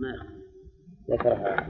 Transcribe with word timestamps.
ما 0.00 0.26
ذكرها. 1.10 1.68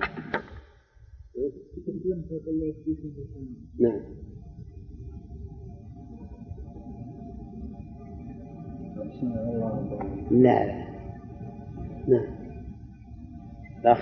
نعم. 3.79 4.01
لا. 10.31 10.31
لا 10.31 10.91
نعم. 12.09 12.41
الأخ 13.81 14.01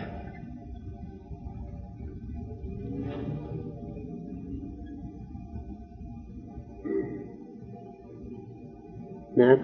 نعم. 9.37 9.59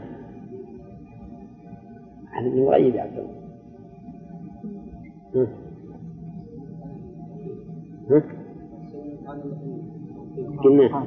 عن 2.27 2.47
ابن 2.47 2.59
يا 2.95 3.03
عبد 3.03 3.19
الله 3.19 3.44
قلنا 10.65 11.07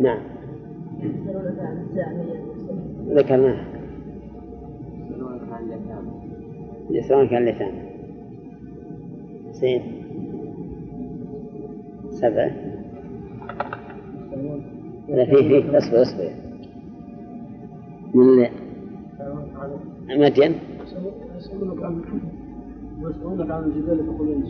نعم. 0.00 0.18
ذكرناه 3.08 3.64
يسألونك 6.90 7.32
عن 7.32 7.42
اليتامى 7.42 7.82
زين. 9.52 9.82
سبعة. 12.10 12.50
لا 15.08 15.24
فيه 15.24 15.62
فيه 15.62 15.78
اصبر 15.78 16.02
اصبر. 16.02 16.30
من 18.14 18.46
مدين. 20.20 20.54
عن 23.50 23.64
الجبال 23.64 24.06
فقل 24.06 24.42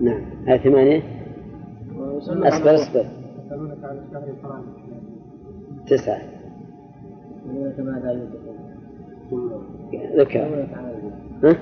نعم. 0.00 0.20
هذه 0.46 0.58
ثمانية؟ 0.58 1.02
أصبر 2.28 2.74
أصبر. 2.74 3.04
يسألونك 3.46 3.84
عن 3.84 3.98
الشهر 3.98 4.30
الحرام 4.30 4.62
تسعة. 5.86 6.22
ذكر. 10.16 10.66
ها؟ 11.44 11.56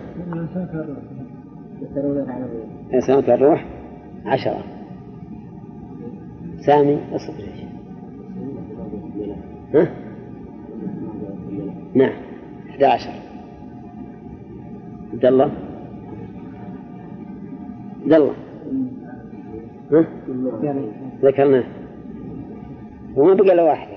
يسألونك 2.92 3.28
عن 3.28 3.34
الروح. 3.34 3.64
عشرة. 4.26 4.64
سامي 6.66 6.98
أصبر. 7.12 7.44
ها؟ 9.74 9.88
نعم. 11.94 12.12
11 12.70 13.33
عبد 15.14 15.26
الله 15.26 15.50
عبد 18.02 18.12
الله 18.12 18.34
ها؟ 19.92 20.06
ذكرناه 21.22 21.64
وما 23.16 23.34
بقى 23.34 23.52
إلا 23.52 23.62
واحدة 23.62 23.96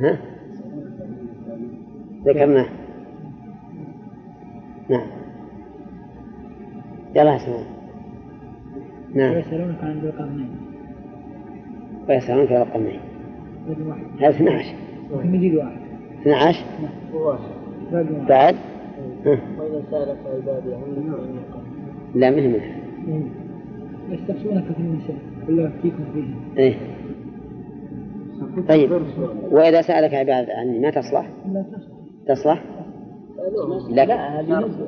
ها؟ 0.00 0.18
ذكرناه 2.26 2.66
نعم. 4.90 5.06
يلا 7.16 7.38
سلام. 7.38 7.64
نعم. 9.14 9.34
ويسألونك 9.34 9.84
عن 9.84 9.98
ذي 10.00 10.06
القرنين. 10.06 10.50
ويسألونك 12.08 12.52
عن 12.52 12.62
القرنين. 12.62 13.00
واحد. 13.86 14.02
هذا 14.20 14.30
12 14.30 14.74
ممكن 15.12 15.34
يزيد 15.34 15.54
واحد. 15.54 15.80
12 16.22 16.64
باقي 17.12 17.24
واحد 17.24 18.26
بعد. 18.28 18.56
وإذا 19.58 19.82
سألك 19.90 20.18
عبادي 20.26 20.74
عني 20.74 21.40
لا 22.14 22.30
منه 22.30 22.48
منه 22.48 23.30
يستخشونك 24.10 24.64
في 24.64 24.78
النساء 24.78 25.16
قل 25.48 25.58
يفتيكم 25.58 26.04
فيه. 26.14 26.62
إيه. 26.62 26.74
طيب. 28.68 28.92
وإذا 29.50 29.82
سألك 29.82 30.14
عباد 30.14 30.50
عني 30.50 30.78
ما 30.78 30.90
تصلح؟ 30.90 31.30
لا 31.52 31.64
تصلح. 32.34 32.62
لكن 33.90 34.18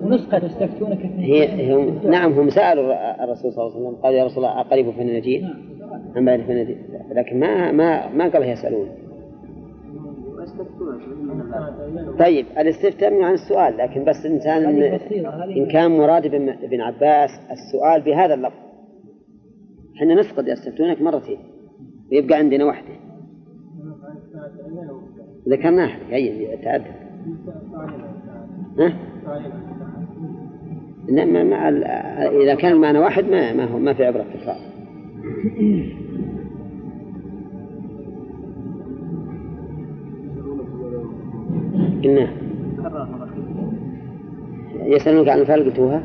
ونسخة 0.03 0.39
تستفتونك 0.39 0.99
في 0.99 1.19
هي 1.19 1.75
هم 1.75 2.11
نعم 2.11 2.33
هم 2.33 2.51
سألوا 2.51 3.25
الرسول 3.25 3.53
صلى 3.53 3.65
الله 3.65 3.77
عليه 3.77 3.87
وسلم 3.87 4.03
قالوا 4.03 4.19
يا 4.19 4.25
رسول 4.25 4.45
الله 4.45 4.61
أقريب 4.61 4.91
فننجيه 4.91 5.47
أم 6.17 6.25
بعد 6.25 6.41
فننجيه 6.41 6.77
لكن 7.13 7.41
ما 7.41 7.73
ما 7.73 8.09
ما 8.09 8.29
قال 8.29 8.43
يسألون. 8.43 8.89
طيب 12.19 12.47
الاستفتاء 12.59 13.13
يمنع 13.13 13.27
عن 13.27 13.35
السؤال 13.35 13.77
لكن 13.77 14.05
بس 14.05 14.27
الإنسان 14.27 14.65
إن, 14.65 14.83
إن 15.57 15.67
كان 15.67 15.99
مراد 15.99 16.27
ابن 16.63 16.81
عباس 16.81 17.31
السؤال 17.51 18.01
بهذا 18.01 18.35
اللفظ. 18.35 18.57
إحنا 19.97 20.15
نفقد 20.15 20.49
يستفتونك 20.49 21.03
مرتين 21.03 21.39
ويبقى 22.13 22.39
عندنا 22.39 22.65
واحدة 22.65 22.95
ذكرناها 25.49 25.99
أي 26.13 26.57
تعدد. 26.65 26.95
ها؟ 28.79 28.93
إنما 31.11 31.45
مع 31.45 31.69
إذا 32.29 32.55
كان 32.55 32.73
المعنى 32.73 32.99
واحد 32.99 33.25
ما 33.25 33.53
ما 33.53 33.65
هو 33.65 33.79
ما 33.79 33.95
في 33.95 34.05
عبرة 34.05 34.27
تكرار 34.35 34.57
قلنا 42.05 42.29
يسألونك 44.75 45.29
عن 45.29 45.37
الأنفال 45.39 45.65
قلتوها؟ 45.65 46.03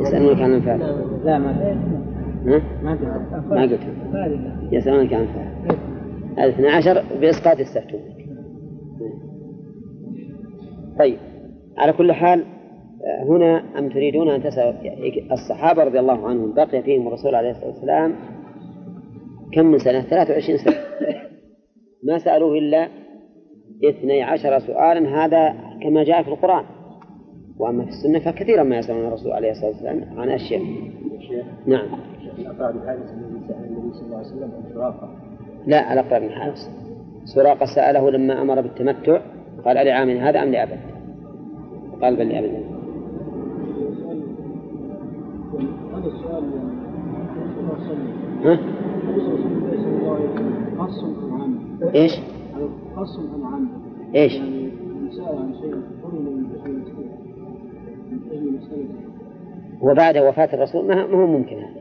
يسألونك 0.00 0.42
عن 0.42 0.50
الأنفال 0.50 0.78
لا 1.24 1.38
ما؟ 1.38 1.80
ما 2.44 2.60
ما 3.50 3.62
قلت. 3.62 3.80
هذه 4.12 4.38
يسألونك 4.72 5.12
عن 5.12 5.22
الأنفال 5.22 5.76
هذا 6.38 6.48
12 6.48 7.04
بإسقاط 7.20 7.60
يستفتونك 7.60 8.20
طيب 10.98 11.18
على 11.78 11.92
كل 11.92 12.12
حال 12.12 12.44
هنا 13.28 13.78
أم 13.78 13.88
تريدون 13.88 14.28
أن 14.28 14.42
تسألوا 14.42 14.72
الصحابة 15.32 15.84
رضي 15.84 16.00
الله 16.00 16.28
عنهم 16.28 16.54
بقي 16.54 16.82
فيهم 16.82 17.08
الرسول 17.08 17.34
عليه 17.34 17.50
الصلاة 17.50 17.68
والسلام 17.68 18.14
كم 19.52 19.66
من 19.66 19.78
سنة؟ 19.78 20.02
23 20.02 20.58
سنة. 20.58 20.74
ما 22.04 22.18
سألوه 22.18 22.58
إلا 22.58 22.88
اثني 23.84 24.22
عشر 24.22 24.58
سؤالا 24.58 25.24
هذا 25.24 25.54
كما 25.82 26.04
جاء 26.04 26.22
في 26.22 26.28
القرآن. 26.28 26.64
وأما 27.58 27.84
في 27.84 27.90
السنة 27.90 28.18
فكثيرا 28.18 28.62
ما 28.62 28.78
يسألون 28.78 29.06
الرسول 29.06 29.32
عليه 29.32 29.50
الصلاة 29.50 29.70
والسلام 29.70 30.18
عن 30.18 30.28
أشياء 30.28 30.62
نعم. 31.66 31.86
بحادث 32.38 33.10
النبي 33.12 33.46
سأل 33.48 33.64
النبي 33.64 33.92
صلى 33.92 34.06
الله 34.06 34.16
عليه 34.16 34.26
وسلم 34.26 34.50
عن 34.56 34.72
سراقة. 34.74 35.08
لا 35.66 35.80
على 35.80 36.00
أقرب 36.00 36.22
من 36.22 36.30
حارس 36.30 36.70
سراقة 37.24 37.66
سأله 37.66 38.10
لما 38.10 38.42
أمر 38.42 38.60
بالتمتع 38.60 39.20
قال 39.64 39.78
ألعام 39.78 40.10
هذا 40.10 40.42
أم 40.42 40.48
لأبد؟ 40.48 40.78
قال 42.02 42.16
بل 42.16 42.28
لأبد. 42.28 42.64
هذا 45.94 46.06
السؤال 46.06 46.44
يعني 46.54 46.80
ها؟ 48.44 48.58
صلى 49.76 49.98
الله 49.98 50.14
عليه 50.14 50.30
وسلم 50.30 50.78
خاص 50.78 51.04
أم 51.04 51.40
عام؟ 51.40 52.39
خاص 53.00 53.18
عام؟ 53.44 53.68
إيش؟ 54.14 54.32
يعني 54.32 54.70
وبعد 59.82 60.18
وفاة 60.18 60.54
الرسول 60.54 60.86
ما 60.86 61.06
ما 61.06 61.22
هو 61.22 61.26
ممكن 61.26 61.56
هذا. 61.56 61.80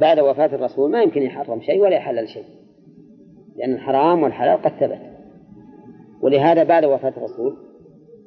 بعد 0.00 0.20
وفاة 0.20 0.54
الرسول 0.54 0.90
ما 0.90 1.02
يمكن 1.02 1.22
يحرم 1.22 1.60
شيء 1.60 1.82
ولا 1.82 1.96
يحلل 1.96 2.28
شيء. 2.28 2.44
لأن 3.56 3.72
الحرام 3.72 4.22
والحلال 4.22 4.62
قد 4.62 4.70
ثبت. 4.70 5.00
ولهذا 6.22 6.64
بعد 6.64 6.84
وفاة 6.84 7.12
الرسول 7.16 7.56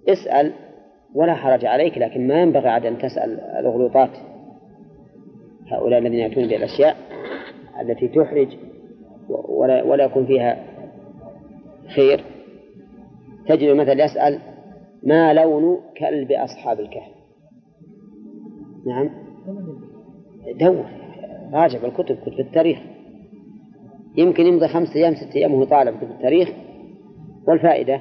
اسأل 0.08 0.54
ولا 1.16 1.34
حرج 1.34 1.66
عليك 1.66 1.98
لكن 1.98 2.28
ما 2.28 2.42
ينبغي 2.42 2.70
عاد 2.70 2.86
أن 2.86 2.98
تسأل 2.98 3.40
الأغلوطات 3.40 4.18
هؤلاء 5.68 6.00
الذين 6.00 6.20
يأتون 6.20 6.48
بالأشياء 6.48 6.96
التي 7.82 8.08
تحرج 8.08 8.48
ولا, 9.30 9.84
ولا 9.84 10.04
يكون 10.04 10.26
فيها 10.26 10.73
خير. 11.96 12.24
تجد 13.48 13.76
مثلا 13.76 14.06
يسأل 14.06 14.40
ما 15.04 15.34
لون 15.34 15.80
كلب 15.98 16.32
أصحاب 16.32 16.80
الكهف؟ 16.80 17.14
نعم. 18.86 19.10
دور. 20.60 20.86
راجع 21.54 21.82
بالكتب 21.82 22.16
كتب 22.16 22.40
التاريخ. 22.40 22.80
يمكن 24.18 24.46
يمضي 24.46 24.68
خمسة 24.68 24.96
أيام 24.96 25.16
ستة 25.16 25.36
أيام 25.36 25.54
وهو 25.54 25.64
طالب 25.64 25.98
كتب 25.98 26.12
التاريخ. 26.12 26.50
والفائدة؟ 27.48 27.96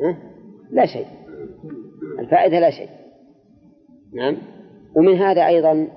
ها؟ 0.00 0.18
لا 0.70 0.86
شيء. 0.86 1.06
الفائدة 2.18 2.60
لا 2.60 2.70
شيء. 2.70 2.88
نعم. 4.14 4.36
ومن 4.96 5.14
هذا 5.16 5.46
أيضا 5.46 5.88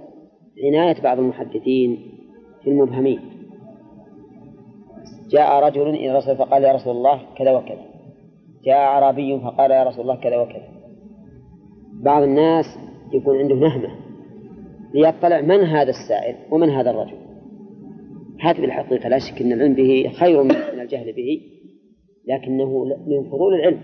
عناية 0.63 1.01
بعض 1.01 1.19
المحدثين 1.19 1.98
في 2.63 2.69
المبهمين. 2.69 3.19
جاء 5.31 5.63
رجل 5.63 5.89
إلى 5.89 6.12
الرسول 6.12 6.36
فقال 6.36 6.63
يا 6.63 6.74
رسول 6.74 6.95
الله 6.95 7.22
كذا 7.38 7.51
وكذا. 7.51 7.86
جاء 8.63 8.75
أعرابي 8.75 9.39
فقال 9.39 9.72
يا 9.72 9.83
رسول 9.83 10.01
الله 10.01 10.16
كذا 10.16 10.38
وكذا. 10.38 10.68
بعض 12.04 12.24
الناس 12.24 12.66
يكون 13.13 13.38
عنده 13.38 13.56
نهمة 13.56 13.89
ليطلع 14.94 15.42
من 15.42 15.60
هذا 15.60 15.89
السائل 15.89 16.36
ومن 16.51 16.69
هذا 16.69 16.92
الرجل. 16.92 17.18
هذا 18.39 18.62
بالحقيقة 18.62 19.10
لا 19.10 19.19
شك 19.19 19.42
أن 19.42 19.51
العلم 19.51 19.74
به 19.74 20.12
خير 20.19 20.44
من 20.44 20.51
الجهل 20.81 21.13
به 21.13 21.42
لكنه 22.28 22.86
من 22.86 23.30
فضول 23.30 23.54
العلم. 23.54 23.80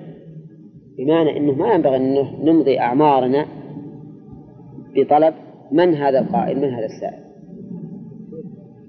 بمعنى 0.97 1.37
أنه 1.37 1.53
ما 1.53 1.73
ينبغي 1.73 1.95
أن 1.95 2.25
نمضي 2.43 2.79
أعمارنا 2.79 3.45
بطلب 4.95 5.33
من 5.71 5.93
هذا 5.93 6.19
القائل 6.19 6.57
من 6.57 6.73
هذا 6.73 6.85
السائل. 6.85 7.23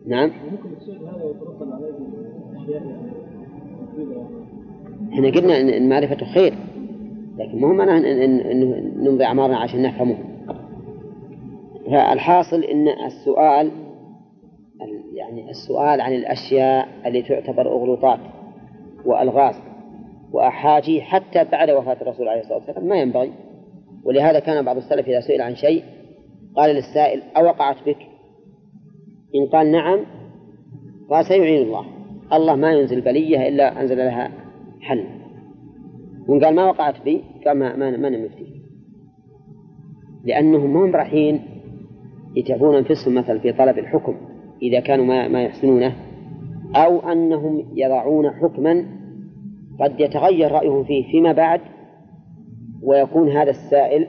نعم؟ 0.07 0.31
إحنا 5.13 5.31
قلنا 5.31 5.61
ان 5.61 5.69
المعرفة 5.69 6.27
خير 6.27 6.55
لكن 7.39 7.59
مو 7.59 7.73
معناه 7.73 7.99
ان 7.99 9.05
نمضي 9.05 9.25
أعمارنا 9.25 9.57
عشان 9.57 9.83
نفهمه 9.83 10.19
فالحاصل 11.87 12.65
إن 12.65 12.89
السؤال 12.89 13.71
يعني 15.13 15.51
السؤال 15.51 16.01
عن 16.01 16.13
الأشياء 16.13 16.89
اللي 17.07 17.23
تعتبر 17.23 17.73
اغلوطات 17.73 18.19
وألغاز 19.05 19.55
وأحاجي 20.33 21.03
حتى 21.03 21.45
بعد 21.45 21.71
وفاة 21.71 21.97
الرسول 22.03 22.29
عليه 22.29 22.41
الصلاة 22.41 22.57
والسلام 22.57 22.89
ما 22.89 22.97
ينبغي. 22.97 23.33
ولهذا 24.05 24.39
كان 24.39 24.65
بعض 24.65 24.77
السلف 24.77 25.09
إذا 25.09 25.21
سئل 25.21 25.41
عن 25.41 25.55
شيء 25.55 25.85
قال 26.57 26.75
للسائل 26.75 27.23
أوقعت 27.37 27.77
بك؟ 27.87 27.97
إن 29.35 29.47
قال 29.53 29.73
نعم 29.73 30.01
قال 31.11 31.25
سيعين 31.25 31.63
الله. 31.63 31.85
الله 32.33 32.57
ما 32.57 32.73
ينزل 32.73 33.01
بلية 33.01 33.49
إلا 33.49 33.81
أنزل 33.81 33.97
لها 33.97 34.31
حل. 34.81 35.05
وإن 36.29 36.45
قال 36.45 36.55
ما 36.55 36.65
وقعت 36.65 37.03
بي 37.05 37.25
قال 37.47 37.59
ما 37.59 37.77
ما 37.77 37.97
ما 37.97 38.09
نمفتي 38.09 38.47
لأنهم 40.25 40.77
هم 40.77 40.97
رايحين 40.97 41.41
يتعبون 42.37 42.77
أنفسهم 42.77 43.15
مثلا 43.15 43.39
في 43.39 43.53
طلب 43.53 43.79
الحكم 43.79 44.17
إذا 44.63 44.81
كانوا 44.81 45.05
ما, 45.05 45.29
ما 45.29 45.43
يحسنونه 45.43 45.97
أو 46.77 47.13
أنهم 47.13 47.73
يضعون 47.75 48.31
حكما 48.31 48.87
قد 49.81 50.01
يتغير 50.01 50.53
رأيهم 50.53 50.85
فيه 50.85 51.11
فيما 51.11 51.33
بعد 51.33 51.61
ويكون 52.83 53.31
هذا 53.31 53.51
السائل 53.51 54.09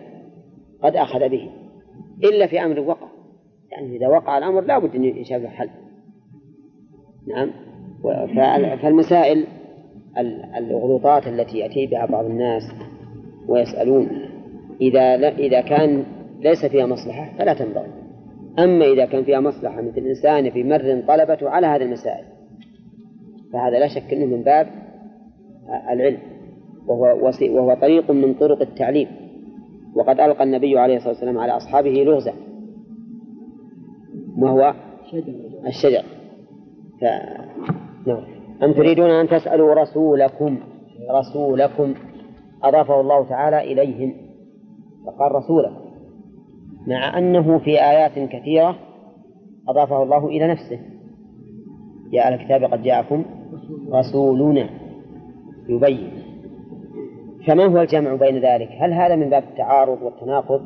قد 0.83 0.95
أخذ 0.95 1.29
به. 1.29 1.49
إلا 2.23 2.47
في 2.47 2.65
أمر 2.65 2.79
وقع. 2.79 3.07
يعني 3.71 3.97
إذا 3.97 4.07
وقع 4.07 4.37
الأمر 4.37 4.61
لا 4.61 4.79
بد 4.79 4.95
أن 4.95 5.03
يشاف 5.03 5.41
له 5.41 5.49
حل. 5.49 5.69
نعم. 7.27 7.51
فالمسائل 8.81 9.45
الغلوطات 10.57 11.27
التي 11.27 11.57
يأتي 11.57 11.87
بها 11.87 12.05
بعض 12.05 12.25
الناس 12.25 12.63
ويسألون 13.47 14.07
إذا 14.81 15.29
إذا 15.29 15.61
كان 15.61 16.03
ليس 16.39 16.65
فيها 16.65 16.85
مصلحة 16.85 17.37
فلا 17.37 17.53
تنبغي. 17.53 17.87
أما 18.59 18.85
إذا 18.85 19.05
كان 19.05 19.23
فيها 19.23 19.39
مصلحة 19.39 19.81
مثل 19.81 19.97
الإنسان 19.97 20.49
في 20.49 20.63
مر 20.63 21.03
طلبته 21.07 21.49
على 21.49 21.67
هذه 21.67 21.81
المسائل 21.81 22.25
فهذا 23.53 23.79
لا 23.79 23.87
شك 23.87 24.13
أنه 24.13 24.25
من 24.25 24.43
باب 24.43 24.67
العلم 25.89 26.17
وهو, 26.87 27.31
وهو 27.41 27.73
طريق 27.81 28.11
من 28.11 28.33
طرق 28.33 28.61
التعليم. 28.61 29.07
وقد 29.95 30.19
ألقى 30.19 30.43
النبي 30.43 30.79
عليه 30.79 30.95
الصلاة 30.95 31.13
والسلام 31.13 31.37
على 31.37 31.51
أصحابه 31.57 31.89
لغزا 31.89 32.33
وهو 34.37 34.73
الشجر. 35.67 36.03
ف... 37.01 37.05
نعم. 38.07 38.23
أم 38.63 38.73
تريدون 38.73 39.09
أن 39.09 39.27
تسألوا 39.27 39.73
رسولكم؟ 39.73 40.59
رسولكم. 41.11 41.93
أضافه 42.63 43.01
الله 43.01 43.29
تعالى 43.29 43.73
إليهم. 43.73 44.13
فقال 45.05 45.31
رسولكم 45.31 45.89
مع 46.87 47.17
أنه 47.17 47.59
في 47.59 47.69
آيات 47.69 48.29
كثيرة 48.29 48.75
أضافه 49.69 50.03
الله 50.03 50.27
إلى 50.27 50.47
نفسه. 50.47 50.79
يا 52.11 52.27
أهل 52.27 52.33
الكتاب 52.33 52.63
قد 52.63 52.83
جاءكم 52.83 53.25
رسولنا 53.93 54.69
يبين. 55.69 56.11
فما 57.47 57.65
هو 57.65 57.81
الجمع 57.81 58.15
بين 58.15 58.35
ذلك؟ 58.35 58.69
هل 58.79 58.93
هذا 58.93 59.15
من 59.15 59.29
باب 59.29 59.43
التعارض 59.43 60.01
والتناقض؟ 60.01 60.61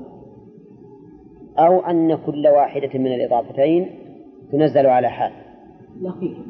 أو 1.60 1.80
أن 1.80 2.16
كل 2.16 2.48
واحدة 2.48 3.00
من 3.00 3.14
الإضافتين 3.14 3.90
تنزل 4.52 4.88
على 4.88 5.10
حال؟ 5.10 5.43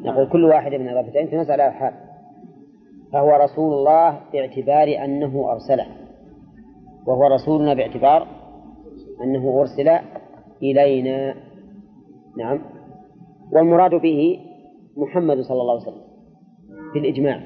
نقول 0.04 0.28
كل 0.28 0.44
واحدة 0.44 0.78
من 0.78 0.88
الإضافتين 0.88 1.30
تنزل 1.30 1.60
على 1.60 1.72
حال. 1.72 1.94
فهو 3.12 3.30
رسول 3.30 3.72
الله 3.72 4.20
باعتبار 4.32 5.04
أنه 5.04 5.52
أرسله. 5.52 5.86
وهو 7.06 7.26
رسولنا 7.26 7.74
باعتبار 7.74 8.26
أنه 9.24 9.60
أرسل 9.60 9.88
إلينا. 10.62 11.34
نعم. 12.38 12.60
والمراد 13.52 13.94
به 13.94 14.40
محمد 14.96 15.40
صلى 15.40 15.60
الله 15.60 15.72
عليه 15.72 15.82
وسلم 15.82 16.04
في 16.92 16.98
الإجماع 16.98 17.40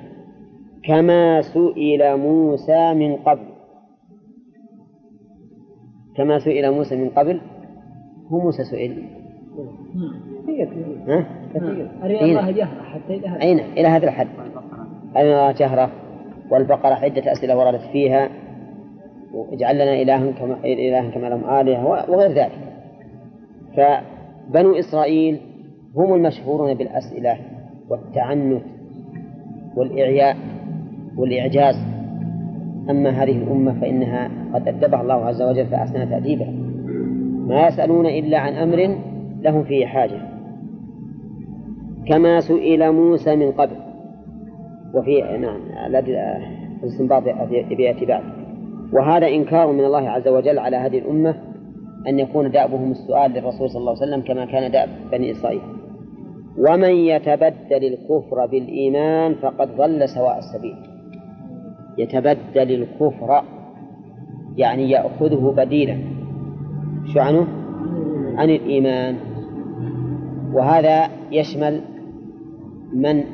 كما 0.85 1.43
سئل 1.43 2.17
موسى 2.17 2.95
من 2.95 3.17
قبل. 3.17 3.49
كما 6.17 6.39
سئل 6.39 6.71
موسى 6.71 6.97
من 6.97 7.11
قبل. 7.11 7.41
هو 8.33 8.39
موسى 8.39 8.65
سئل. 8.65 9.18
ها؟ 11.09 11.27
أري 12.05 12.21
الله 12.21 12.51
جهرة 12.51 12.83
حتى 12.83 13.15
إلى 13.15 13.29
هذا. 13.29 13.43
أين؟ 13.43 13.59
إلى 13.59 13.89
هذا 13.89 14.05
الحد. 14.05 14.29
أري 15.17 15.33
الله 15.33 15.53
جهرة؟ 15.53 15.91
والبقرة 16.51 16.95
عدة 16.95 17.33
أسئلة 17.33 17.59
وردت 17.59 17.81
فيها. 17.93 18.29
واجعل 19.35 19.75
لنا 19.75 20.03
إلها 20.03 20.33
كما 20.33 20.57
إلها 20.65 21.11
كما 21.11 21.27
لهم 21.27 21.51
آلهة 21.51 22.11
وغير 22.11 22.31
ذلك. 22.31 22.59
فبنو 23.77 24.79
إسرائيل 24.79 25.41
هم 25.97 26.15
المشهورون 26.15 26.75
بالأسئلة 26.75 27.37
والتعنت 27.89 28.63
والإعياء 29.77 30.37
والإعجاز. 31.17 31.75
أما 32.91 33.11
هذه 33.11 33.43
الأمة 33.43 33.81
فإنها 33.81 34.31
قد 34.55 34.69
أدبها 34.69 35.03
الله 35.03 35.25
عز 35.25 35.43
وجل 35.43 35.67
فأحسن 35.67 36.11
تأديبها. 36.11 36.53
ما 37.47 37.67
يسألون 37.67 38.07
إلا 38.07 38.39
عن 38.39 38.53
أمر 38.53 38.97
لهم 39.41 39.65
فيه 39.65 39.87
حاجة. 39.87 40.21
كما 42.09 42.41
سئل 42.41 42.93
موسى 42.93 43.37
من 43.37 43.53
قبل 43.53 43.77
وفي 44.95 45.23
نعم 45.41 45.61
الاستنباط 46.83 47.23
بيأتي 47.69 48.07
بعد. 48.07 48.23
وهذا 48.93 49.29
إنكار 49.29 49.73
من 49.73 49.85
الله 49.85 50.11
عز 50.11 50.29
وجل 50.29 50.59
على 50.59 50.77
هذه 50.77 50.99
الأمة 50.99 51.35
أن 52.09 52.19
يكون 52.19 52.51
دأبهم 52.51 52.91
السؤال 52.91 53.31
للرسول 53.31 53.71
صلى 53.71 53.81
الله 53.81 53.97
عليه 54.01 54.03
وسلم 54.03 54.21
كما 54.21 54.45
كان 54.45 54.71
دأب 54.71 54.89
بني 55.13 55.31
إسرائيل. 55.31 55.61
ومن 56.59 56.91
يتبدل 56.91 57.85
الكفر 57.85 58.47
بالإيمان 58.47 59.35
فقد 59.35 59.77
ضل 59.77 60.09
سواء 60.09 60.39
السبيل. 60.39 60.77
يتبدل 61.99 62.73
الكفر 62.73 63.43
يعني 64.57 64.91
يأخذه 64.91 65.55
بديلا. 65.57 65.99
شو 67.15 67.21
عنه؟ 67.21 67.47
عن 68.37 68.51
الإيمان. 68.51 69.17
وهذا 70.53 71.09
يشمل 71.33 71.81
من 72.93 73.25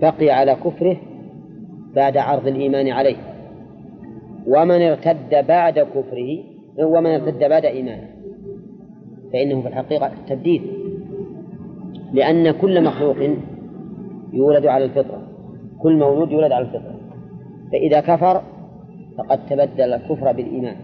بقي 0.00 0.30
على 0.30 0.54
كفره 0.54 0.96
بعد 1.94 2.16
عرض 2.16 2.46
الإيمان 2.46 2.88
عليه. 2.88 3.16
ومن 4.46 4.82
ارتد 4.82 5.46
بعد 5.48 5.78
كفره 5.78 6.38
ومن 6.78 7.10
ارتد 7.10 7.38
بعد 7.38 7.64
إيمانه. 7.64 8.08
فإنه 9.32 9.62
في 9.62 9.68
الحقيقة 9.68 10.10
تبديل. 10.28 10.62
لأن 12.12 12.50
كل 12.50 12.84
مخلوق 12.84 13.16
يولد 14.32 14.66
على 14.66 14.84
الفطرة. 14.84 15.22
كل 15.82 15.98
مولود 15.98 16.32
يولد 16.32 16.52
على 16.52 16.64
الفطرة. 16.64 16.94
فإذا 17.72 18.00
كفر 18.00 18.42
فقد 19.18 19.46
تبدل 19.46 19.92
الكفر 19.92 20.32
بالإيمان. 20.32 20.76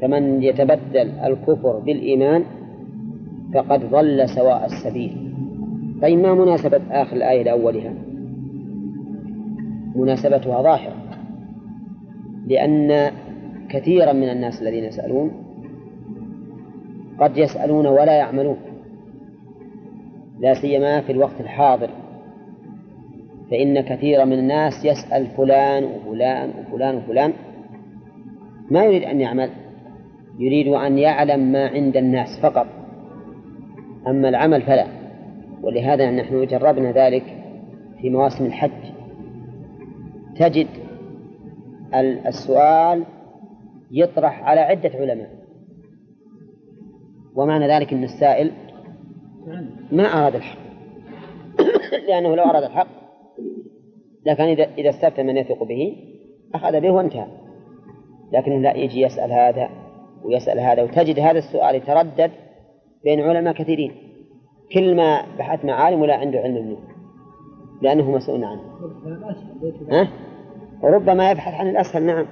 فمن 0.00 0.42
يتبدل 0.42 1.10
الكفر 1.24 1.78
بالإيمان 1.78 2.44
فقد 3.54 3.90
ضل 3.90 4.28
سواء 4.28 4.64
السبيل. 4.64 5.34
طيب 6.02 6.18
ما 6.18 6.34
مناسبة 6.34 6.80
آخر 6.90 7.16
الآية 7.16 7.42
لأولها. 7.42 7.94
مناسبتها 9.96 10.62
ظاهرة. 10.62 10.96
لأن 12.46 13.12
كثيرا 13.68 14.12
من 14.12 14.28
الناس 14.28 14.62
الذين 14.62 14.84
يسألون 14.84 15.30
قد 17.20 17.36
يسألون 17.36 17.86
ولا 17.86 18.12
يعملون. 18.12 18.56
لا 20.40 20.54
سيما 20.54 21.00
في 21.00 21.12
الوقت 21.12 21.40
الحاضر. 21.40 21.90
فإن 23.50 23.80
كثيرا 23.80 24.24
من 24.24 24.38
الناس 24.38 24.84
يسأل 24.84 25.26
فلان 25.26 25.84
وفلان 25.84 26.50
وفلان 26.58 26.96
وفلان. 26.96 27.32
ما 28.70 28.84
يريد 28.84 29.02
أن 29.02 29.20
يعمل. 29.20 29.50
يريد 30.38 30.68
أن 30.68 30.98
يعلم 30.98 31.52
ما 31.52 31.66
عند 31.66 31.96
الناس 31.96 32.28
فقط. 32.42 32.77
أما 34.08 34.28
العمل 34.28 34.62
فلا. 34.62 34.86
ولهذا 35.62 36.10
نحن 36.10 36.46
جربنا 36.46 36.92
ذلك 36.92 37.24
في 38.00 38.10
مواسم 38.10 38.44
الحج. 38.44 38.70
تجد 40.36 40.66
ال- 41.94 42.26
السؤال 42.26 43.04
يطرح 43.90 44.42
على 44.42 44.60
عدة 44.60 44.90
علماء. 44.94 45.30
ومعنى 47.34 47.68
ذلك 47.68 47.92
أن 47.92 48.04
السائل 48.04 48.52
ما 49.92 50.02
أراد 50.02 50.34
الحق. 50.34 50.58
لأنه 52.08 52.36
لو 52.36 52.42
أراد 52.42 52.62
الحق 52.62 52.88
لكن 54.26 54.42
إذا 54.42 54.64
إذا 54.78 54.90
استفتى 54.90 55.22
من 55.22 55.36
يثق 55.36 55.64
به 55.64 55.96
أخذ 56.54 56.80
به 56.80 56.90
وانتهى. 56.90 57.26
لكن 58.32 58.62
لا 58.62 58.76
يجي 58.76 59.00
يسأل 59.00 59.32
هذا 59.32 59.68
ويسأل 60.24 60.60
هذا. 60.60 60.82
وتجد 60.82 61.18
هذا 61.20 61.38
السؤال 61.38 61.74
يتردد 61.74 62.30
بين 63.04 63.20
علماء 63.20 63.54
كثيرين. 63.54 63.92
كل 64.72 64.96
ما 64.96 65.22
بحثنا 65.38 65.74
عالم 65.74 66.00
ولا 66.00 66.14
عنده 66.14 66.38
علم 66.38 66.66
منه. 66.66 66.78
لأنه 67.82 68.10
مسؤول 68.10 68.44
عنه. 68.44 68.60
ها؟ 69.90 70.08
وربما 70.82 71.30
يبحث 71.30 71.54
عن 71.54 71.68
الأسهل 71.68 72.02
نعم. 72.02 72.26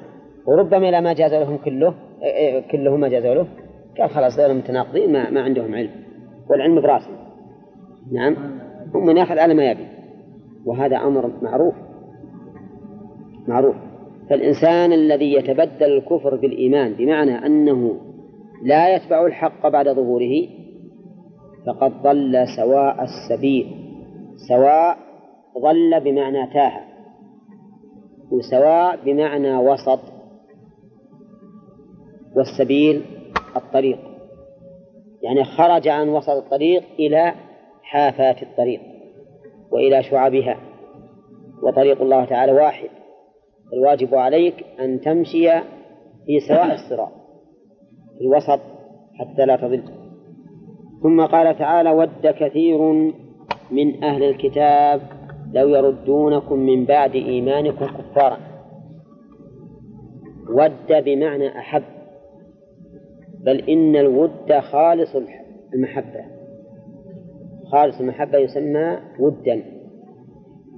وربما 0.47 0.89
إذا 0.89 1.01
ما 1.01 1.13
جاز 1.13 1.35
لهم 1.35 1.57
كله 1.57 1.95
إيه، 2.23 2.33
إيه، 2.33 2.61
كله 2.71 2.97
ما 2.97 3.09
جاز 3.09 3.25
له. 3.25 3.47
قال 3.99 4.11
خلاص 4.11 4.39
هذول 4.39 4.57
متناقضين 4.57 5.13
ما, 5.13 5.31
ما 5.31 5.41
عندهم 5.41 5.75
علم. 5.75 5.91
والعلم 6.51 6.81
براسه 6.81 7.11
نعم. 8.13 8.37
هم 8.95 9.07
من 9.07 9.17
ياخذ 9.17 9.39
على 9.39 9.55
ما 9.55 9.71
يبي. 9.71 9.87
وهذا 10.67 10.97
أمر 10.97 11.31
معروف. 11.43 11.75
معروف. 13.49 13.77
فالإنسان 14.31 14.93
الذي 14.93 15.35
يتبدل 15.35 15.97
الكفر 15.97 16.37
بالإيمان 16.37 16.93
بمعنى 16.93 17.47
أنه 17.47 18.01
لا 18.63 18.95
يتبع 18.97 19.27
الحق 19.27 19.69
بعد 19.69 19.89
ظهوره 19.89 20.49
فقد 21.67 22.03
ضل 22.03 22.47
سواء 22.57 23.03
السبيل 23.03 23.67
سواء 24.49 24.99
ضل 25.63 26.01
بمعنى 26.01 26.47
تاه 26.47 26.81
وسواء 28.31 29.05
بمعنى 29.05 29.57
وسط 29.57 30.01
والسبيل 32.37 33.03
الطريق. 33.57 33.99
يعني 35.23 35.45
خرج 35.45 35.89
عن 35.89 36.09
وسط 36.09 36.31
الطريق 36.31 36.83
إلى 36.99 37.35
حافات 37.83 38.43
الطريق 38.43 38.81
وإلى 39.73 40.03
شعبها 40.03 40.57
وطريق 41.63 42.03
الله 42.03 42.25
تعالى 42.25 42.53
واحد. 42.53 42.89
الواجب 43.73 44.15
عليك 44.15 44.65
أن 44.81 45.01
تمشي 45.01 45.51
في 46.27 46.41
سواء 46.49 46.75
الصراط. 46.75 47.26
في 48.19 48.25
الوسط 48.25 48.61
حتى 49.15 49.47
لا 49.47 49.57
تضل. 49.57 49.83
ثم 51.03 51.27
قال 51.27 51.59
تعالى 51.59 51.91
ود 51.91 52.27
كثير 52.27 52.79
من 53.71 54.05
أهل 54.05 54.23
الكتاب 54.23 55.01
لو 55.53 55.69
يردونكم 55.69 56.59
من 56.59 56.85
بعد 56.85 57.15
إيمانكم 57.15 57.87
كفارا 57.87 58.39
ود 60.49 61.05
بمعنى 61.05 61.59
أحب 61.59 61.83
بل 63.41 63.61
إن 63.71 63.97
الود 63.97 64.59
خالص 64.61 65.17
المحبة. 65.75 66.25
خالص 67.73 68.01
المحبة 68.01 68.39
يسمى 68.39 68.99
ودا. 69.21 69.63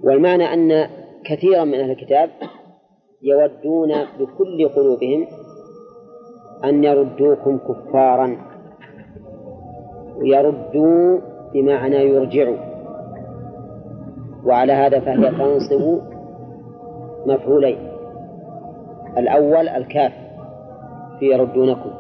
والمعنى 0.04 0.44
أن 0.44 0.88
كثيرا 1.24 1.64
من 1.64 1.74
أهل 1.74 1.90
الكتاب 1.90 2.30
يودون 3.22 3.88
بكل 4.18 4.68
قلوبهم 4.68 5.26
أن 6.64 6.84
يردوكم 6.84 7.58
كفارا 7.58 8.36
ويردوا 10.16 11.18
بمعنى 11.54 11.96
يرجعوا. 11.96 12.56
وعلى 14.44 14.72
هذا 14.72 15.00
فهي 15.00 15.30
تنصب 15.30 16.00
مفعولين. 17.26 17.78
الأول 19.18 19.68
الكاف 19.68 20.12
في 21.18 21.26
يردونكم. 21.26 21.90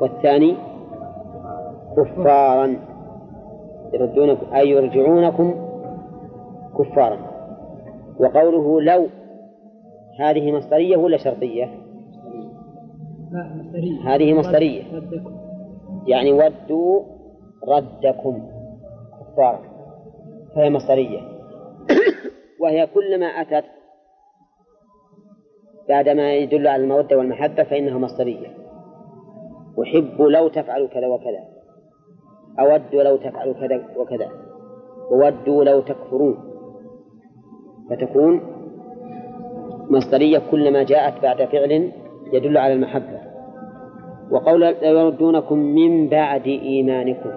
والثاني 0.00 0.56
كفارا 1.96 2.76
يردونكم 3.92 4.54
أي 4.54 4.68
يرجعونكم 4.70 5.54
كفارا. 6.78 7.18
وقوله 8.20 8.82
لو 8.82 9.06
هذه 10.20 10.52
مصدرية 10.52 10.96
ولا 10.96 11.16
شرطية؟ 11.16 11.89
هذه 14.04 14.34
مصدرية 14.34 14.82
يعني 16.06 16.32
ودوا 16.32 17.02
ردكم 17.68 18.48
كفارا 19.20 19.60
فهي 20.54 20.70
مصدرية 20.70 21.20
وهي 22.60 22.86
كلما 22.86 23.26
أتت 23.26 23.64
بعدما 25.88 26.34
يدل 26.34 26.68
على 26.68 26.82
المودة 26.82 27.18
والمحبة 27.18 27.62
فإنها 27.62 27.98
مصدرية 27.98 28.60
أحب 29.82 30.20
لو 30.20 30.48
تفعلوا 30.48 30.88
كذا 30.88 31.06
وكذا. 31.06 31.44
أود 32.60 32.94
لو 32.94 33.16
تفعلوا 33.16 33.54
كذا 33.54 33.84
وكذا. 33.96 34.28
وودوا 35.10 35.64
لو 35.64 35.80
تكفرون. 35.80 36.36
فتكون 37.90 38.40
مصدرية 39.90 40.42
كلما 40.50 40.82
جاءت 40.82 41.22
بعد 41.22 41.44
فعل 41.44 41.92
يدل 42.32 42.58
على 42.58 42.74
المحبة. 42.74 43.20
وقول 44.30 44.60
لا 44.60 44.88
يردونكم 44.88 45.58
من 45.58 46.08
بعد 46.08 46.46
إيمانكم. 46.46 47.30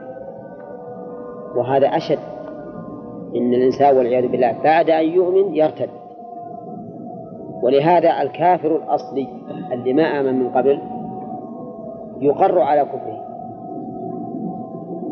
وهذا 1.55 1.87
أشد. 1.87 2.19
إن 3.35 3.53
الإنسان 3.53 3.97
والعياذ 3.97 4.27
بالله 4.27 4.55
بعد 4.63 4.89
أن 4.89 5.05
يؤمن 5.05 5.55
يرتد. 5.55 5.89
ولهذا 7.63 8.21
الكافر 8.21 8.75
الأصلي 8.75 9.27
اللي 9.71 9.93
ما 9.93 10.03
آمن 10.03 10.39
من 10.39 10.49
قبل 10.49 10.79
يقر 12.21 12.59
على 12.59 12.85
كفره. 12.85 13.23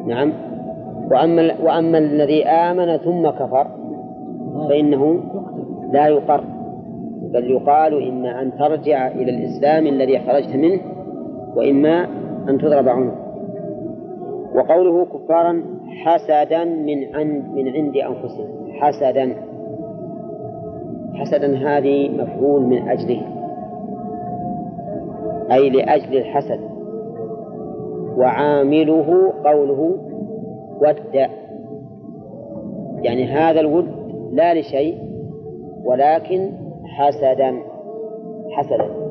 نعم. 0.08 0.34
وأما 1.12 1.56
وأما 1.64 1.98
الذي 1.98 2.46
آمن 2.46 2.98
ثم 2.98 3.30
كفر 3.30 3.68
فإنه 4.70 5.20
لا 5.92 6.08
يقر. 6.08 6.44
بل 7.34 7.52
يقال 7.52 8.08
إما 8.08 8.42
أن 8.42 8.52
ترجع 8.58 9.08
إلى 9.08 9.32
الإسلام 9.32 9.88
الذي 9.88 10.20
خرجت 10.20 10.56
منه 10.56 10.80
وإما 11.56 12.08
أن 12.50 12.58
تضرب 12.58 12.88
عنه. 12.88 13.16
وقوله 14.56 15.06
كفارا 15.06 15.64
حسدا 15.88 16.64
من 16.64 17.16
عند 17.16 17.44
من 17.54 17.68
عند 17.68 17.98
أنفسهم 17.98 18.72
حسدا. 18.80 19.36
حسدا 21.14 21.58
هذه 21.58 22.10
مفعول 22.10 22.62
من 22.62 22.90
أجله. 22.90 23.22
أي 25.52 25.70
لأجل 25.70 26.18
الحسد. 26.18 26.60
وعامله 28.18 29.34
قوله 29.46 29.98
ود. 30.82 31.30
يعني 33.02 33.26
هذا 33.26 33.60
الود 33.60 33.88
لا 34.32 34.54
لشيء 34.54 34.98
ولكن 35.86 36.61
حسدا. 36.98 37.64
حسدا. 38.58 39.02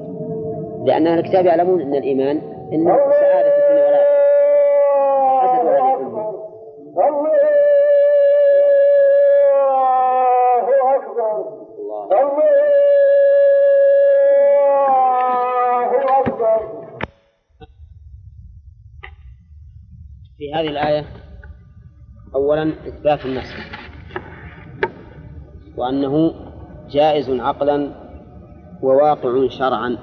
لأن 0.87 1.07
أهل 1.07 1.19
الكتاب 1.19 1.47
يعلمون 1.47 1.81
أن 1.81 1.95
الإيمان 1.95 2.37
إنه 2.73 2.97
سعادة 3.11 3.51
في 3.51 3.57
الدنيا 3.57 3.85
والآخرة 3.85 4.11
حسد 5.41 5.67
هذه 5.67 5.95
الأمة 6.01 6.31
في 20.39 20.55
هذه 20.55 20.69
الآية 20.69 21.05
أولا 22.35 22.73
إثبات 22.89 23.25
النسخ 23.25 23.57
وأنه 25.77 26.35
جائز 26.91 27.31
عقلا 27.31 27.91
وواقع 28.83 29.49
شرعا. 29.49 29.97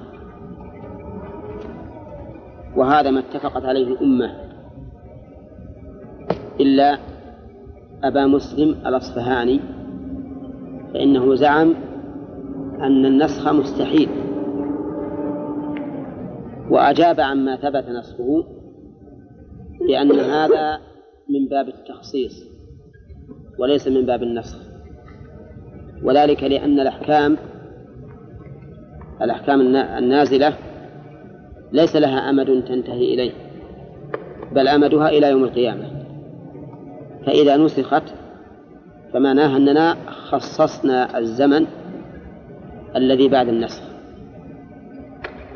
وهذا 2.75 3.11
ما 3.11 3.19
اتفقت 3.19 3.65
عليه 3.65 3.87
الأمة. 3.87 4.35
إلا 6.59 6.97
أبا 8.03 8.25
مسلم 8.25 8.69
الأصفهاني 8.87 9.59
فإنه 10.93 11.35
زعم 11.35 11.73
أن 12.81 13.05
النسخ 13.05 13.47
مستحيل. 13.47 14.09
وأجاب 16.69 17.19
عما 17.19 17.55
ثبت 17.55 17.89
نسخه 17.89 18.43
لأن 19.89 20.11
هذا 20.11 20.79
من 21.29 21.47
باب 21.49 21.67
التخصيص 21.67 22.43
وليس 23.59 23.87
من 23.87 24.05
باب 24.05 24.23
النسخ. 24.23 24.66
وذلك 26.03 26.43
لأن 26.43 26.79
الأحكام 26.79 27.37
الأحكام 29.21 29.61
النازلة 29.75 30.53
ليس 31.71 31.95
لها 31.95 32.29
أمد 32.29 32.63
تنتهي 32.67 33.13
إليه 33.13 33.31
بل 34.51 34.67
أمدها 34.67 35.09
إلى 35.09 35.29
يوم 35.29 35.43
القيامة. 35.43 35.83
فإذا 37.25 37.57
نسخت 37.57 38.03
فمعناها 39.13 39.57
أننا 39.57 39.95
خصصنا 40.07 41.17
الزمن 41.17 41.65
الذي 42.95 43.27
بعد 43.27 43.47
النسخ 43.47 43.81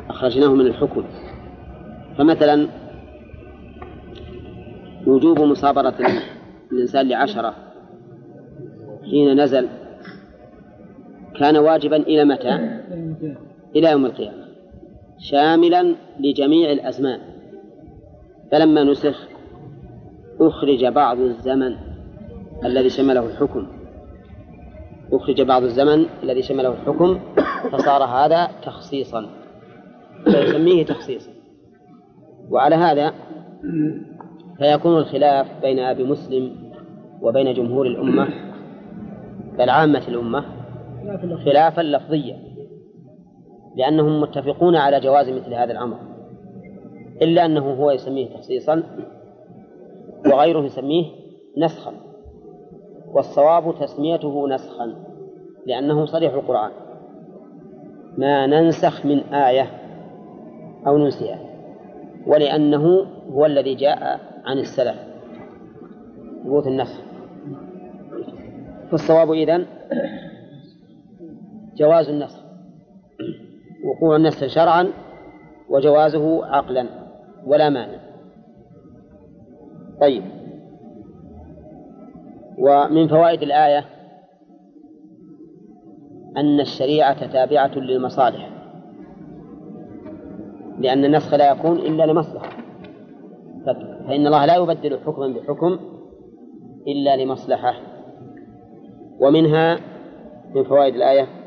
أخرجناه 0.08 0.54
من 0.54 0.66
الحكم. 0.66 1.04
فمثلا 2.18 2.68
وجوب 5.06 5.40
مصابرة 5.40 5.94
الإنسان 6.72 7.08
لعشرة 7.08 7.54
حين 9.10 9.40
نزل 9.40 9.68
كان 11.42 11.56
واجبا 11.56 11.96
إلى 11.96 12.24
متى؟ 12.24 12.54
إلى 13.76 13.90
يوم 13.90 14.06
القيامة. 14.06 14.44
شاملا 15.18 15.94
لجميع 16.20 16.72
الأزمان. 16.72 17.20
فلما 18.52 18.84
نسخ 18.84 19.28
أخرج 20.40 20.84
بعض 20.84 21.18
الزمن 21.18 21.76
الذي 22.64 22.88
شمله 22.88 23.26
الحكم. 23.26 23.66
أخرج 25.12 25.42
بعض 25.42 25.62
الزمن 25.62 26.06
الذي 26.22 26.42
شمله 26.42 26.68
الحكم 26.68 27.20
فصار 27.72 28.04
هذا 28.04 28.50
تخصيصا. 28.62 29.26
فيسميه 30.24 30.84
تخصيصا. 30.84 31.30
وعلى 32.50 32.74
هذا 32.74 33.12
فيكون 34.58 34.98
الخلاف 34.98 35.46
بين 35.62 35.78
أبي 35.78 36.04
مسلم 36.04 36.72
وبين 37.22 37.54
جمهور 37.54 37.86
الأمة 37.86 38.28
بل 39.58 39.70
عامة 39.70 40.02
الأمة 40.08 40.61
خلافا 41.44 41.80
لفظيا 41.80 42.38
لأنهم 43.76 44.20
متفقون 44.20 44.76
على 44.76 45.00
جواز 45.00 45.28
مثل 45.28 45.54
هذا 45.54 45.72
الأمر 45.72 45.96
إلا 47.22 47.46
أنه 47.46 47.74
هو 47.74 47.90
يسميه 47.90 48.28
تخصيصا 48.36 48.82
وغيره 50.26 50.64
يسميه 50.64 51.04
نسخا 51.58 51.92
والصواب 53.12 53.74
تسميته 53.80 54.48
نسخا 54.48 54.94
لأنه 55.66 56.06
صريح 56.06 56.34
القرآن. 56.34 56.70
ما 58.18 58.46
ننسخ 58.46 59.06
من 59.06 59.18
آية 59.18 59.70
أو 60.86 60.98
ننسيها 60.98 61.38
ولأنه 62.26 63.06
هو 63.32 63.46
الذي 63.46 63.74
جاء 63.74 64.20
عن 64.44 64.58
السلف. 64.58 64.96
ثبوت 66.44 66.66
النسخ. 66.66 67.00
فالصواب 68.90 69.32
إذن 69.32 69.66
جواز 71.76 72.08
النسخ 72.08 72.42
وقوع 73.84 74.16
النسخ 74.16 74.46
شرعا 74.46 74.88
وجوازه 75.68 76.46
عقلا 76.46 76.86
ولا 77.46 77.70
مانع. 77.70 77.98
طيب. 80.00 80.22
ومن 82.58 83.08
فوائد 83.08 83.42
الآية 83.42 83.84
أن 86.36 86.60
الشريعة 86.60 87.32
تابعة 87.32 87.78
للمصالح 87.78 88.48
لأن 90.78 91.04
النسخ 91.04 91.34
لا 91.34 91.52
يكون 91.52 91.76
إلا 91.76 92.06
لمصلحة. 92.06 92.48
فإن 94.06 94.26
الله 94.26 94.46
لا 94.46 94.56
يبدل 94.56 94.98
حكما 94.98 95.28
بحكم 95.28 95.78
إلا 96.86 97.16
لمصلحة. 97.16 97.74
ومنها 99.20 99.78
من 100.54 100.64
فوائد 100.64 100.94
الآية 100.94 101.41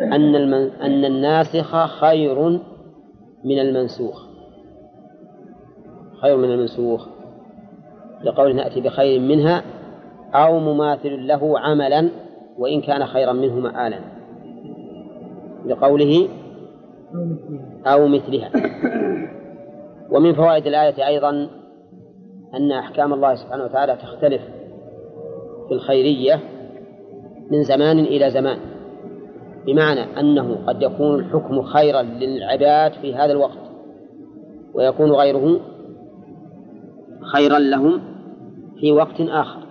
أن 0.00 0.36
المن 0.36 0.70
أن 0.70 1.04
الناسخ 1.04 1.86
خير 1.86 2.60
من 3.44 3.58
المنسوخ. 3.58 4.26
خير 6.20 6.36
من 6.36 6.52
المنسوخ. 6.52 7.08
لقول 8.24 8.56
نأتي 8.56 8.80
بخير 8.80 9.20
منها 9.20 9.62
أو 10.34 10.58
مماثل 10.58 11.26
له 11.26 11.58
عملا 11.58 12.08
وإن 12.58 12.80
كان 12.80 13.06
خيرا 13.06 13.32
منه 13.32 13.54
مآلا. 13.54 13.98
لقوله 15.66 16.28
أو 17.86 18.08
مثلها. 18.08 18.50
ومن 20.10 20.34
فوائد 20.34 20.66
الآية 20.66 21.06
أيضا 21.06 21.48
أن 22.54 22.72
أحكام 22.72 23.14
الله 23.14 23.34
سبحانه 23.34 23.64
وتعالى 23.64 23.96
تختلف 23.96 24.42
في 25.68 25.74
الخيرية 25.74 26.40
من 27.50 27.62
زمان 27.62 27.98
إلى 27.98 28.30
زمان. 28.30 28.75
بمعنى 29.66 30.20
أنه 30.20 30.58
قد 30.66 30.82
يكون 30.82 31.14
الحكم 31.14 31.62
خيرا 31.62 32.02
للعباد 32.02 32.92
في 32.92 33.14
هذا 33.14 33.32
الوقت 33.32 33.58
ويكون 34.74 35.10
غيره 35.10 35.60
خيرا 37.32 37.58
لهم 37.58 38.00
في 38.80 38.92
وقت 38.92 39.20
آخر. 39.20 39.66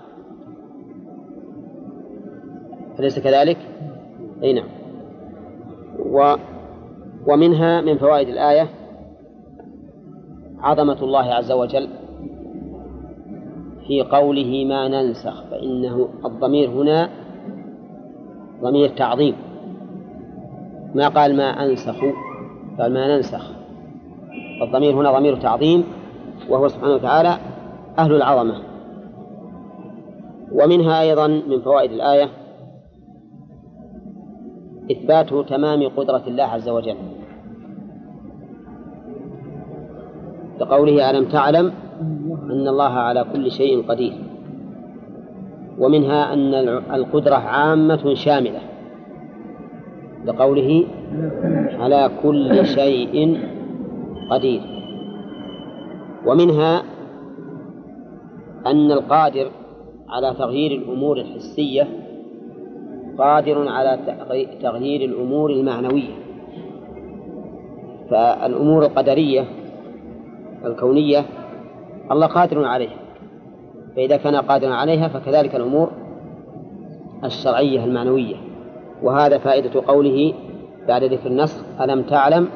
أليس 2.99 3.19
كذلك؟ 3.19 3.57
أي 4.43 4.53
نعم. 4.53 4.67
و 5.99 6.35
ومنها 7.27 7.81
من 7.81 7.97
فوائد 7.97 8.27
الآية 8.27 8.69
عظمة 10.59 11.03
الله 11.03 11.33
عز 11.33 11.51
وجل 11.51 11.89
في 13.87 14.01
قوله 14.01 14.65
ما 14.65 14.87
ننسخ 14.87 15.43
فإنه 15.43 16.09
الضمير 16.25 16.69
هنا 16.69 17.09
ضمير 18.61 18.89
تعظيم. 18.89 19.35
ما 20.95 21.07
قال 21.07 21.37
ما 21.37 21.43
أنسخ 21.43 21.95
قال 22.79 22.93
ما 22.93 23.15
ننسخ. 23.15 23.51
الضمير 24.61 24.93
هنا 24.93 25.19
ضمير 25.19 25.35
تعظيم 25.35 25.83
وهو 26.49 26.67
سبحانه 26.67 26.93
وتعالى 26.93 27.37
أهل 27.99 28.15
العظمة. 28.15 28.61
ومنها 30.51 31.01
أيضا 31.01 31.27
من 31.27 31.61
فوائد 31.61 31.91
الآية 31.91 32.29
إثبات 34.91 35.49
تمام 35.49 35.87
قدرة 35.87 36.23
الله 36.27 36.43
عز 36.43 36.69
وجل. 36.69 36.95
لقوله 40.59 41.09
ألم 41.09 41.25
تعلم 41.25 41.73
أن 42.51 42.67
الله 42.67 42.83
على 42.83 43.25
كل 43.33 43.51
شيء 43.51 43.87
قدير. 43.87 44.13
ومنها 45.79 46.33
أن 46.33 46.53
القدرة 46.93 47.35
عامة 47.35 48.13
شاملة. 48.13 48.74
لقوله 50.25 50.83
على 51.79 52.09
كل 52.23 52.65
شيء 52.65 53.39
قدير. 54.31 54.61
ومنها 56.25 56.83
أن 58.65 58.91
القادر 58.91 59.47
على 60.09 60.33
تغيير 60.39 60.71
الأمور 60.71 61.17
الحسية 61.17 61.87
قادر 63.17 63.67
على 63.67 63.99
تغيير 64.61 65.09
الأمور 65.09 65.49
المعنوية. 65.51 66.13
فالأمور 68.09 68.85
القدرية 68.85 69.45
الكونية 70.65 71.25
الله 72.11 72.27
قادر 72.27 72.65
عليها. 72.65 72.97
فإذا 73.95 74.17
كان 74.17 74.35
قادرا 74.35 74.73
عليها 74.73 75.07
فكذلك 75.07 75.55
الأمور 75.55 75.91
الشرعية 77.23 77.85
المعنوية. 77.85 78.35
وهذا 79.05 79.37
فائدة 79.37 79.81
قوله 79.87 80.33
بعد 80.87 81.03
ذكر 81.03 81.27
النص 81.27 81.63
ألم 81.81 82.01
تعلم 82.01 82.47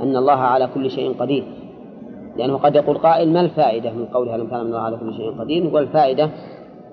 أن 0.00 0.16
الله 0.16 0.32
على 0.32 0.68
كل 0.74 0.90
شيء 0.90 1.12
قدير؟ 1.20 1.44
لأنه 2.36 2.56
قد 2.56 2.76
يقول 2.76 2.98
قائل 2.98 3.32
ما 3.32 3.40
الفائدة 3.40 3.92
من 3.92 4.06
قولها 4.06 4.36
ألم 4.36 4.46
تعلم 4.46 4.60
أن 4.60 4.66
الله 4.66 4.80
على 4.80 4.96
كل 4.96 5.14
شيء 5.14 5.40
قدير؟ 5.40 5.74
والفائدة 5.74 6.30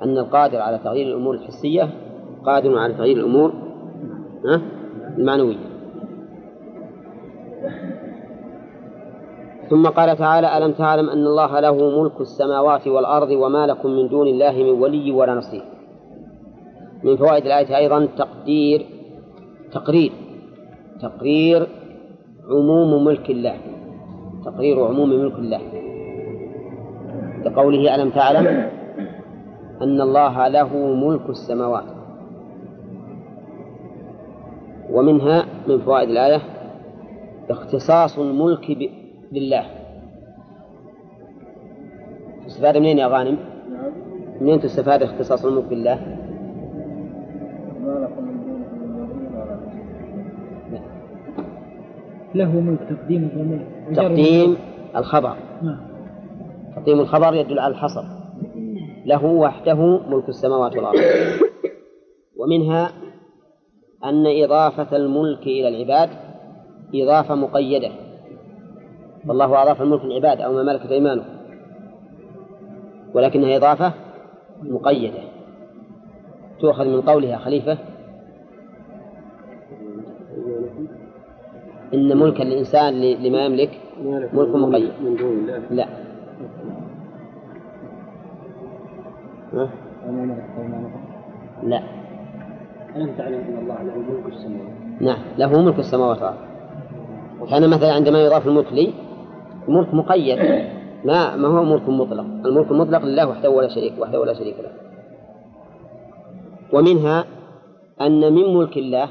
أن 0.03 0.17
القادر 0.17 0.57
على 0.57 0.77
تغيير 0.77 1.07
الأمور 1.07 1.35
الحسية 1.35 1.89
قادر 2.45 2.77
على 2.77 2.93
تغيير 2.93 3.17
الأمور 3.17 3.53
المعنوية. 5.17 5.71
ثم 9.69 9.87
قال 9.87 10.17
تعالى 10.17 10.57
ألم 10.57 10.71
تعلم 10.71 11.09
أن 11.09 11.27
الله 11.27 11.59
له 11.59 12.01
ملك 12.01 12.21
السماوات 12.21 12.87
والأرض 12.87 13.29
وما 13.31 13.67
لكم 13.67 13.89
من 13.89 14.07
دون 14.07 14.27
الله 14.27 14.51
من 14.51 14.81
ولي 14.81 15.11
ولا 15.11 15.35
نصير؟ 15.35 15.81
من 17.03 17.17
فوائد 17.17 17.45
الآية 17.45 17.77
أيضا 17.77 18.05
تقدير 18.05 18.85
تقرير 19.71 20.11
تقرير 21.01 21.67
عموم 22.49 23.05
ملك 23.05 23.29
الله 23.29 23.57
تقرير 24.45 24.85
عموم 24.85 25.09
ملك 25.09 25.35
الله 25.35 25.61
لقوله 27.45 27.95
ألم 27.95 28.09
تعلم 28.09 28.47
أن 29.81 30.01
الله 30.01 30.47
له 30.47 30.77
ملك 30.77 31.29
السماوات 31.29 31.85
ومنها 34.91 35.45
من 35.67 35.79
فوائد 35.79 36.09
الآية 36.09 36.41
اختصاص 37.49 38.19
الملك 38.19 38.89
لله 39.31 39.65
تستفاد 42.45 42.77
منين 42.77 42.97
يا 42.97 43.07
غانم؟ 43.07 43.37
منين 44.41 44.59
تستفاد 44.59 45.03
اختصاص 45.03 45.45
الملك 45.45 45.65
بالله؟ 45.65 46.20
له 52.36 52.60
ملك 52.60 52.80
تقديم 52.80 53.23
الضمير 53.23 53.93
تقديم 53.95 54.58
الخبر. 54.95 55.36
نعم. 55.62 55.80
تقديم 56.75 56.99
الخبر 56.99 57.34
يدل 57.34 57.60
على 57.60 57.71
الحصر. 57.71 58.04
له 59.06 59.25
وحده 59.25 59.99
ملك 60.10 60.30
السماوات 60.30 60.75
والأرض. 60.75 60.99
ومنها 62.38 62.91
أن 64.04 64.23
إضافة 64.43 64.97
الملك 64.97 65.41
إلى 65.41 65.67
العباد 65.67 66.10
إضافة 66.95 67.36
مقيدة. 67.36 67.91
والله 69.27 69.62
أضاف 69.62 69.82
الملك 69.82 70.06
للعباد 70.06 70.41
أو 70.41 70.54
ما 70.54 70.63
ملكت 70.63 70.91
أيمانه. 70.91 71.23
ولكنها 73.13 73.58
إضافة 73.58 73.93
مقيدة. 74.63 75.31
تؤخذ 76.62 76.86
من 76.86 77.02
قولها 77.02 77.38
خليفة؟ 77.38 77.78
إن 81.93 82.17
ملك 82.17 82.41
الإنسان 82.41 83.02
لما 83.02 83.45
يملك 83.45 83.69
ملك 84.34 84.56
مقيد 84.56 84.91
لا؟ 85.71 85.88
لا. 91.63 91.82
ألم 92.95 93.10
تعلم 93.17 93.39
أن 93.39 93.58
الله 93.62 93.84
له 93.84 93.95
ملك 93.97 94.26
السماوات؟ 94.28 95.02
نعم 95.02 95.19
له 95.38 95.62
ملك 95.62 95.80
السماوات. 95.80 96.21
والأرض 96.21 97.50
كان 97.50 97.69
مثلا 97.69 97.93
عندما 97.93 98.26
يضاف 98.26 98.47
الملك 98.47 98.74
لي 98.74 98.93
الملك 99.67 99.93
مقيد. 99.93 100.39
ما 101.06 101.36
ما 101.36 101.47
هو 101.47 101.63
ملك 101.63 101.89
مطلق؟ 101.89 102.26
الملك 102.45 102.71
المطلق 102.71 103.06
لله 103.06 103.28
وحده 103.30 103.50
ولا 103.50 103.67
شريك 103.67 103.93
وحده 104.00 104.19
ولا 104.19 104.34
شريك 104.34 104.56
له. 104.60 104.90
ومنها 106.73 107.25
أن 108.01 108.34
من 108.34 108.53
ملك 108.53 108.77
الله 108.77 109.10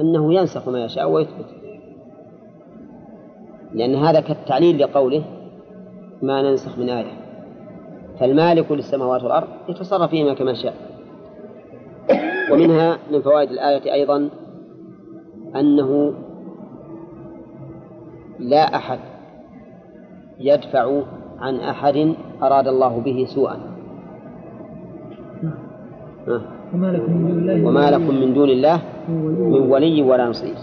أنه 0.00 0.34
ينسخ 0.34 0.68
ما 0.68 0.84
يشاء 0.84 1.10
ويثبت. 1.10 1.46
لأن 3.72 3.94
هذا 3.94 4.20
كالتعليل 4.20 4.78
لقوله 4.78 5.24
ما 6.22 6.42
ننسخ 6.42 6.78
من 6.78 6.88
آية. 6.90 7.12
فالمالك 8.20 8.72
للسماوات 8.72 9.22
والأرض 9.22 9.48
يتصرف 9.68 10.10
فيهما 10.10 10.34
كما 10.34 10.54
شاء. 10.54 10.74
ومنها 12.52 12.98
من 13.12 13.22
فوائد 13.22 13.50
الآية 13.50 13.92
أيضا 13.92 14.30
أنه 15.56 16.14
لا 18.38 18.76
أحد 18.76 18.98
يدفع 20.40 21.02
عن 21.38 21.60
أحد 21.60 22.14
أراد 22.42 22.68
الله 22.68 23.00
به 23.00 23.26
سوءا. 23.34 23.60
وما 26.74 27.90
لكم 27.90 28.14
من 28.14 28.34
دون 28.34 28.48
الله 28.48 28.80
من 29.08 29.50
من 29.50 29.60
ولي 29.70 30.02
ولا 30.02 30.28
نصير. 30.28 30.54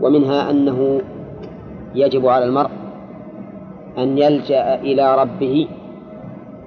ومنها 0.00 0.50
أنه 0.50 1.00
يجب 1.94 2.26
على 2.26 2.44
المرء 2.44 2.70
أن 3.98 4.18
يلجأ 4.18 4.74
إلى 4.74 5.22
ربه 5.22 5.68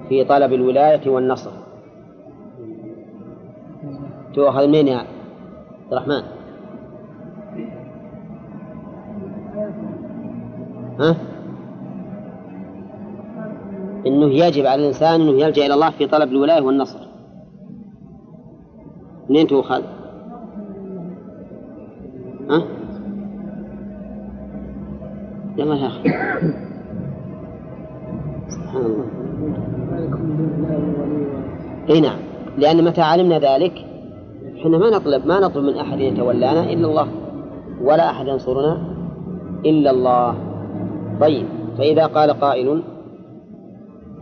في 0.08 0.24
طلب 0.24 0.52
الولاية 0.52 1.10
والنصر. 1.10 1.50
تؤخذ 4.34 4.66
منين 4.66 4.88
يا 4.88 4.96
عبد 4.96 5.92
الرحمن؟ 5.92 6.22
ها؟ 11.00 11.16
إنه 14.06 14.26
يجب 14.26 14.66
على 14.66 14.82
الإنسان 14.82 15.20
أنه 15.20 15.40
يلجأ 15.40 15.66
إلى 15.66 15.74
الله 15.74 15.90
في 15.90 16.06
طلب 16.06 16.28
الولاية 16.28 16.62
والنصر. 16.62 17.01
منين 19.32 19.46
تؤخذ؟ 19.46 19.82
ها؟ 22.50 22.62
يلا 25.58 25.74
يا 25.74 25.86
أخي. 25.86 26.08
سبحان 28.48 28.84
الله. 28.84 29.04
إي 31.90 32.00
نعم. 32.00 32.18
لأن 32.58 32.84
متى 32.84 33.00
علمنا 33.00 33.38
ذلك؟ 33.38 33.72
إحنا 34.58 34.78
ما 34.78 34.90
نطلب 34.90 35.26
ما 35.26 35.40
نطلب 35.40 35.64
من 35.64 35.76
أحد 35.76 36.00
يتولانا 36.00 36.72
إلا 36.72 36.86
الله 36.86 37.08
ولا 37.82 38.10
أحد 38.10 38.26
ينصرنا 38.26 38.94
إلا 39.66 39.90
الله. 39.90 40.34
طيب. 41.20 41.46
فإذا 41.78 42.06
قال 42.06 42.30
قائل 42.30 42.82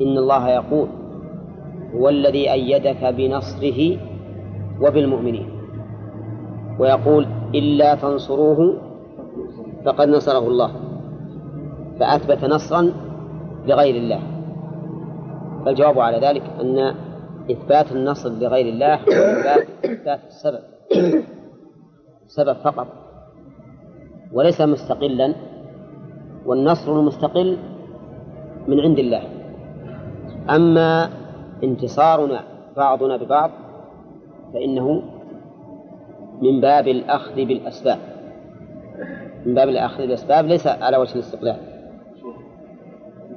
إن 0.01 0.18
الله 0.18 0.49
يقول 0.49 0.88
هو 1.94 2.09
الذي 2.09 2.53
أيدك 2.53 3.05
بنصره 3.05 4.10
وبالمؤمنين. 4.81 5.49
ويقول 6.79 7.27
إلا 7.55 7.95
تنصروه 7.95 8.77
فقد 9.85 10.09
نصره 10.09 10.49
الله 10.49 10.71
فأثبت 12.01 12.45
نصرا 12.45 12.93
لغير 13.66 13.95
الله. 13.95 14.21
فالجواب 15.64 15.99
على 15.99 16.19
ذلك 16.27 16.43
أن 16.61 16.95
إثبات 17.51 17.93
النصر 17.93 18.31
لغير 18.31 18.66
الله 18.66 18.95
هو 18.95 19.62
إثبات 19.85 20.21
السبب 20.27 20.61
سبب 22.27 22.57
فقط 22.64 22.87
وليس 24.33 24.61
مستقلا 24.61 25.35
والنصر 26.47 26.93
المستقل 26.93 27.59
من 28.69 28.81
عند 28.81 28.99
الله. 28.99 29.23
أما 30.51 31.11
انتصارنا 31.64 32.40
بعضنا 32.77 33.16
ببعض 33.16 33.51
فإنه 34.53 35.03
من 36.43 36.61
باب 36.61 36.89
الأخذ 36.89 37.35
بالأسباب. 37.35 37.99
من 39.47 39.55
باب 39.55 39.69
الأخذ 39.69 39.99
بالأسباب 39.99 40.47
ليس 40.47 40.67
على 40.67 40.97
وجه 40.97 41.15
الاستقلال. 41.15 41.57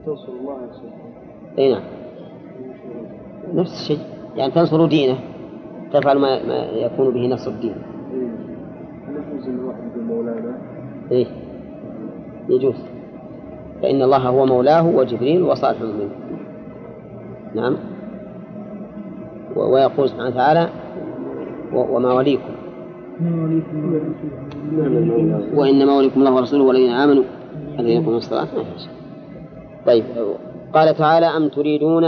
تنصر 0.06 0.32
الله 0.32 0.58
أي 1.60 1.72
نعم. 1.74 1.84
نفس 3.54 3.82
الشيء. 3.82 4.06
يعني 4.36 4.52
تنصر 4.52 4.86
دينه. 4.86 5.20
تفعل 5.94 6.18
ما, 6.18 6.46
ما 6.48 6.56
يكون 6.56 7.14
به 7.14 7.28
نصر 7.28 7.52
الدين. 7.52 7.76
مولانا؟ 9.98 10.58
إيه. 11.12 11.28
يجوز. 12.50 12.76
فإن 13.82 14.02
الله 14.02 14.18
هو 14.18 14.46
مولاه 14.46 14.88
وجبريل 14.88 15.42
وصالح 15.42 15.82
المؤمنين. 15.82 16.12
نعم. 17.56 17.78
ويقول 19.56 20.10
سبحانه 20.10 20.30
وتعالى 20.30 20.70
وما 21.74 22.14
وليكم 22.14 22.54
وإنما 25.54 25.98
وليكم 25.98 26.20
الله 26.20 26.36
ورسوله 26.36 26.64
والذين 26.64 26.92
آمنوا. 26.92 27.24
الذين 27.80 28.02
يقومون 28.02 28.16
الصلاة. 28.16 28.48
ما. 28.56 28.64
طيب 29.86 30.04
قال 30.74 30.96
تعالى 30.96 31.26
أم 31.26 31.48
تريدون 31.50 32.04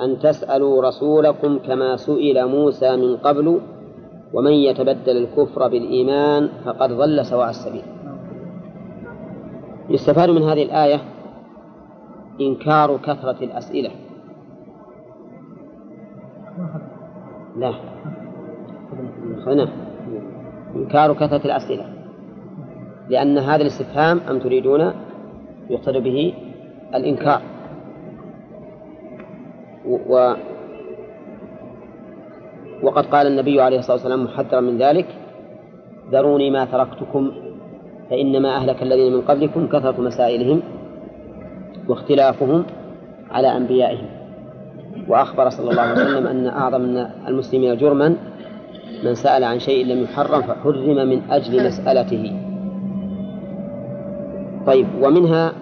أن 0.00 0.18
تسألوا 0.22 0.88
رسولكم 0.88 1.58
كما 1.58 1.96
سئل 1.96 2.46
موسى 2.46 2.96
من 2.96 3.16
قبل؟ 3.16 3.60
ومن 4.34 4.52
يتبدل 4.52 5.16
الكفر 5.16 5.68
بالإيمان 5.68 6.48
فقد 6.64 6.92
ضل 6.92 7.24
سواء 7.24 7.50
السبيل. 7.50 7.82
يستفاد 9.90 10.30
من 10.30 10.42
هذه 10.42 10.62
الآية 10.62 11.00
إنكار 12.40 12.96
كثرة 12.96 13.44
الأسئلة. 13.44 13.90
لا. 17.56 17.72
هنا. 19.46 19.68
إنكار 20.76 21.14
كثرة 21.14 21.44
الأسئلة. 21.44 21.84
لأن 23.08 23.38
هذا 23.38 23.62
الاستفهام 23.62 24.20
أم 24.30 24.38
تريدون 24.38 24.92
يقتضي 25.70 26.00
به؟ 26.00 26.34
الإنكار. 26.94 27.40
و 29.86 30.34
وقد 32.82 33.06
قال 33.06 33.26
النبي 33.26 33.60
عليه 33.60 33.78
الصلاة 33.78 33.96
والسلام 33.96 34.24
محذرا 34.24 34.60
من 34.60 34.78
ذلك 34.78 35.06
ذروني 36.12 36.50
ما 36.50 36.64
تركتكم 36.64 37.32
فإنما 38.10 38.56
أهلك 38.56 38.82
الذين 38.82 39.12
من 39.12 39.20
قبلكم 39.20 39.66
كثرة 39.66 40.00
مسائلهم 40.00 40.62
واختلافهم 41.88 42.64
على 43.30 43.56
أنبيائهم. 43.56 44.06
وأخبر 45.08 45.48
صلى 45.48 45.70
الله 45.70 45.82
عليه 45.82 46.02
وسلم 46.02 46.26
أن 46.26 46.46
أعظم 46.46 47.06
المسلمين 47.28 47.76
جرما 47.76 48.16
من 49.04 49.14
سأل 49.14 49.44
عن 49.44 49.58
شيء 49.58 49.86
لم 49.86 50.02
يحرم 50.02 50.42
فحرم 50.42 51.08
من 51.08 51.22
أجل 51.30 51.66
مسألته. 51.66 52.40
طيب 54.66 54.86
ومنها 55.02 55.52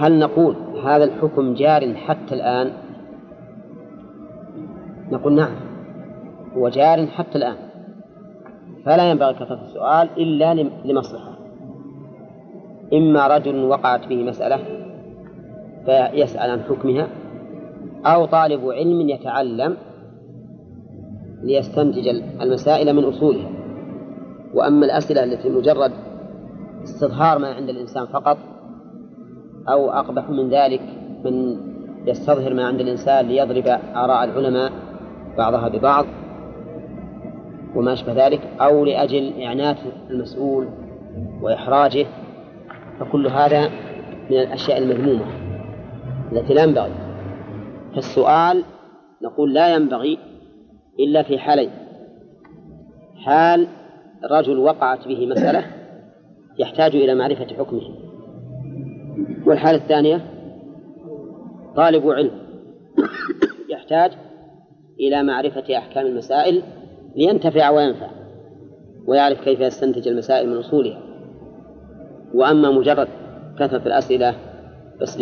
هل 0.00 0.18
نقول 0.18 0.56
هذا 0.84 1.04
الحكم 1.04 1.54
جار 1.54 1.94
حتى 1.94 2.34
الآن؟ 2.34 2.72
نقول 5.12 5.32
نعم 5.32 5.54
هو 6.56 6.68
جار 6.68 7.06
حتى 7.06 7.38
الآن. 7.38 7.56
فلا 8.84 9.10
ينبغي 9.10 9.34
كثرة 9.34 9.62
السؤال 9.64 10.08
إلا 10.18 10.54
لم- 10.54 10.70
لمصلحة. 10.84 11.32
إما 12.92 13.26
رجل 13.26 13.64
وقعت 13.64 14.06
به 14.06 14.22
مسألة 14.22 14.58
فيسأل 15.86 16.50
عن 16.50 16.60
حكمها 16.60 17.08
أو 18.06 18.24
طالب 18.26 18.70
علم 18.70 19.08
يتعلم 19.08 19.76
ليستنتج 21.42 22.08
المسائل 22.40 22.96
من 22.96 23.04
أصولها. 23.04 23.50
وأما 24.54 24.86
الأسئلة 24.86 25.24
التي 25.24 25.48
مجرد 25.48 25.92
استظهار 26.82 27.38
ما 27.38 27.48
عند 27.48 27.68
الإنسان 27.68 28.06
فقط 28.06 28.38
أو 29.68 29.90
أقبح 29.90 30.30
من 30.30 30.48
ذلك 30.50 30.80
من 31.24 31.56
يستظهر 32.06 32.54
ما 32.54 32.66
عند 32.66 32.80
الإنسان 32.80 33.26
ليضرب 33.26 33.66
آراء 33.94 34.24
العلماء 34.24 34.72
بعضها 35.38 35.68
ببعض 35.68 36.06
وما 37.74 37.92
أشبه 37.92 38.26
ذلك 38.26 38.40
أو 38.60 38.84
لأجل 38.84 39.42
إعنات 39.42 39.76
المسؤول 40.10 40.68
وإحراجه 41.42 42.06
فكل 43.00 43.26
هذا 43.26 43.68
من 44.30 44.36
الأشياء 44.36 44.78
المذمومة 44.78 45.24
التي 46.32 46.54
لا 46.54 46.62
ينبغي. 46.62 46.92
فالسؤال 47.94 48.64
نقول 49.22 49.54
لا 49.54 49.74
ينبغي 49.74 50.18
إلا 51.00 51.22
في 51.22 51.38
حالين. 51.38 51.70
حال 53.24 53.66
رجل 54.30 54.58
وقعت 54.58 55.08
به 55.08 55.26
مسألة 55.26 55.64
يحتاج 56.58 56.96
إلى 56.96 57.14
معرفة 57.14 57.46
حكمه. 57.58 57.82
والحالة 59.46 59.78
الثانية 59.78 60.20
طالب 61.76 62.10
علم 62.10 62.30
يحتاج 63.70 64.12
إلى 65.00 65.22
معرفة 65.22 65.78
أحكام 65.78 66.06
المسائل 66.06 66.62
لينتفع 67.16 67.70
وينفع 67.70 68.10
ويعرف 69.06 69.40
كيف 69.40 69.60
يستنتج 69.60 70.08
المسائل 70.08 70.50
من 70.50 70.56
أصولها. 70.56 71.00
وأما 72.34 72.70
مجرد 72.70 73.08
كثرة 73.58 73.86
الأسئلة 73.86 74.34
بس 75.00 75.18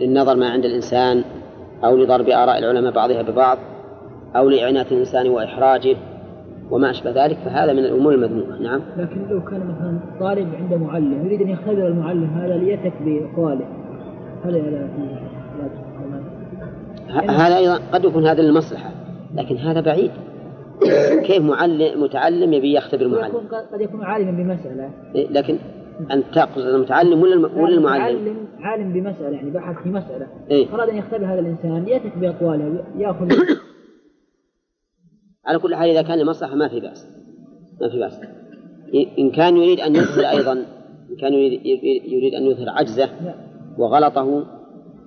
للنظر 0.00 0.36
ما 0.36 0.48
عند 0.50 0.64
الإنسان 0.64 1.24
أو 1.84 1.96
لضرب 1.96 2.28
آراء 2.28 2.58
العلماء 2.58 2.92
بعضها 2.92 3.22
ببعض 3.22 3.58
أو 4.36 4.48
لإعنات 4.48 4.92
الإنسان 4.92 5.28
وإحراجه 5.28 5.96
وما 6.70 6.90
أشبه 6.90 7.24
ذلك 7.24 7.36
فهذا 7.36 7.72
من 7.72 7.78
الأمور 7.78 8.14
المذمومة. 8.14 8.58
نعم. 8.58 8.80
لكن 8.96 9.28
لو 9.30 9.44
كان 9.44 9.60
مثلا 9.60 9.98
طالب 10.20 10.54
عنده 10.54 10.76
معلم 10.76 11.26
يريد 11.26 11.42
أن 11.42 11.48
يختبر 11.48 11.86
المعلم 11.86 12.24
هذا 12.24 12.56
ليتك 12.56 12.92
بأقواله 13.04 13.66
هل 17.10 17.30
هذا 17.30 17.56
أيضا 17.56 17.80
قد 17.92 18.04
يكون 18.04 18.26
هذا 18.26 18.42
للمصلحة 18.42 18.90
لكن 19.34 19.56
هذا 19.56 19.80
بعيد. 19.80 20.10
كيف 21.26 21.42
معلم 21.42 22.02
متعلم 22.02 22.52
يبي 22.52 22.74
يختبر 22.74 23.08
معلم؟ 23.08 23.34
قد 23.72 23.80
يكون 23.80 24.04
عالما 24.04 24.30
بمسألة. 24.30 24.90
إيه، 25.14 25.28
لكن 25.28 25.58
أنت 26.10 26.24
تقصد 26.34 26.66
المتعلم 26.66 27.22
ولا 27.22 27.46
ولا 27.56 27.74
المعلم؟ 27.74 28.02
عالم 28.02 28.36
عالم 28.60 28.92
بمسألة 28.92 29.36
يعني 29.36 29.50
بحث 29.50 29.82
في 29.82 29.88
مسألة. 29.88 30.26
إيه؟ 30.50 30.74
أراد 30.74 30.88
أن 30.88 30.96
يختبر 30.96 31.24
هذا 31.26 31.40
الإنسان 31.40 31.88
يأتك 31.88 32.18
بأقواله 32.18 32.84
يأخذ 32.98 33.28
على 35.50 35.58
كل 35.58 35.76
حال 35.76 35.90
إذا 35.90 36.02
كان 36.02 36.18
لمصلحة 36.18 36.54
ما 36.54 36.68
في 36.68 36.80
بأس. 36.80 37.06
ما 37.80 37.88
في 37.88 37.98
بأس. 37.98 38.20
إن 39.18 39.30
كان 39.30 39.56
يريد 39.56 39.80
أن 39.80 39.96
يظهر 39.96 40.30
أيضا 40.30 40.52
إن 41.10 41.16
كان 41.20 41.34
يريد, 41.34 41.66
يريد 42.12 42.34
أن 42.34 42.42
يظهر 42.42 42.68
عجزه 42.68 43.08
وغلطه 43.78 44.46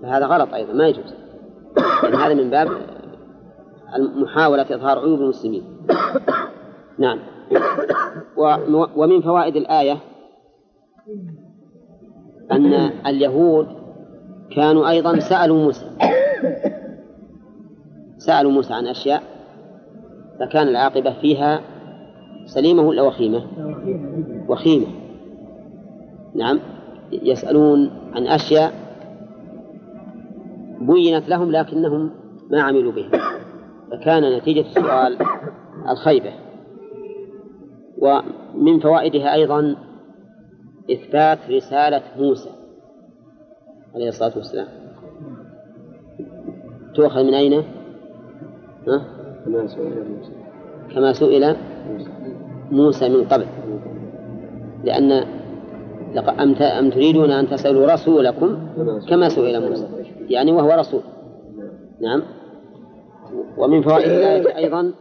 فهذا 0.01 0.25
غلط 0.25 0.53
أيضا 0.53 0.73
ما 0.73 0.87
يجوز. 0.87 1.13
يعني 2.03 2.15
هذا 2.15 2.33
من 2.33 2.49
باب 2.49 2.67
محاولة 4.15 4.61
إظهار 4.61 4.99
عيوب 4.99 5.21
المسلمين. 5.21 5.63
نعم. 6.99 7.19
ومن 8.95 9.21
فوائد 9.21 9.55
الآية 9.55 9.97
أن 12.51 12.73
اليهود 13.07 13.67
كانوا 14.55 14.89
أيضا 14.89 15.19
سألوا 15.19 15.63
موسى. 15.63 15.85
سألوا 18.17 18.51
موسى 18.51 18.73
عن 18.73 18.87
أشياء 18.87 19.32
فكان 20.39 20.67
العاقبة 20.67 21.13
فيها 21.21 21.61
سليمة 22.45 22.81
ولا 22.81 23.01
وخيمة؟ 23.01 23.43
وخيمة 24.49 24.87
نعم 26.35 26.59
يسألون 27.11 27.91
عن 28.15 28.27
أشياء 28.27 28.73
بينت 30.81 31.29
لهم 31.29 31.51
لكنهم 31.51 32.11
ما 32.49 32.61
عملوا 32.61 32.91
بها 32.91 33.11
فكان 33.91 34.37
نتيجة 34.37 34.61
السؤال 34.61 35.17
الخيبة 35.89 36.31
ومن 37.97 38.79
فوائدها 38.79 39.33
أيضا 39.33 39.75
إثبات 40.91 41.39
رسالة 41.49 42.01
موسى 42.17 42.49
عليه 43.95 44.07
الصلاة 44.07 44.31
والسلام 44.35 44.67
تؤخذ 46.95 47.23
من 47.23 47.33
أين؟ 47.33 47.63
ها؟ 48.87 49.22
كما 49.45 49.67
سئل 49.67 50.05
موسى. 50.09 50.31
كما 50.95 51.13
سئل 51.13 51.55
موسى 52.71 53.09
من 53.09 53.23
قبل. 53.23 53.45
لأن 54.83 55.11
أم 56.79 56.89
تريدون 56.89 57.31
أن 57.31 57.47
تسألوا 57.47 57.93
رسولكم؟ 57.93 58.57
كما 59.09 59.29
سئل 59.29 59.69
موسى. 59.69 59.87
يعني 60.29 60.51
وهو 60.51 60.79
رسول. 60.79 61.01
نعم. 62.01 62.23
ومن 63.57 63.81
فوائد 63.81 64.09
الآية 64.09 64.57
أيضا 64.57 64.93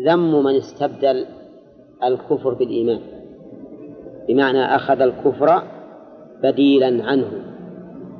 ذم 0.00 0.44
من 0.44 0.56
استبدل 0.56 1.26
الكفر 2.04 2.54
بالإيمان. 2.54 3.00
بمعنى 4.28 4.64
أخذ 4.76 5.00
الكفر 5.00 5.62
بديلا 6.42 7.04
عنه. 7.04 7.30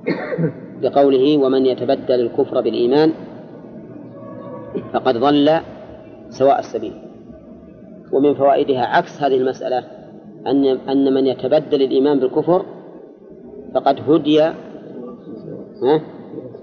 بقوله 0.83 1.39
ومن 1.39 1.67
يتبدل 1.67 2.21
الكفر 2.21 2.61
بالإيمان 2.61 3.13
فقد 4.93 5.17
ضل 5.17 5.61
سواء 6.29 6.59
السبيل. 6.59 6.93
ومن 8.13 8.35
فوائدها 8.35 8.87
عكس 8.87 9.23
هذه 9.23 9.37
المسألة 9.37 9.85
أن 10.47 10.65
أن 10.67 11.15
من 11.15 11.27
يتبدل 11.27 11.83
الإيمان 11.83 12.21
بالكفر 12.21 12.65
فقد 13.75 14.11
هدي 14.11 14.51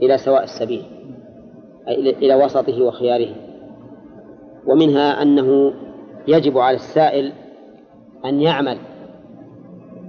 إلى 0.01 0.17
سواء 0.17 0.43
السبيل 0.43 0.83
أي 1.87 2.09
إلى 2.09 2.35
وسطه 2.35 2.81
وخياره. 2.81 3.35
ومنها 4.67 5.21
أنه 5.21 5.73
يجب 6.27 6.57
على 6.57 6.75
السائل 6.75 7.31
أن 8.25 8.41
يعمل 8.41 8.77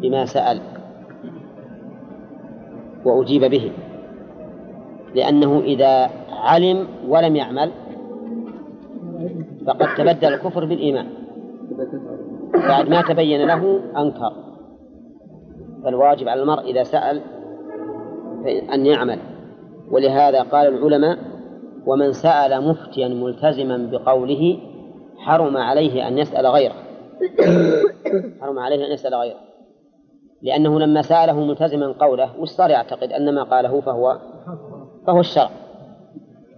بما 0.01 0.25
سأل 0.25 0.61
وأجيب 3.05 3.45
به 3.45 3.73
لأنه 5.15 5.61
إذا 5.61 6.11
علم 6.31 6.87
ولم 7.09 7.37
يعمل 7.37 7.71
فقد 9.69 9.95
تبدل 9.97 10.35
الكفر 10.35 10.65
بالإيمان. 10.65 11.07
بعد 12.69 12.89
ما 12.89 13.03
تبين 13.03 13.47
له 13.47 13.81
أنكر. 13.97 14.33
فالواجب 15.85 16.29
على 16.29 16.43
المرء 16.43 16.71
إذا 16.71 16.83
سأل 16.83 17.21
أن 18.73 18.87
يعمل. 18.87 19.19
ولهذا 19.91 20.43
قال 20.43 20.67
العلماء 20.67 21.19
ومن 21.87 22.13
سأل 22.13 22.69
مفتيا 22.69 23.09
ملتزما 23.09 23.91
بقوله 23.93 24.59
حرم 25.17 25.57
عليه 25.57 26.09
أن 26.09 26.19
يسأل 26.19 26.47
غيره. 26.47 26.75
حرم 28.41 28.59
عليه 28.59 28.87
أن 28.87 28.93
يسأل 28.93 29.15
غيره. 29.15 29.39
لأنه 30.43 30.81
لما 30.81 31.03
سأله 31.03 31.45
ملتزما 31.45 31.95
قوله 32.01 32.41
وش 32.41 32.49
صار 32.49 32.71
يعتقد 32.71 33.13
أن 33.13 33.35
ما 33.35 33.43
قاله 33.43 33.81
فهو 33.81 34.19
فهو 35.07 35.21
الشرع. 35.21 35.51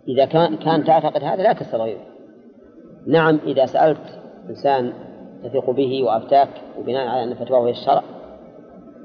إذا 0.09 0.25
كان 0.25 0.57
كان 0.57 0.85
تعتقد 0.85 1.25
هذا 1.25 1.43
لا 1.43 1.53
تسأل 1.53 1.81
غيره. 1.81 2.10
نعم 3.07 3.39
إذا 3.47 3.67
سألت 3.67 4.21
إنسان 4.49 4.93
تثق 5.45 5.71
به 5.71 6.05
وأفتاك 6.05 6.49
وبناء 6.79 7.07
على 7.07 7.25
أن 7.25 7.35
فتواه 7.35 7.67
هي 7.67 7.71
الشرع 7.71 8.03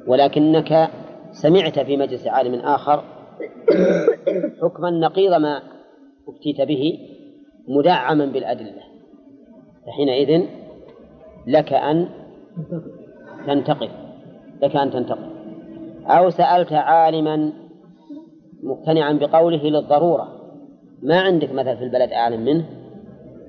ولكنك 0.08 0.90
سمعت 1.32 1.80
في 1.80 1.98
مجلس 1.98 2.28
عالم 2.28 2.60
آخر 2.60 3.04
حكما 4.62 4.92
نقيض 4.92 5.34
ما 5.34 5.62
أفتيت 6.28 6.62
به 6.62 7.00
مدعما 7.68 8.26
بالأدلة 8.26 8.84
فحينئذ 9.88 10.46
لك 11.48 11.74
أن 11.74 12.08
تنتقل 13.48 13.90
لك 14.64 14.76
أن 14.76 14.92
تنتقل. 14.92 15.30
أو 16.06 16.30
سألت 16.30 16.74
عالما 16.74 17.54
مقتنعا 18.64 19.14
بقوله 19.14 19.64
للضرورة 19.64 20.28
ما 21.02 21.20
عندك 21.20 21.52
مثلا 21.52 21.76
في 21.76 21.84
البلد 21.84 22.12
أعلم 22.12 22.46
منه؟ 22.46 22.66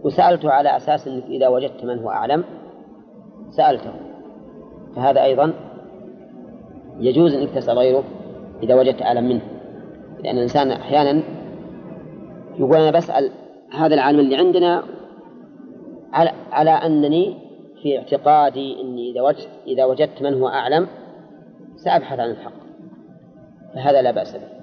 وسألته 0.05 0.51
على 0.51 0.77
أساس 0.77 1.09
أنك 1.09 1.25
إذا 1.25 1.49
وجدت 1.49 1.85
من 1.85 1.99
هو 1.99 2.11
أعلم؟ 2.11 2.45
سألته. 3.51 3.93
فهذا 4.97 5.25
أيضا 5.25 5.53
يجوز 7.01 7.35
أنك 7.35 7.51
تسأل 7.51 7.79
غيره 7.79 8.05
إذا 8.63 8.75
وجدت 8.75 9.03
أعلم 9.03 9.29
منه. 9.29 9.43
لأن 10.25 10.37
الإنسان 10.37 10.71
أحيانا 10.71 11.23
يقول 12.59 12.77
أنا 12.77 12.91
بسأل 12.91 13.31
هذا 13.73 13.95
العالم 13.95 14.21
اللي 14.21 14.37
عندنا 14.37 14.83
على, 16.13 16.31
على 16.53 16.71
أنني 16.71 17.37
في 17.83 17.99
اعتقادي 17.99 18.81
أني 18.81 19.11
إذا 19.11 19.23
وجدت, 19.23 19.49
إذا 19.67 19.85
وجدت 19.85 20.23
من 20.23 20.41
هو 20.41 20.49
أعلم 20.49 20.87
سأبحث 21.77 22.21
عن 22.21 22.31
الحق. 22.31 22.53
فهذا 23.75 24.03
لا 24.03 24.11
بأس 24.11 24.37
به. 24.37 24.57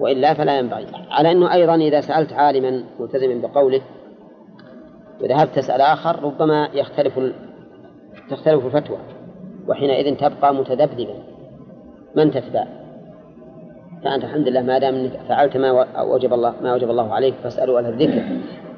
وإلا 0.00 0.34
فلا 0.34 0.58
ينبغي. 0.58 0.86
على 1.10 1.32
أنه 1.32 1.52
أيضا 1.52 1.74
إذا 1.74 2.00
سألت 2.00 2.32
عالما 2.32 2.84
ملتزما 3.00 3.48
بقوله 3.48 3.80
وذهبت 5.20 5.54
تسأل 5.54 5.80
آخر 5.80 6.22
ربما 6.22 6.68
يختلف 6.72 7.18
تختلف 8.30 8.66
الفتوى 8.66 8.98
وحينئذ 9.68 10.16
تبقى 10.16 10.54
متذبذبا. 10.54 11.14
من 12.16 12.30
تتبع 12.30 12.66
فأنت 14.04 14.24
الحمد 14.24 14.48
لله 14.48 14.62
ما 14.62 14.78
دام 14.78 14.94
أنك 14.94 15.16
فعلت 15.28 15.56
ما 15.56 16.02
وجب 16.02 16.32
الله 16.32 16.54
ما 16.62 16.74
وجب 16.74 16.90
الله 16.90 17.14
عليك 17.14 17.34
فاسألوا 17.34 17.78
أهل 17.78 17.86
الذكر. 17.86 18.22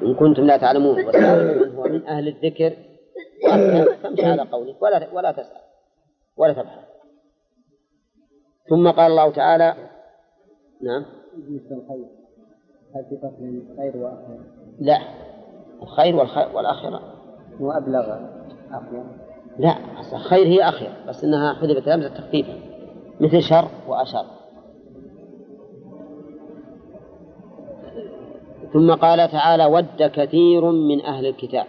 إن 0.01 0.15
كنتم 0.15 0.43
لا 0.43 0.57
تعلمون 0.57 1.05
واسألوا 1.05 1.65
من 1.65 1.75
هو 1.75 1.83
من 1.83 2.07
أهل 2.07 2.27
الذكر 2.27 2.73
فامشي 4.03 4.25
على 4.25 4.41
قولك 4.41 4.81
ولا 4.81 5.07
ولا 5.13 5.31
تسأل 5.31 5.61
ولا 6.37 6.53
تبحث. 6.53 6.89
ثم 8.69 8.91
قال 8.91 9.11
الله 9.11 9.31
تعالى 9.31 9.73
نعم. 10.81 11.05
للخير 11.37 12.05
هل 12.95 13.05
في 13.09 13.15
الخير 13.71 13.97
وآخر؟ 13.97 14.39
لا. 14.79 14.99
الخير 15.81 16.15
والخير 16.15 16.47
والآخرة. 16.53 17.01
هو 17.61 17.71
أبلغ 17.71 18.17
لا 19.59 19.75
الخير 20.13 20.47
هي 20.47 20.69
أخير 20.69 20.89
بس 21.07 21.23
إنها 21.23 21.53
حذفت 21.53 21.89
همزة 21.89 22.09
تخفيفا 22.09 22.53
مثل 23.19 23.41
شر 23.41 23.67
وأشر. 23.87 24.25
ثم 28.73 28.91
قال 28.91 29.31
تعالى 29.31 29.65
ود 29.65 30.03
كثير 30.03 30.71
من 30.71 31.01
أهل 31.01 31.25
الكتاب. 31.25 31.65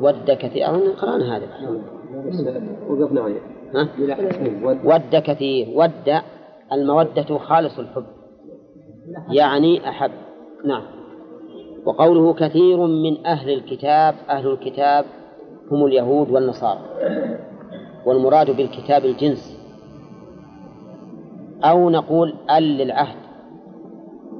ود 0.00 0.30
كثير 0.30 0.70
أظن 0.70 0.92
قرأنا 0.92 1.36
هذا 1.36 1.46
وقفنا 2.88 3.20
عليه 3.20 3.40
ها؟ 3.74 3.88
ود 4.84 5.16
كثير. 5.16 5.68
ود 5.74 6.22
المودة 6.72 7.38
خالص 7.38 7.78
الحب. 7.78 8.06
يعني 9.28 9.88
أحب. 9.88 10.10
نعم. 10.64 11.03
وقوله 11.84 12.34
كثير 12.34 12.86
من 12.86 13.26
أهل 13.26 13.50
الكتاب 13.50 14.14
أهل 14.28 14.46
الكتاب 14.46 15.04
هم 15.70 15.86
اليهود 15.86 16.30
والنصارى. 16.30 16.80
والمراد 18.06 18.56
بالكتاب 18.56 19.04
الجنس. 19.04 19.58
أو 21.64 21.90
نقول 21.90 22.34
ال 22.50 22.62
للعهد. 22.62 23.16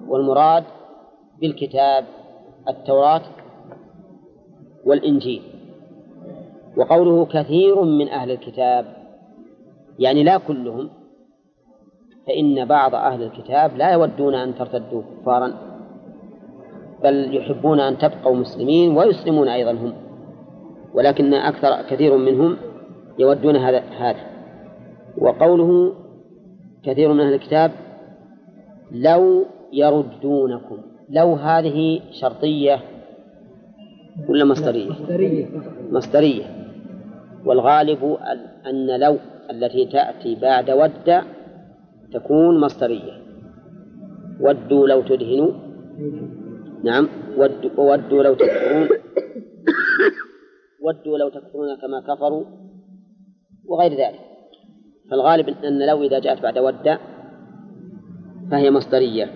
والمراد 0.09 0.65
بالكتاب 1.41 2.05
التوراة 2.69 3.23
والإنجيل. 4.85 5.43
وقوله 6.77 7.25
كثير 7.27 7.83
من 7.83 8.09
أهل 8.09 8.31
الكتاب 8.31 8.97
يعني 9.99 10.23
لا 10.23 10.39
كلهم 10.39 10.91
فإن 12.27 12.65
بعض 12.65 12.95
أهل 12.95 13.23
الكتاب 13.23 13.77
لا 13.77 13.91
يودون 13.91 14.35
أن 14.35 14.55
ترتدوا 14.55 15.03
كفارا. 15.21 15.74
بل 17.03 17.37
يحبون 17.37 17.81
أن 17.81 17.99
تبقوا 17.99 18.37
مسلمين 18.37 18.97
ويسلمون 18.97 19.49
أيضا 19.49 19.73
هم. 19.73 19.93
ولكن 20.95 21.35
أكثر 21.35 21.83
كثير 21.91 22.17
منهم 22.17 22.57
يودون 23.19 23.57
هذا 23.57 23.79
هذا. 23.99 24.21
وقوله 25.19 25.93
كثير 26.83 27.13
من 27.13 27.21
أهل 27.21 27.35
الكتاب 27.35 27.71
لو 28.93 29.45
يردونكم. 29.73 30.79
لو 31.11 31.35
هذه 31.35 32.01
شرطية 32.11 32.81
ولا 34.29 34.45
مصدرية؟ 34.45 34.91
مصدرية. 34.91 35.47
مصدرية 35.91 36.45
والغالب 37.45 38.17
أن 38.67 39.01
لو 39.01 39.17
التي 39.51 39.87
تأتي 39.87 40.35
بعد 40.35 40.71
ود 40.71 41.23
تكون 42.13 42.61
مصدرية. 42.61 43.13
ودوا 44.41 44.89
لو 44.89 45.03
تدهنوا. 45.03 45.53
نعم. 46.85 47.09
ود- 47.37 47.71
وودوا 47.79 48.23
لو 48.23 48.35
تكفرون. 48.35 48.89
ودوا 50.85 51.19
لو 51.19 51.29
تكفرون 51.29 51.77
كما 51.83 52.15
كفروا 52.15 52.45
وغير 53.69 53.93
ذلك. 53.93 54.21
فالغالب 55.11 55.49
أن 55.49 55.87
لو 55.87 56.03
إذا 56.03 56.19
جاءت 56.19 56.43
بعد 56.43 56.59
ود 56.59 56.99
فهي 58.51 58.71
مصدرية. 58.71 59.31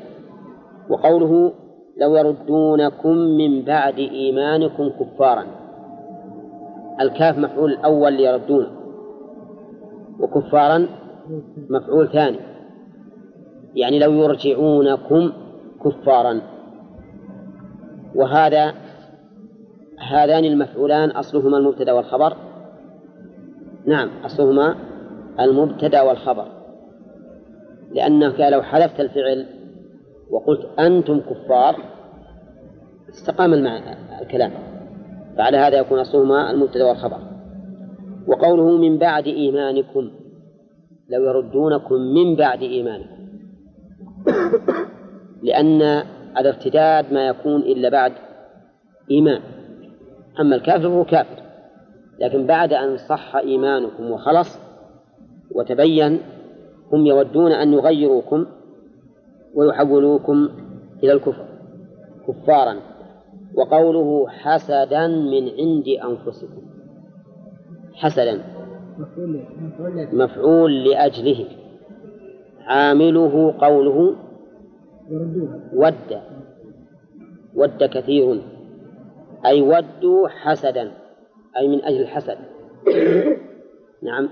وقوله 0.90 1.52
لو 2.00 2.16
يردونكم 2.16 3.16
من 3.16 3.62
بعد 3.64 3.98
إيمانكم 3.98 4.88
كفارا. 4.88 5.44
الكاف 7.00 7.38
مفعول 7.38 7.72
الأول 7.72 8.12
ليردون. 8.12 8.66
وكفارا 10.20 10.86
مفعول 11.70 12.08
ثاني. 12.12 12.38
يعني 13.74 13.98
لو 13.98 14.12
يرجعونكم 14.12 15.32
كفارا. 15.84 16.40
وهذا 18.14 18.74
هذان 19.98 20.44
المفعولان 20.44 21.10
أصلهما 21.10 21.58
المبتدأ 21.58 21.92
والخبر. 21.92 22.36
نعم 23.86 24.10
أصلهما 24.24 24.76
المبتدأ 25.40 26.02
والخبر. 26.02 26.48
لأنك 27.92 28.40
لو 28.40 28.62
حذفت 28.62 29.00
الفعل 29.00 29.46
وقلت 30.30 30.68
أنتم 30.78 31.20
كفار 31.20 31.76
استقام 33.08 33.54
المعنى 33.54 33.96
الكلام. 34.22 34.52
فعلى 35.36 35.56
هذا 35.56 35.78
يكون 35.78 35.98
أصلهما 35.98 36.50
المبتدأ 36.50 36.84
والخبر. 36.84 37.18
وقوله 38.26 38.76
من 38.76 38.98
بعد 38.98 39.26
إيمانكم 39.26 40.10
لو 41.08 41.24
يردونكم 41.24 41.94
من 41.94 42.36
بعد 42.36 42.62
إيمانكم. 42.62 43.18
لأن 45.42 46.02
الارتداد 46.38 47.12
ما 47.12 47.28
يكون 47.28 47.60
إلا 47.60 47.88
بعد 47.88 48.12
إيمان. 49.10 49.40
أما 50.40 50.56
الكافر 50.56 50.82
فهو 50.82 51.04
كافر 51.04 51.42
لكن 52.20 52.46
بعد 52.46 52.72
أن 52.72 52.96
صح 52.96 53.36
إيمانكم 53.36 54.10
وخلص 54.10 54.58
وتبين 55.54 56.20
هم 56.92 57.06
يودون 57.06 57.52
أن 57.52 57.72
يغيروكم 57.72 58.46
ويحولوكم 59.54 60.48
إلى 61.02 61.12
الكفر 61.12 61.44
كفارا 62.28 62.76
وقوله 63.54 64.28
حسدا 64.28 65.06
من 65.06 65.48
عند 65.58 65.88
أنفسكم. 65.88 66.62
حسدا. 67.94 68.42
مفعول 68.98 69.32
له 69.32 69.44
مفعول 69.60 69.96
له 69.96 70.24
مفعول 70.24 70.84
لأجله. 70.84 71.44
عامله 72.66 73.54
قوله 73.58 74.16
ود. 75.72 76.20
ود 77.54 77.84
كثير. 77.84 78.42
أي 79.46 79.62
ودوا 79.62 80.28
حسدا. 80.28 80.92
أي 81.56 81.68
من 81.68 81.84
أجل 81.84 82.00
الحسد. 82.00 82.38
نعم. 84.02 84.28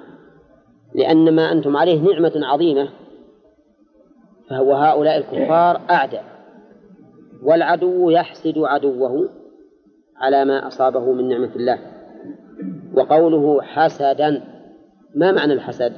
لأن 0.95 1.35
ما 1.35 1.53
أنتم 1.53 1.77
عليه 1.77 2.01
نعمة 2.01 2.33
عظيمة. 2.37 2.89
فهو 4.51 4.75
هؤلاء 4.75 5.17
الكفار 5.17 5.81
أعداء. 5.91 6.25
والعدو 7.43 8.11
يحسد 8.11 8.59
عدوه 8.59 9.29
على 10.17 10.45
ما 10.45 10.67
أصابه 10.67 11.13
من 11.13 11.29
نعمة 11.29 11.57
الله. 11.57 11.79
وقوله 12.95 13.63
حسدا. 13.63 14.45
ما 15.15 15.33
معنى 15.33 15.53
الحسد؟ 15.53 15.93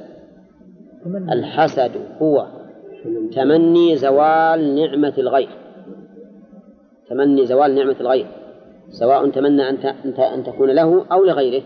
الحسد 1.05 1.91
هو 2.21 2.58
تمني 3.35 3.95
زوال 3.95 4.75
نعمة 4.75 5.13
الغير. 5.17 5.49
تمني 7.09 7.45
زوال 7.45 7.75
نعمة 7.75 7.95
الغير. 7.99 8.27
سواء 8.89 9.29
تمنى 9.29 9.69
أن 9.69 9.77
أن 10.19 10.43
تكون 10.43 10.69
له 10.69 11.05
أو 11.11 11.23
لغيره 11.23 11.63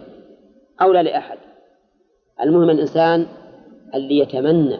أو 0.82 0.92
لا 0.92 1.04
لأحد. 1.04 1.38
المهم 2.44 2.70
الإنسان 2.70 3.26
اللي 3.96 4.18
يتمنى 4.18 4.78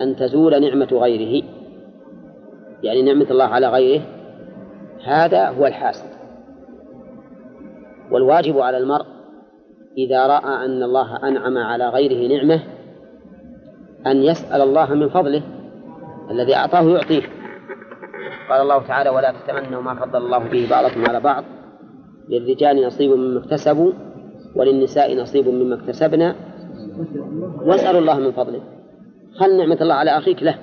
أن 0.00 0.16
تزول 0.16 0.60
نعمة 0.60 0.88
غيره 0.92 1.44
يعني 2.82 3.02
نعمة 3.02 3.26
الله 3.30 3.44
على 3.44 3.68
غيره 3.68 4.02
هذا 5.04 5.48
هو 5.48 5.66
الحاسد. 5.66 6.12
والواجب 8.10 8.58
على 8.58 8.78
المرء 8.78 9.06
إذا 9.98 10.26
رأى 10.26 10.64
أن 10.64 10.82
الله 10.82 11.28
أنعم 11.28 11.58
على 11.58 11.88
غيره 11.88 12.36
نعمة 12.36 12.62
أن 14.06 14.22
يسأل 14.22 14.60
الله 14.60 14.94
من 14.94 15.08
فضله 15.08 15.42
الذي 16.30 16.56
أعطاه 16.56 16.82
يعطيه. 16.82 17.22
قال 18.48 18.60
الله 18.60 18.86
تعالى 18.86 19.10
ولا 19.10 19.32
تتمنوا 19.32 19.82
ما 19.82 19.94
فضل 19.94 20.24
الله 20.24 20.38
به 20.38 20.66
بعضكم 20.70 21.06
على 21.08 21.20
بعض. 21.20 21.44
للرجال 22.28 22.86
نصيب 22.86 23.10
مما 23.10 23.40
اكتسبوا 23.40 23.92
وللنساء 24.56 25.16
نصيب 25.16 25.48
مما 25.48 25.74
اكتسبنا. 25.74 26.34
واسألوا 27.66 28.00
الله 28.00 28.18
من 28.18 28.32
فضله. 28.32 28.60
خل 29.34 29.56
نعمة 29.56 29.78
الله 29.80 29.94
على 29.94 30.10
أخيك؟ 30.10 30.42
له 30.42 30.58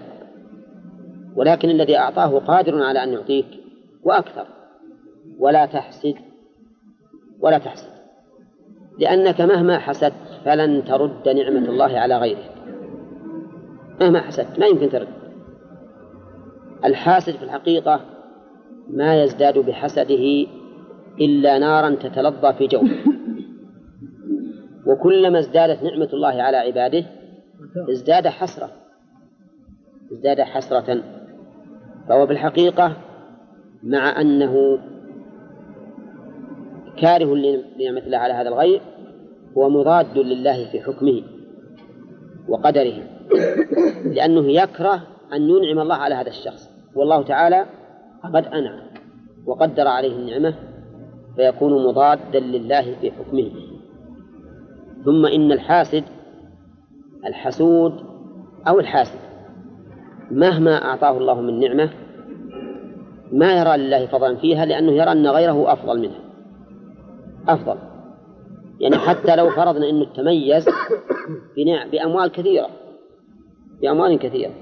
ولكن 1.36 1.70
الذي 1.70 1.98
أعطاه 1.98 2.40
قادر 2.40 2.84
على 2.84 3.04
أن 3.04 3.14
يعطيك 3.14 3.48
وأكثر. 4.04 4.46
ولا 5.40 5.66
تحسد. 5.66 6.16
ولا 7.42 7.58
تحسد. 7.58 7.90
لأنك 9.00 9.42
مهما 9.42 9.80
حسدت 9.80 10.14
فلن 10.46 10.84
ترد 10.86 11.30
نعمة 11.30 11.70
الله 11.70 12.00
على 12.00 12.18
غيرك. 12.18 12.52
مهما 14.02 14.22
حسدت 14.22 14.60
ما 14.60 14.66
يمكن 14.66 14.89
ترد. 14.89 15.08
الحاسد 16.86 17.36
في 17.36 17.43
الحقيقة 17.43 18.02
ما 18.89 19.24
يزداد 19.24 19.58
بحسده 19.58 20.47
إلا 21.22 21.58
نارا 21.60 21.95
تتلظى 21.95 22.54
في 22.54 22.68
جوفه. 22.68 22.95
وكلما 24.88 25.39
ازدادت 25.39 25.84
نعمة 25.84 26.10
الله 26.14 26.41
على 26.41 26.58
عباده 26.58 27.06
ازداد 27.89 28.28
حسرة. 28.28 28.70
ازداد 30.12 30.41
حسرة. 30.41 31.04
فهو 32.10 32.26
بالحقيقة 32.26 32.97
مع 33.84 34.22
أنه 34.22 34.80
كاره 37.02 37.36
لنعمة 37.36 38.02
الله 38.06 38.18
على 38.18 38.34
هذا 38.34 38.50
الغير 38.50 38.82
هو 39.58 39.70
مضاد 39.70 40.18
لله 40.18 40.72
في 40.72 40.82
حكمه 40.82 41.22
وقدره. 42.47 43.04
لأنه 44.06 44.52
يكره 44.52 45.02
أن 45.34 45.50
ينعم 45.50 45.80
الله 45.80 45.95
على 45.95 46.16
هذا 46.16 46.30
الشخص. 46.30 46.70
والله 46.95 47.24
تعالى 47.24 47.66
قد 48.34 48.45
أنعم 48.45 48.82
وقدر 49.45 49.88
عليه 49.88 50.16
النعمة 50.16 50.54
فيكون 51.36 51.88
مضادا 51.88 52.39
لله 52.39 52.95
في 53.02 53.12
حكمه. 53.12 53.52
ثم 55.06 55.26
إن 55.26 55.52
الحاسد 55.52 56.04
الحسود 57.26 57.93
أو 58.68 58.80
الحاسد 58.80 59.20
مهما 60.32 60.86
أعطاه 60.86 61.18
الله 61.18 61.41
من 61.41 61.60
نعمة 61.60 61.89
ما 63.32 63.60
يرى 63.60 63.78
لله 63.78 64.06
فضلا 64.06 64.36
فيها 64.36 64.66
لأنه 64.66 64.91
يرى 64.91 65.12
أن 65.12 65.28
غيره 65.28 65.74
أفضل 65.74 66.02
منه. 66.02 66.20
أفضل. 67.47 67.78
يعني 68.80 68.97
حتى 68.97 69.36
لو 69.36 69.50
فرضنا 69.50 69.89
أنه 69.89 70.06
تميز 70.14 70.70
بأموال 71.91 72.32
كثيرة 72.32 72.68
بأموال 73.82 74.20
كثيرة. 74.20 74.54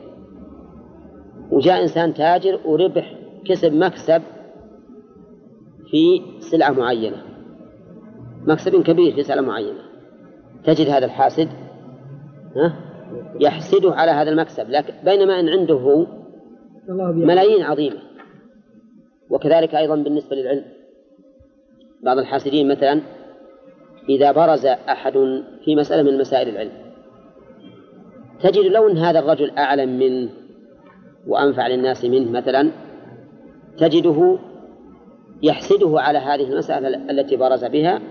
وجاء 1.52 1.82
إنسان 1.82 2.14
تاجر 2.14 2.60
وربح 2.66 3.16
كسب 3.46 3.74
مكسب 3.74 4.22
في 5.92 6.22
سلعة 6.40 6.72
معينة. 6.72 7.24
مكسب 8.48 8.84
كبير 8.84 9.16
في 9.16 9.24
سلعة 9.24 9.42
معينة. 9.42 9.80
تجد 10.64 10.90
هذا 10.90 11.06
الحاسد 11.06 11.50
ها؟ 12.56 12.76
يحسده 13.42 13.94
على 13.94 14.12
هذا 14.12 14.30
المكسب 14.30 14.70
لكن 14.70 14.94
بينما 15.06 15.40
أن 15.40 15.50
عنده 15.50 15.76
هو 15.76 16.08
ملايين 17.14 17.64
عظيمة. 17.64 18.00
وكذلك 19.30 19.76
أيضا 19.76 19.96
بالنسبة 19.96 20.36
للعلم. 20.36 20.66
بعض 22.04 22.18
الحاسدين 22.18 22.72
مثلا 22.72 23.02
إذا 24.10 24.32
برز 24.32 24.66
أحد 24.66 25.14
في 25.66 25.76
مسألة 25.76 26.12
من 26.12 26.18
مسائل 26.18 26.50
العلم 26.50 26.87
تجد 28.42 28.66
لو 28.66 28.90
أن 28.90 28.98
هذا 28.98 29.20
الرجل 29.20 29.52
أعلم 29.58 30.00
منه 30.00 30.30
وأنفع 31.28 31.68
للناس 31.68 32.06
منه 32.06 32.32
مثلا 32.32 32.72
تجده 33.78 34.38
يحسده 35.44 36.00
على 36.02 36.20
هذه 36.20 36.52
المسألة 36.52 37.12
التي 37.12 37.36
برز 37.36 37.66
بها 37.66 38.02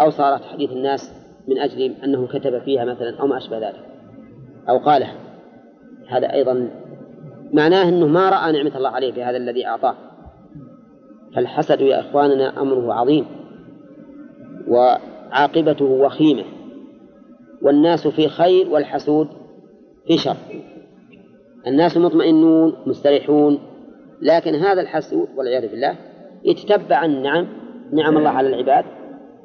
أو 0.00 0.10
صارت 0.10 0.44
حديث 0.44 0.72
الناس 0.72 1.12
من 1.48 1.58
أجل 1.58 1.94
أنه 2.04 2.26
كتب 2.26 2.58
فيها 2.58 2.84
مثلا 2.84 3.16
أو 3.20 3.26
ما 3.26 3.36
أشبه 3.36 3.58
ذلك 3.58 3.84
أو 4.68 4.78
قاله. 4.78 5.12
هذا 6.08 6.32
أيضا 6.32 6.70
معناه 7.52 7.88
أنه 7.88 8.06
ما 8.06 8.30
رأى 8.30 8.52
نعمة 8.52 8.76
الله 8.76 8.90
عليه 8.90 9.12
بهذا 9.12 9.36
الذي 9.36 9.66
أعطاه. 9.66 9.94
فالحسد 11.34 11.80
يا 11.80 12.00
إخواننا 12.00 12.62
أمره 12.62 12.92
عظيم 12.94 13.26
وعاقبته 14.68 15.84
وخيمة 15.84 16.44
والناس 17.62 18.08
في 18.08 18.28
خير 18.28 18.68
والحسود 18.68 19.28
في 20.06 20.18
شر. 20.18 20.36
الناس 21.66 21.96
مطمئنون 21.96 22.76
مستريحون 22.86 23.58
لكن 24.22 24.54
هذا 24.54 24.80
الحسود 24.80 25.28
والعياذ 25.36 25.70
بالله 25.70 25.94
يتتبع 26.44 27.04
النعم 27.04 27.46
نعم 27.92 28.18
الله 28.18 28.30
على 28.30 28.48
العباد 28.48 28.84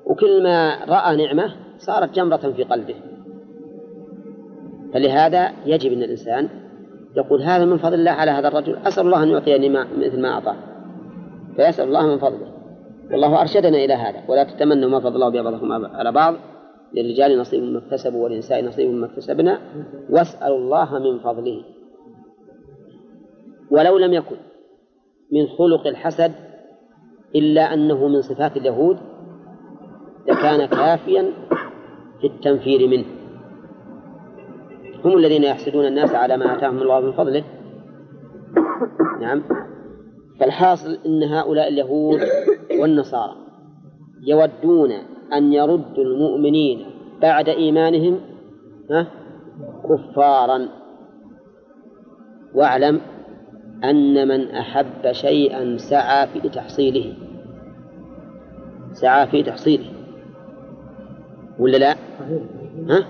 وكل 0.05 0.43
ما 0.43 0.85
رأى 0.85 1.25
نعمة 1.25 1.55
صارت 1.77 2.15
جمرة 2.15 2.37
في 2.37 2.63
قلبه. 2.63 2.95
فلهذا 4.93 5.51
يجب 5.65 5.91
أن 5.91 6.03
الإنسان 6.03 6.49
يقول 7.17 7.41
هذا 7.41 7.65
من 7.65 7.77
فضل 7.77 7.93
الله 7.93 8.11
على 8.11 8.31
هذا 8.31 8.47
الرجل 8.47 8.75
أسأل 8.75 9.05
الله 9.05 9.23
أن 9.23 9.29
يعطيني 9.29 9.69
مثل 9.69 10.21
ما 10.21 10.29
أعطاه. 10.29 10.55
فيسأل 11.55 11.87
الله 11.87 12.07
من 12.07 12.17
فضله. 12.17 12.51
والله 13.11 13.41
أرشدنا 13.41 13.77
إلى 13.77 13.93
هذا. 13.93 14.23
ولا 14.27 14.43
تتمنوا 14.43 14.89
ما 14.89 14.99
فضل 14.99 15.15
الله 15.15 15.41
بعضكم 15.41 15.71
على 15.71 16.11
بعض. 16.11 16.35
للرجال 16.93 17.39
نصيب 17.39 17.63
مما 17.63 17.79
اكتسبوا 17.79 18.23
وللنساء 18.23 18.65
نصيب 18.65 18.89
مما 18.89 19.05
اكتسبنا 19.05 19.59
واسألوا 20.09 20.57
الله 20.57 20.99
من 20.99 21.19
فضله. 21.19 21.63
ولو 23.71 23.97
لم 23.97 24.13
يكن 24.13 24.35
من 25.31 25.47
خلق 25.47 25.87
الحسد 25.87 26.31
إلا 27.35 27.73
أنه 27.73 28.07
من 28.07 28.21
صفات 28.21 28.57
اليهود 28.57 28.97
لكان 30.27 30.65
كافيا 30.65 31.33
في 32.21 32.27
التنفير 32.27 32.87
منه. 32.87 33.05
هم 35.05 35.17
الذين 35.17 35.43
يحسدون 35.43 35.85
الناس 35.85 36.15
على 36.15 36.37
ما 36.37 36.57
آتاهم 36.57 36.81
الله 36.81 36.99
من 36.99 37.11
فضله. 37.11 37.43
نعم. 39.21 39.43
فالحاصل 40.39 40.97
أن 41.05 41.23
هؤلاء 41.23 41.67
اليهود 41.67 42.19
والنصارى 42.79 43.35
يودون 44.27 44.91
أن 45.33 45.53
يردوا 45.53 46.03
المؤمنين 46.03 46.85
بعد 47.21 47.49
إيمانهم 47.49 48.19
كفارا. 49.89 50.67
واعلم 52.55 53.01
أن 53.83 54.27
من 54.27 54.51
أحب 54.51 55.11
شيئا 55.11 55.77
سعى 55.77 56.27
في 56.27 56.49
تحصيله. 56.49 57.13
سعى 58.93 59.27
في 59.27 59.43
تحصيله. 59.43 59.85
ولا 61.59 61.77
لا؟ 61.77 61.95
ها؟ 62.89 63.05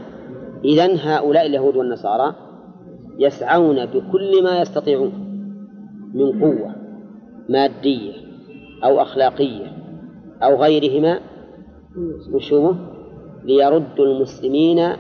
إذن 0.66 1.00
هؤلاء 1.00 1.46
اليهود 1.46 1.76
والنصارى 1.76 2.36
يسعون 3.20 3.86
بكل 3.86 4.44
ما 4.44 4.62
يستطيعون 4.62 5.14
من 6.14 6.42
قوة 6.42 6.76
مادية 7.50 8.14
أو 8.84 9.02
أخلاقية 9.02 9.72
أو 10.44 10.56
غيرهما 10.56 11.20
وشوه 12.34 12.76
ليردوا 13.44 14.06
المسلمين 14.06 14.94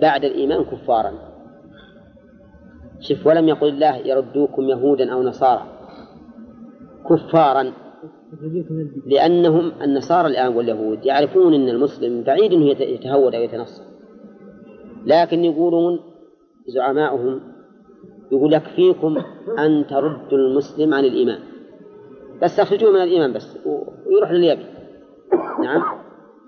بعد 0.00 0.24
الإيمان 0.24 0.64
كفارا. 0.64 1.12
شف 3.00 3.26
ولم 3.26 3.48
يقل 3.48 3.68
الله 3.68 3.96
يردوكم 3.96 4.62
يهودا 4.62 5.12
أو 5.12 5.22
نصارى 5.22 5.62
كفارا 7.10 7.72
لأنهم 9.06 9.72
النصارى 9.82 10.28
الآن 10.28 10.56
واليهود 10.56 11.06
يعرفون 11.06 11.54
أن 11.54 11.68
المسلم 11.68 12.22
بعيد 12.22 12.52
أنه 12.52 12.66
يتهود 12.66 13.34
أو 13.34 13.42
يتنصر. 13.42 13.82
لكن 15.06 15.44
يقولون 15.44 16.00
زعماؤهم 16.66 17.40
يقول 18.32 18.54
يكفيكم 18.54 19.16
أن 19.58 19.86
تردوا 19.86 20.38
المسلم 20.38 20.94
عن 20.94 21.04
الإيمان. 21.04 21.38
بس 22.42 22.60
أخرجوه 22.60 22.92
من 22.92 23.02
الإيمان 23.02 23.32
بس 23.32 23.58
ويروح 24.06 24.30
لليمن 24.30 24.64
نعم. 25.62 26.01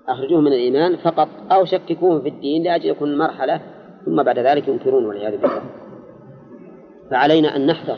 أخرجوه 0.07 0.41
من 0.41 0.53
الإيمان 0.53 0.97
فقط 0.97 1.27
أو 1.51 1.65
شككوه 1.65 2.21
في 2.21 2.29
الدين 2.29 2.63
لأجل 2.63 2.89
يكون 2.89 3.17
مرحلة 3.17 3.61
ثم 4.05 4.23
بعد 4.23 4.39
ذلك 4.39 4.67
ينكرون 4.67 5.05
والعياذ 5.05 5.41
بالله. 5.41 5.61
فعلينا 7.11 7.55
أن 7.55 7.65
نحذر 7.65 7.97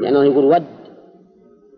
لأنه 0.00 0.24
يقول 0.24 0.44
ود 0.44 0.64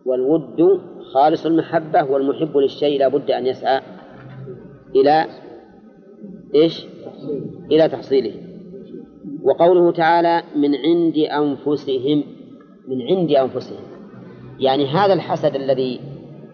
والود 0.07 0.81
خالص 1.15 1.47
المحبة 1.47 2.05
والمحب 2.05 2.57
للشيء 2.57 2.99
لا 2.99 3.09
بد 3.09 3.31
أن 3.31 3.47
يسعى 3.47 3.81
إلى 4.97 5.27
إيش؟ 6.55 6.87
إلى 7.71 7.89
تحصيله. 7.89 8.33
وقوله 9.43 9.93
تعالى 9.93 10.43
من 10.57 10.75
عند 10.75 11.17
أنفسهم 11.17 12.25
من 12.89 13.03
عند 13.03 13.31
أنفسهم. 13.31 13.85
يعني 14.59 14.87
هذا 14.87 15.13
الحسد 15.13 15.55
الذي 15.55 16.01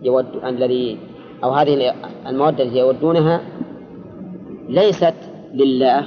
يود 0.03 0.45
الذي 0.45 0.99
أو 1.45 1.51
هذه 1.51 1.95
المودة 2.27 2.65
التي 2.65 2.79
يودونها 2.79 3.41
ليست 4.69 5.15
لله 5.55 6.07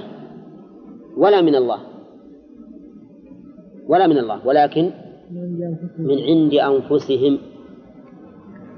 ولا 1.17 1.41
من 1.41 1.55
الله 1.55 1.79
ولا 3.87 4.07
من 4.07 4.17
الله 4.17 4.47
ولكن 4.47 4.91
من 5.99 6.19
عند 6.19 6.53
أنفسهم 6.53 7.37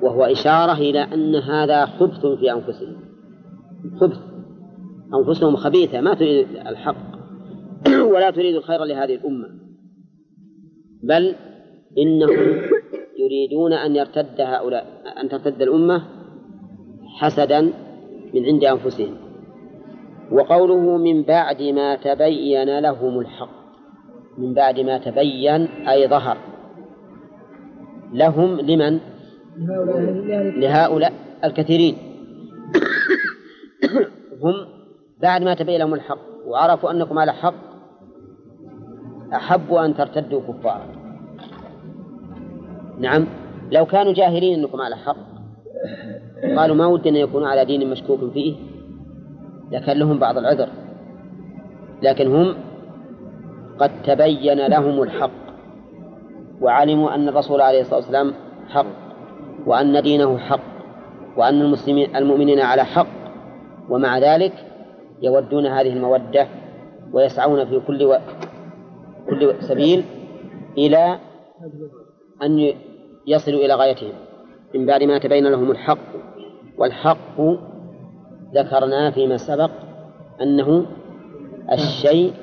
وهو 0.01 0.23
إشارة 0.25 0.73
إلى 0.73 0.99
أن 0.99 1.35
هذا 1.35 1.85
خبث 1.85 2.25
في 2.25 2.51
أنفسهم. 2.51 2.97
خبث. 4.01 4.17
أنفسهم 5.13 5.55
خبيثة 5.55 6.01
ما 6.01 6.13
تريد 6.13 6.47
الحق 6.67 7.17
ولا 8.13 8.31
تريد 8.31 8.55
الخير 8.55 8.83
لهذه 8.83 9.15
الأمة. 9.15 9.47
بل 11.03 11.35
إنهم 11.97 12.61
يريدون 13.19 13.73
أن 13.73 13.95
يرتد 13.95 14.41
هؤلاء 14.41 14.85
أن 15.21 15.29
ترتد 15.29 15.61
الأمة 15.61 16.16
حسدا 17.17 17.61
من 18.33 18.45
عند 18.45 18.63
أنفسهم. 18.63 19.15
وقوله 20.31 20.97
من 20.97 21.23
بعد 21.23 21.61
ما 21.61 21.95
تبين 21.95 22.79
لهم 22.79 23.19
الحق. 23.19 23.49
من 24.37 24.53
بعد 24.53 24.79
ما 24.79 24.97
تبين 24.97 25.67
أي 25.87 26.07
ظهر. 26.07 26.37
لهم 28.13 28.59
لمن؟ 28.59 28.99
لهؤلاء 30.59 31.13
الكثيرين. 31.43 31.97
هم 34.43 34.53
بعد 35.21 35.43
ما 35.43 35.53
تبين 35.53 35.79
لهم 35.79 35.93
الحق 35.93 36.19
وعرفوا 36.45 36.91
أنكم 36.91 37.19
على 37.19 37.33
حق 37.33 37.53
أحبوا 39.33 39.85
أن 39.85 39.95
ترتدوا 39.95 40.41
كفارا. 40.41 40.87
نعم 42.99 43.27
لو 43.71 43.85
كانوا 43.85 44.13
جاهلين 44.13 44.59
أنكم 44.59 44.81
على 44.81 44.95
حق 44.95 45.36
قالوا 46.57 46.75
ما 46.75 46.85
ودنا 46.85 47.19
يكونوا 47.19 47.47
على 47.47 47.65
دين 47.65 47.89
مشكوك 47.89 48.19
فيه 48.33 48.55
لكن 49.71 49.91
لهم 49.91 50.19
بعض 50.19 50.37
العذر. 50.37 50.69
لكن 52.03 52.35
هم 52.35 52.55
قد 53.79 53.91
تبين 54.03 54.67
لهم 54.67 55.03
الحق 55.03 55.31
وعلموا 56.61 57.15
أن 57.15 57.29
الرسول 57.29 57.61
عليه 57.61 57.81
الصلاة 57.81 57.99
والسلام 57.99 58.33
حق 58.67 58.85
وأن 59.65 60.01
دينه 60.01 60.37
حق 60.37 60.59
وأن 61.37 61.61
المسلمين 61.61 62.15
المؤمنين 62.15 62.59
على 62.59 62.83
حق. 62.83 63.07
ومع 63.89 64.17
ذلك 64.19 64.53
يودون 65.21 65.65
هذه 65.65 65.93
المودة 65.93 66.47
ويسعون 67.13 67.65
في 67.65 67.79
كل 67.87 68.03
و... 68.03 68.17
كل 69.29 69.53
سبيل 69.59 70.03
إلى 70.77 71.19
أن 72.43 72.73
يصلوا 73.27 73.65
إلى 73.65 73.73
غايتهم. 73.73 74.13
من 74.75 74.85
بعد 74.85 75.03
ما 75.03 75.17
تبين 75.17 75.47
لهم 75.47 75.71
الحق 75.71 75.97
والحق 76.77 77.41
ذكرنا 78.55 79.11
فيما 79.11 79.37
سبق 79.37 79.71
أنه 80.41 80.85
الشيء 81.71 82.33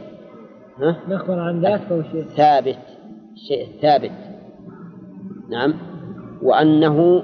ها؟ 0.78 0.96
نخبر 1.08 1.38
عن 1.38 1.60
ذات 1.60 1.80
فهو 1.80 2.02
شيء؟ 2.02 2.22
ثابت 2.22 2.78
الشيء 3.34 3.66
الثابت. 3.66 4.12
نعم. 5.50 5.74
وأنه 6.42 7.22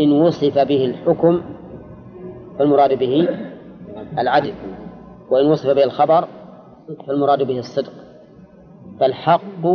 إن 0.00 0.12
وصف 0.12 0.58
به 0.58 0.84
الحكم 0.84 1.42
فالمراد 2.58 2.98
به 2.98 3.28
العدل 4.18 4.54
وإن 5.30 5.46
وصف 5.46 5.70
به 5.70 5.84
الخبر 5.84 6.28
فالمراد 7.06 7.42
به 7.42 7.58
الصدق. 7.58 7.92
فالحق 9.00 9.66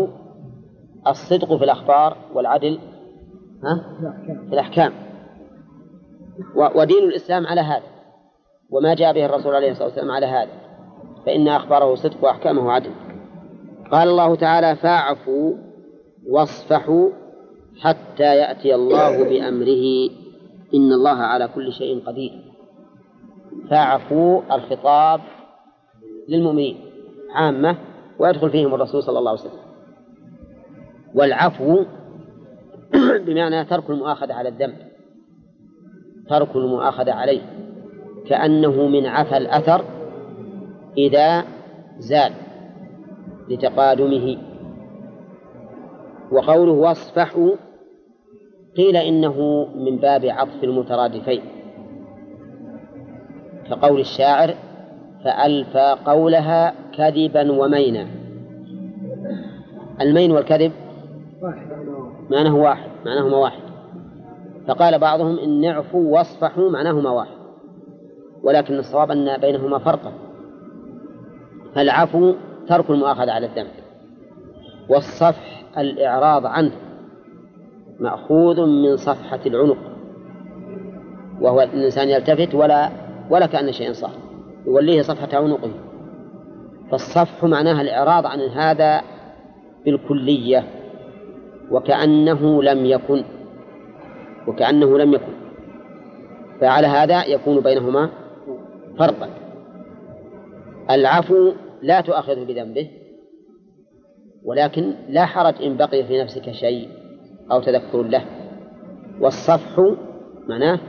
الصدق 1.07 1.57
في 1.57 1.63
الأخبار 1.63 2.17
والعدل 2.33 2.79
ها؟ 3.63 3.83
في 4.49 4.53
الأحكام. 4.53 4.93
ودين 6.55 7.03
الإسلام 7.03 7.47
على 7.47 7.61
هذا. 7.61 7.83
وما 8.69 8.93
جاء 8.93 9.13
به 9.13 9.25
الرسول 9.25 9.55
عليه 9.55 9.71
الصلاة 9.71 9.87
والسلام 9.87 10.11
على 10.11 10.25
هذا. 10.25 10.51
فإن 11.25 11.47
أخباره 11.47 11.95
صدق 11.95 12.23
وأحكامه 12.23 12.71
عدل. 12.71 12.91
قال 13.91 14.07
الله 14.07 14.35
تعالى 14.35 14.75
فاعفوا 14.75 15.53
واصفحوا 16.29 17.09
حتى 17.81 18.37
يأتي 18.37 18.75
الله 18.75 19.23
بأمره. 19.23 20.09
إن 20.73 20.91
الله 20.91 21.17
على 21.17 21.47
كل 21.47 21.73
شيء 21.73 22.03
قدير. 22.05 22.53
فاعفوا 23.69 24.41
الخطاب 24.51 25.21
للمؤمنين. 26.29 26.77
عامة 27.35 27.77
ويدخل 28.19 28.49
فيهم 28.49 28.73
الرسول 28.73 29.03
صلى 29.03 29.19
الله 29.19 29.31
عليه 29.31 29.41
وسلم. 29.41 29.63
والعفو 31.15 31.83
بمعنى 33.25 33.65
ترك 33.65 33.89
المؤاخذة 33.89 34.33
على 34.33 34.49
الذنب. 34.49 34.75
ترك 36.29 36.55
المؤاخذة 36.55 37.13
عليه. 37.13 37.41
كأنه 38.27 38.87
من 38.87 39.05
عفى 39.05 39.37
الأثر 39.37 39.85
إذا 40.97 41.43
زال 41.99 42.33
لتقادمه. 43.49 44.37
وقوله 46.31 46.71
واصفحوا 46.71 47.51
قيل 48.77 48.97
إنه 48.97 49.67
من 49.75 49.97
باب 49.97 50.25
عطف 50.25 50.63
المترادفين. 50.63 51.41
كقول 53.69 53.99
الشاعر 53.99 54.53
فألفى 55.25 55.97
قولها 56.05 56.73
كذبا 56.97 57.51
ومينا. 57.51 58.07
المين 60.01 60.31
والكذب 60.31 60.71
معناه 62.29 62.55
واحد 62.55 62.89
معناهما 63.05 63.37
واحد. 63.37 63.61
فقال 64.67 64.99
بعضهم 64.99 65.39
إن 65.39 65.65
اعفوا 65.65 66.17
واصفحوا 66.17 66.69
معناهما 66.69 67.09
واحد. 67.09 67.37
ولكن 68.43 68.73
الصواب 68.73 69.11
أن 69.11 69.37
بينهما 69.37 69.79
فرقا. 69.79 70.13
فالعفو 71.75 72.33
ترك 72.67 72.89
المؤاخذة 72.89 73.31
على 73.31 73.45
الذنب. 73.45 73.71
والصفح 74.89 75.63
الإعراض 75.77 76.45
عنه 76.45 76.71
مأخوذ 77.99 78.65
من 78.65 78.97
صفحة 78.97 79.39
العنق. 79.45 79.77
وهو 81.41 81.61
الإنسان 81.61 82.09
يلتفت 82.09 82.55
ولا 82.55 82.89
ولا 83.29 83.45
كأن 83.45 83.71
شيئا 83.71 83.93
صار. 83.93 84.11
يوليه 84.65 85.01
صفحة 85.01 85.37
عنقه. 85.37 85.71
فالصفح 86.91 87.43
معناها 87.43 87.81
الإعراض 87.81 88.25
عن 88.25 88.39
هذا 88.39 89.01
بالكلية. 89.85 90.63
وكأنه 91.73 92.63
لم 92.63 92.85
يكن 92.85 93.23
وكأنه 94.47 94.97
لم 94.97 95.13
يكن. 95.13 95.33
فعلى 96.61 96.87
هذا 96.87 97.25
يكون 97.25 97.59
بينهما 97.59 98.09
فرقا. 98.99 99.29
العفو 100.91 101.53
لا 101.81 102.01
تؤاخذه 102.01 102.43
بذنبه 102.43 102.89
ولكن 104.45 104.93
لا 105.09 105.25
حرج 105.25 105.63
إن 105.63 105.77
بقي 105.77 106.03
في 106.03 106.21
نفسك 106.21 106.51
شيء 106.51 106.89
أو 107.51 107.61
تذكر 107.61 108.01
له. 108.01 108.25
والصفح 109.19 109.79
معناه 110.47 110.79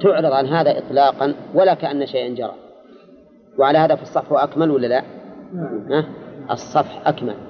تعرض 0.00 0.32
عن 0.32 0.46
هذا 0.46 0.78
إطلاقا 0.78 1.34
ولا 1.54 1.74
كأن 1.74 2.06
شيئا 2.06 2.34
جرى. 2.34 2.54
وعلى 3.58 3.78
هذا 3.78 3.94
فالصفح 3.94 4.42
أكمل 4.42 4.70
ولا 4.70 4.86
لا؟ 4.86 5.02
ها؟ 5.90 6.04
الصفح 6.50 7.08
أكمل. 7.08 7.47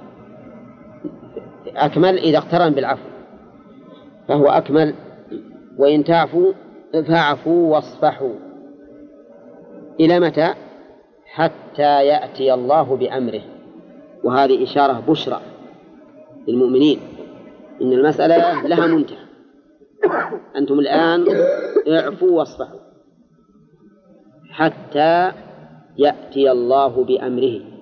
أكمل 1.67 2.19
إذا 2.19 2.39
اقترن 2.39 2.71
بالعفو. 2.71 3.09
فهو 4.29 4.47
أكمل. 4.47 4.95
وإن 5.79 6.05
تعفوا 6.05 6.53
فاعفوا 7.09 7.75
واصفحوا. 7.75 8.35
إلى 10.01 10.21
متى؟ 10.21 10.55
حتى 11.27 12.07
يأتي 12.07 12.55
الله 12.55 12.97
بأمره. 12.97 13.43
وهذه 14.25 14.63
إشارة 14.65 15.03
بشرى 15.09 15.41
للمؤمنين. 16.49 17.01
إن 17.83 17.93
المسألة 17.93 18.67
لها 18.67 18.87
منتهى. 18.87 19.29
أنتم 20.57 20.79
الآن 20.79 21.25
اعفوا 21.89 22.31
واصفحوا. 22.31 22.81
حتى 24.51 25.33
يأتي 25.99 26.51
الله 26.53 27.05
بأمره. 27.05 27.78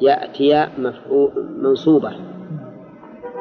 يأتي 0.00 0.66
مفعول 0.78 1.30
منصوبة. 1.62 2.12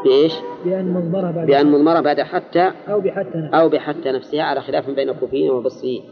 بإيش؟ 0.05 0.34
بأن 0.66 0.93
مضمرة 0.93 1.32
بعد 1.32 1.47
بأن 1.47 1.72
مضمرة 1.72 1.99
بعد 1.99 2.22
حتى 2.22 2.72
أو 2.89 3.01
بحتى 3.01 3.38
نفسه 3.38 3.58
أو 3.58 3.70
بحتى 3.70 4.12
نفسها 4.12 4.43
على 4.43 4.62
خلاف 4.62 4.89
بين 4.89 5.10
الكوفيين 5.10 5.51
والبصريين. 5.51 6.03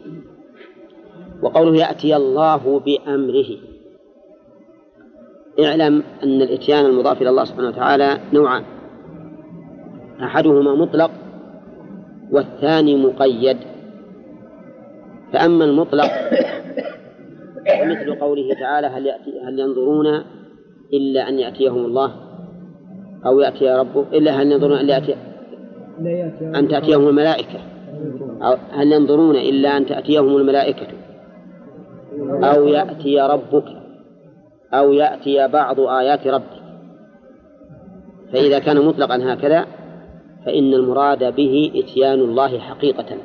وقوله 1.42 1.76
يأتي 1.76 2.16
الله 2.16 2.80
بأمره. 2.80 3.56
اعلم 5.64 6.02
أن 6.22 6.42
الإتيان 6.42 6.86
المضاف 6.86 7.22
إلى 7.22 7.30
الله 7.30 7.44
سبحانه 7.44 7.68
وتعالى 7.68 8.18
نوعان. 8.32 8.62
أحدهما 10.22 10.74
مطلق 10.74 11.10
والثاني 12.32 12.96
مقيد. 12.96 13.58
فأما 15.32 15.64
المطلق 15.64 16.10
مثل 17.84 18.14
قوله 18.20 18.54
تعالى 18.54 18.86
هل, 18.86 19.06
يأتي 19.06 19.40
هل 19.44 19.60
ينظرون 19.60 20.24
إلا 20.92 21.28
أن 21.28 21.38
يأتيهم 21.38 21.84
الله 21.84 22.12
أو 23.26 23.40
يأتي 23.40 23.70
ربه 23.70 24.04
إلا 24.12 24.42
هل 24.42 24.52
ينظرون 24.52 24.78
إلا 24.78 24.94
يأتي 24.94 25.14
لا 26.00 26.10
يأتي 26.10 26.58
أن 26.58 26.68
تأتيهم 26.68 27.08
الملائكة. 27.08 27.58
أو 28.42 28.56
هل 28.70 28.92
ينظرون 28.92 29.36
إلا 29.36 29.76
أن 29.76 29.86
تأتيهم 29.86 30.36
الملائكة. 30.36 30.86
أو 32.30 32.66
يأتي 32.66 33.20
ربك. 33.20 33.64
أو 34.74 34.92
يأتي 34.92 35.48
بعض 35.48 35.80
آيات 35.80 36.26
ربك. 36.26 36.56
فإذا 38.32 38.58
كان 38.58 38.86
مطلقا 38.86 39.34
هكذا 39.34 39.66
فإن 40.46 40.74
المراد 40.74 41.36
به 41.36 41.72
إتيان 41.74 42.20
الله 42.20 42.58
حقيقة. 42.58 43.16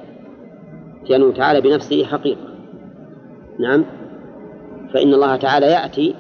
إتيانه 1.03 1.33
تعالى 1.33 1.61
بنفسه 1.61 2.05
حقيقة. 2.05 2.51
نعم. 3.59 3.85
فإن 4.93 5.13
الله 5.13 5.35
تعالى 5.35 5.65
يأتي 5.65 6.15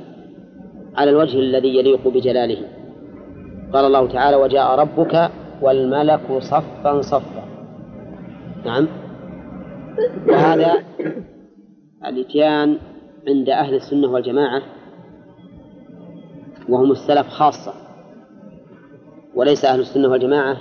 على 0.95 1.09
الوجه 1.09 1.39
الذي 1.39 1.77
يليق 1.77 2.07
بجلاله. 2.07 2.57
قال 3.73 3.85
الله 3.85 4.07
تعالى 4.07 4.37
وجاء 4.37 4.79
ربك 4.79 5.31
والملك 5.61 6.37
صفا 6.39 7.01
صفا. 7.01 7.43
نعم. 8.65 8.87
وهذا 10.27 10.73
الإتيان 12.05 12.77
عند 13.27 13.49
أهل 13.49 13.75
السنة 13.75 14.07
والجماعة 14.07 14.61
وهم 16.69 16.91
السلف 16.91 17.27
خاصة 17.27 17.73
وليس 19.35 19.65
أهل 19.65 19.79
السنة 19.79 20.07
والجماعة 20.07 20.57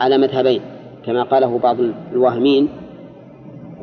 على 0.00 0.18
مذهبين 0.18 0.60
كما 1.06 1.22
قاله 1.22 1.58
بعض 1.58 1.76
الواهمين 2.12 2.68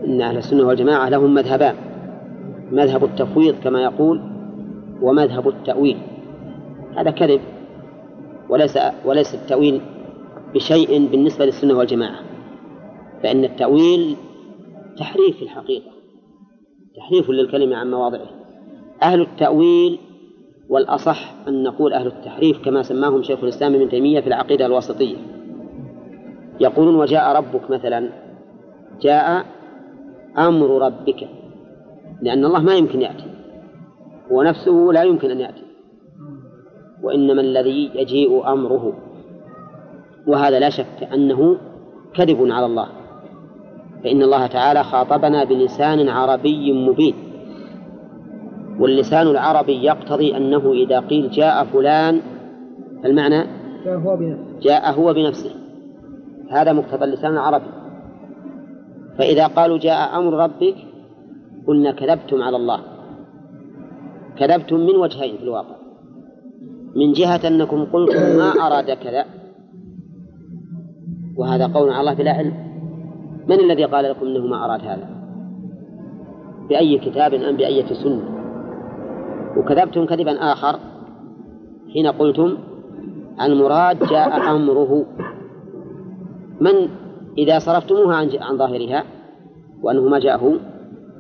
إن 0.06 0.22
أهل 0.22 0.38
السنة 0.38 0.64
والجماعة 0.64 1.10
لهم 1.10 1.34
مذهبان 1.34 1.76
مذهب 2.72 3.04
التفويض 3.04 3.56
كما 3.64 3.82
يقول 3.84 4.31
ومذهب 5.02 5.48
التأويل. 5.48 5.98
هذا 6.98 7.12
كذب 7.12 7.42
وليس 8.50 8.78
وليس 9.06 9.36
التأويل 9.36 9.82
بشيء 10.54 11.08
بالنسبة 11.08 11.46
للسنة 11.46 11.78
والجماعة 11.78 12.20
فإن 13.24 13.44
التأويل 13.44 14.16
تحريف 14.98 15.38
في 15.38 15.42
الحقيقة 15.42 15.92
تحريف 16.98 17.30
للكلمة 17.30 17.76
عن 17.76 17.92
مواضعه. 17.92 18.30
أهل 19.04 19.22
التأويل 19.22 20.00
والأصح 20.70 21.34
أن 21.48 21.64
نقول 21.64 21.94
أهل 21.94 22.08
التحريف 22.08 22.66
كما 22.66 22.84
سماهم 22.84 23.24
شيخ 23.24 23.40
الإسلام 23.44 23.76
ابن 23.76 23.90
تيمية 23.90 24.20
في 24.20 24.28
العقيدة 24.28 24.66
الواسطية. 24.66 25.16
يقولون 26.60 26.96
وجاء 26.96 27.36
ربك 27.36 27.72
مثلا 27.72 28.10
جاء 29.02 29.46
أمر 30.38 30.86
ربك 30.86 31.28
لأن 32.22 32.46
الله 32.46 32.60
ما 32.60 32.76
يمكن 32.76 33.02
يأتي. 33.02 33.41
هو 34.32 34.44
نفسه 34.44 34.90
لا 34.94 35.04
يمكن 35.04 35.32
أن 35.32 35.40
يأتي. 35.40 35.64
وإنما 37.04 37.42
الذي 37.42 37.92
يجيء 37.96 38.52
أمره. 38.52 38.94
وهذا 40.28 40.60
لا 40.60 40.70
شك 40.70 41.10
أنه 41.14 41.58
كذب 42.14 42.52
على 42.52 42.66
الله. 42.66 42.88
فإن 44.04 44.22
الله 44.22 44.48
تعالى 44.48 44.84
خاطبنا 44.84 45.44
بلسان 45.44 46.10
عربي 46.10 46.74
مبين. 46.74 47.14
واللسان 48.80 49.28
العربي 49.28 49.84
يقتضي 49.84 50.38
أنه 50.38 50.72
إذا 50.72 51.00
قيل 51.00 51.30
جاء 51.30 51.66
فلان 51.66 52.22
المعنى 53.06 53.46
هو 53.88 54.18
بنفسه. 54.18 54.60
جاء 54.62 54.94
هو 54.94 55.14
بنفسه. 55.14 55.52
هذا 56.52 56.74
مقتضى 56.74 57.06
اللسان 57.06 57.32
العربي. 57.32 57.72
فإذا 59.18 59.48
قالوا 59.48 59.78
جاء 59.78 60.20
أمر 60.20 60.34
ربك 60.34 60.76
قلنا 61.68 61.92
كذبتم 61.92 62.42
على 62.42 62.58
الله. 62.58 62.91
كذبتم 64.38 64.80
من 64.80 64.96
وجهين 64.96 65.38
في 65.38 65.44
الواقع. 65.44 65.76
من 66.96 67.14
جهة 67.14 67.48
أنكم 67.48 67.86
قلتم 67.86 68.38
ما 68.38 68.50
أراد 68.68 68.92
كذا 68.92 69.26
وهذا 71.38 71.68
قول 71.68 71.90
على 71.90 72.00
الله 72.00 72.14
بلا 72.14 72.32
علم. 72.32 72.54
من 73.48 73.60
الذي 73.60 73.86
قال 73.86 74.06
لكم 74.06 74.26
أنه 74.26 74.48
ما 74.48 74.66
أراد 74.66 74.82
هذا؟ 74.82 75.10
بأي 76.70 76.98
كتاب 76.98 77.34
أم 77.34 77.58
بأية 77.58 77.94
سنة؟ 77.94 78.24
وكذبتم 79.58 80.06
كذبا 80.06 80.32
آخر 80.32 80.80
حين 81.94 82.08
قلتم 82.08 82.58
المراد 83.42 84.00
جاء 84.00 84.56
أمره. 84.56 85.06
من 86.62 86.90
إذا 87.38 87.60
صرفتموها 87.60 88.16
عن, 88.16 88.58
ظاهرها 88.58 89.04
وأنه 89.82 90.02
ما 90.02 90.20
جاءه 90.20 90.60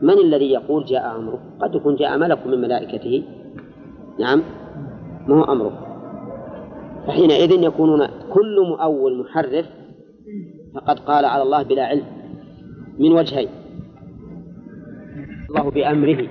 من 0.01 0.13
الذي 0.13 0.51
يقول 0.51 0.85
جاء 0.85 1.15
أمره؟ 1.15 1.39
قد 1.61 1.75
يكون 1.75 1.95
جاء 1.95 2.17
ملك 2.17 2.47
من 2.47 2.61
ملائكته. 2.61 3.23
نعم. 4.19 4.41
ما 5.27 5.35
هو 5.35 5.43
أمره؟ 5.43 5.71
فحينئذ 7.07 7.63
يكونون 7.63 8.07
كل 8.33 8.67
مؤول 8.69 9.19
محرف 9.19 9.65
فقد 10.75 10.99
قال 10.99 11.25
على 11.25 11.43
الله 11.43 11.63
بلا 11.63 11.85
علم 11.85 12.05
من 12.99 13.11
وجهين. 13.11 13.49
الله 15.49 15.71
بأمره. 15.71 16.27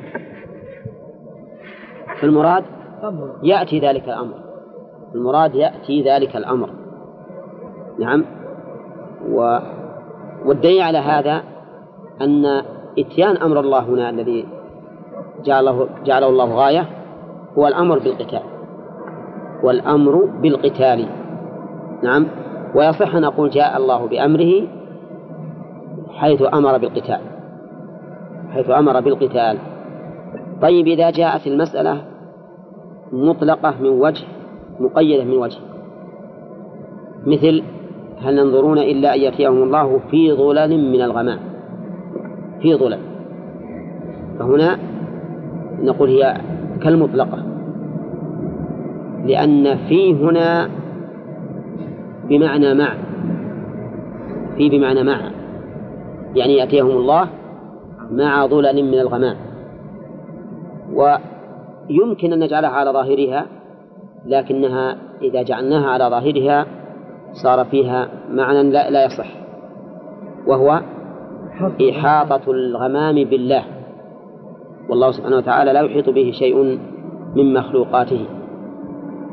فالمراد 2.21 2.65
يأتي 3.43 3.79
ذلك 3.79 4.05
الأمر. 4.05 4.35
المراد 5.15 5.55
يأتي 5.55 6.03
ذلك 6.03 6.37
الأمر. 6.37 6.71
نعم. 7.99 8.25
و 9.31 9.59
والدليل 10.45 10.81
على 10.81 10.99
هذا 10.99 11.43
أن 12.21 12.63
إتيان 13.01 13.37
أمر 13.37 13.61
الله 13.61 13.79
هنا 13.79 14.11
الذي 14.11 14.47
جعله 15.45 15.89
جعله 16.05 16.29
الله 16.29 16.55
غاية 16.55 16.87
هو 17.59 17.67
الأمر 17.67 17.99
بالقتال. 17.99 18.43
والأمر 19.65 20.25
بالقتال. 20.43 21.07
نعم. 22.03 22.27
ويصح 22.75 23.15
أن 23.15 23.23
نقول 23.23 23.51
جاء 23.51 23.77
الله 23.77 24.07
بأمره 24.07 24.53
حيث 26.11 26.43
أمر 26.55 26.79
بالقتال. 26.79 27.21
حيث 28.51 28.71
أمر 28.71 29.01
بالقتال. 29.01 29.59
طيب 30.63 30.87
إذا 30.87 31.11
جاءت 31.11 31.47
المسألة 31.47 32.05
مطلقة 33.13 33.75
من 33.81 33.89
وجه 33.89 34.25
مقيدة 34.81 35.25
من 35.25 35.39
وجه. 35.39 35.59
مثل 37.27 37.63
هل 38.19 38.39
ينظرون 38.39 38.79
إلا 38.79 39.15
أن 39.15 39.21
يأتيهم 39.21 39.63
الله 39.63 40.01
في 40.11 40.33
ظلل 40.33 40.93
من 40.93 41.03
الغمام؟ 41.03 41.50
في 42.63 42.75
ظلل 42.75 42.99
فهنا 44.39 44.79
نقول 45.83 46.09
هي 46.09 46.37
كالمطلقة 46.83 47.39
لأن 49.25 49.77
في 49.89 50.15
هنا 50.15 50.69
بمعنى 52.29 52.75
مع 52.75 52.95
في 54.57 54.69
بمعنى 54.69 55.03
مع 55.03 55.21
يعني 56.35 56.57
يأتيهم 56.57 56.91
الله 56.91 57.29
مع 58.11 58.47
ظلل 58.47 58.83
من 58.85 58.99
الغمام. 58.99 59.37
ويمكن 60.95 62.33
أن 62.33 62.39
نجعلها 62.39 62.71
على 62.71 62.91
ظاهرها 62.91 63.47
لكنها 64.27 64.97
إذا 65.23 65.43
جعلناها 65.43 65.91
على 65.91 66.05
ظاهرها 66.05 66.67
صار 67.33 67.65
فيها 67.65 68.09
معنى 68.31 68.63
لا, 68.63 68.91
لا 68.91 69.05
يصح 69.05 69.27
وهو 70.47 70.81
إحاطة 71.91 72.51
الغمام 72.51 73.25
بالله. 73.25 73.65
والله 74.89 75.11
سبحانه 75.11 75.37
وتعالى 75.37 75.73
لا 75.73 75.81
يحيط 75.81 76.11
به 76.11 76.31
شيء 76.31 76.79
من 77.37 77.55
مخلوقاته. 77.55 78.25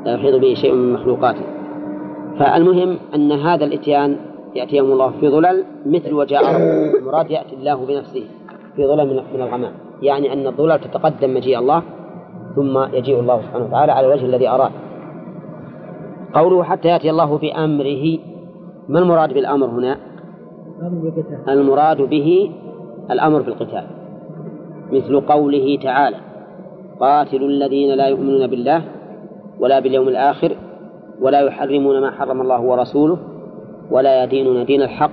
لا 0.05 0.13
يحيط 0.13 0.35
به 0.35 0.53
شيء 0.53 0.73
من 0.73 0.93
مخلوقاته. 0.93 1.45
فالمهم 2.39 2.97
أن 3.15 3.31
هذا 3.31 3.65
الإتيان 3.65 4.17
يأتيهم 4.55 4.91
الله 4.91 5.11
في 5.19 5.29
ظلل 5.29 5.63
مثل 5.85 6.13
وجاء 6.13 6.41
المراد 7.01 7.31
يأتي 7.31 7.55
الله 7.55 7.85
بنفسه 7.85 8.23
في 8.75 8.87
ظلل 8.87 9.07
من 9.33 9.41
الغمام. 9.41 9.71
يعني 10.01 10.33
أن 10.33 10.47
الظلل 10.47 10.79
تتقدم 10.79 11.33
مجيء 11.33 11.59
الله 11.59 11.81
ثم 12.55 12.77
يجيء 12.93 13.19
الله 13.19 13.41
سبحانه 13.41 13.65
وتعالى 13.65 13.91
على 13.91 14.07
الوجه 14.07 14.25
الذي 14.25 14.47
أراد. 14.47 14.71
قوله 16.33 16.63
حتى 16.63 16.87
يأتي 16.87 17.09
الله 17.09 17.37
بأمره 17.37 18.17
ما 18.89 18.99
المراد 18.99 19.33
بالأمر 19.33 19.67
هنا؟ 19.67 19.97
المراد 21.47 22.01
به 22.01 22.51
الأمر 23.11 23.41
بالقتال 23.41 23.83
مثل 24.91 25.19
قوله 25.19 25.79
تعالى 25.83 26.17
قاتلوا 26.99 27.47
الذين 27.47 27.97
لا 27.97 28.07
يؤمنون 28.07 28.47
بالله 28.47 28.81
ولا 29.59 29.79
باليوم 29.79 30.07
الآخر 30.07 30.57
ولا 31.21 31.39
يحرمون 31.39 32.01
ما 32.01 32.11
حرم 32.11 32.41
الله 32.41 32.61
ورسوله 32.61 33.17
ولا 33.91 34.23
يدينون 34.23 34.65
دين 34.65 34.81
الحق 34.81 35.11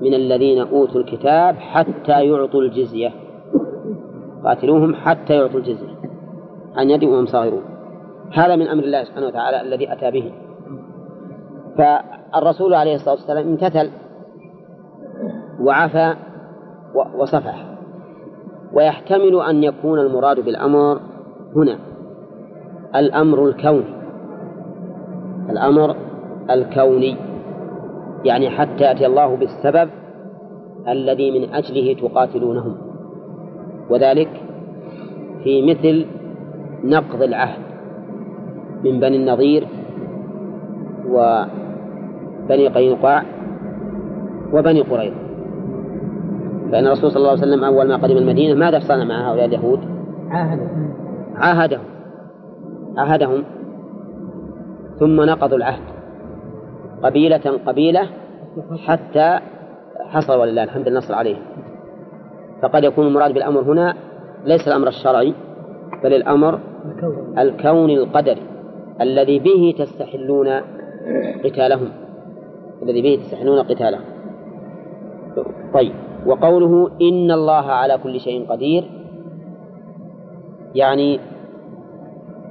من 0.00 0.14
الذين 0.14 0.58
أوتوا 0.58 1.00
الكتاب 1.00 1.54
حتى 1.56 2.26
يعطوا 2.26 2.62
الجزية. 2.62 3.12
قاتلوهم 4.44 4.94
حتى 4.94 5.34
يعطوا 5.34 5.60
الجزية 5.60 5.96
عن 6.76 6.90
يد 6.90 7.04
وهم 7.04 7.26
صاغرون. 7.26 7.62
هذا 8.32 8.56
من 8.56 8.68
أمر 8.68 8.84
الله 8.84 9.04
سبحانه 9.04 9.26
وتعالى 9.26 9.60
الذي 9.60 9.92
أتى 9.92 10.10
به. 10.10 10.32
فالرسول 11.78 12.74
عليه 12.74 12.94
الصلاة 12.94 13.14
والسلام 13.14 13.48
امتثل 13.48 13.90
وعفى 15.60 16.14
وصفح. 17.18 17.64
ويحتمل 18.72 19.40
أن 19.40 19.64
يكون 19.64 19.98
المراد 19.98 20.40
بالأمر 20.40 21.00
هنا. 21.56 21.78
الأمر 22.96 23.48
الكوني. 23.48 23.94
الأمر 25.50 25.96
الكوني. 26.50 27.16
يعني 28.24 28.50
حتى 28.50 28.84
يأتي 28.84 29.06
الله 29.06 29.36
بالسبب 29.36 29.90
الذي 30.88 31.38
من 31.38 31.54
أجله 31.54 31.94
تقاتلونهم. 31.94 32.76
وذلك 33.90 34.28
في 35.44 35.70
مثل 35.70 36.06
نقض 36.84 37.22
العهد 37.22 37.62
من 38.84 39.00
بني 39.00 39.16
النضير 39.16 39.66
وبني 41.08 42.68
قينقاع 42.68 43.22
وبني 44.52 44.80
قريظة. 44.80 45.25
فإن 46.72 46.86
الرسول 46.86 47.10
صلى 47.10 47.18
الله 47.18 47.30
عليه 47.30 47.40
وسلم 47.40 47.64
أول 47.64 47.88
ما 47.88 47.96
قدم 47.96 48.16
المدينة 48.16 48.54
ماذا 48.54 48.78
صنع 48.78 49.04
مع 49.04 49.30
هؤلاء 49.30 49.44
اليهود؟ 49.44 49.80
عاهدهم. 50.30 50.94
عاهدهم. 51.36 51.84
عاهدهم. 52.96 53.44
ثم 54.98 55.20
نقضوا 55.20 55.56
العهد. 55.56 55.82
قبيلة 57.02 57.60
قبيلة 57.66 58.08
حتى 58.86 59.38
حصل 60.06 60.38
ولله 60.38 60.62
الحمد 60.64 60.86
النصر 60.86 61.14
عليهم. 61.14 61.42
فقد 62.62 62.84
يكون 62.84 63.06
المراد 63.06 63.34
بالأمر 63.34 63.60
هنا 63.60 63.94
ليس 64.44 64.68
الأمر 64.68 64.88
الشرعي 64.88 65.34
بل 66.04 66.14
الأمر 66.14 66.60
الكوني 67.38 67.98
القدري 67.98 68.42
الذي 69.00 69.38
به 69.38 69.74
تستحلون 69.78 70.48
قتالهم. 71.44 71.88
الذي 72.82 73.02
به 73.02 73.22
تستحلون 73.22 73.58
قتالهم. 73.58 74.04
طيب. 75.74 76.05
وقوله 76.26 76.90
إن 77.02 77.30
الله 77.30 77.66
على 77.72 77.98
كل 77.98 78.20
شيء 78.20 78.46
قدير 78.48 78.84
يعني 80.74 81.20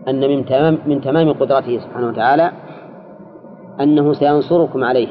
أن 0.07 0.19
من 0.19 0.45
تمام 0.45 0.77
من 0.85 1.01
تمام 1.01 1.33
قدرته 1.33 1.79
سبحانه 1.79 2.07
وتعالى 2.07 2.51
أنه 3.81 4.13
سينصركم 4.13 4.83
عليه 4.83 5.07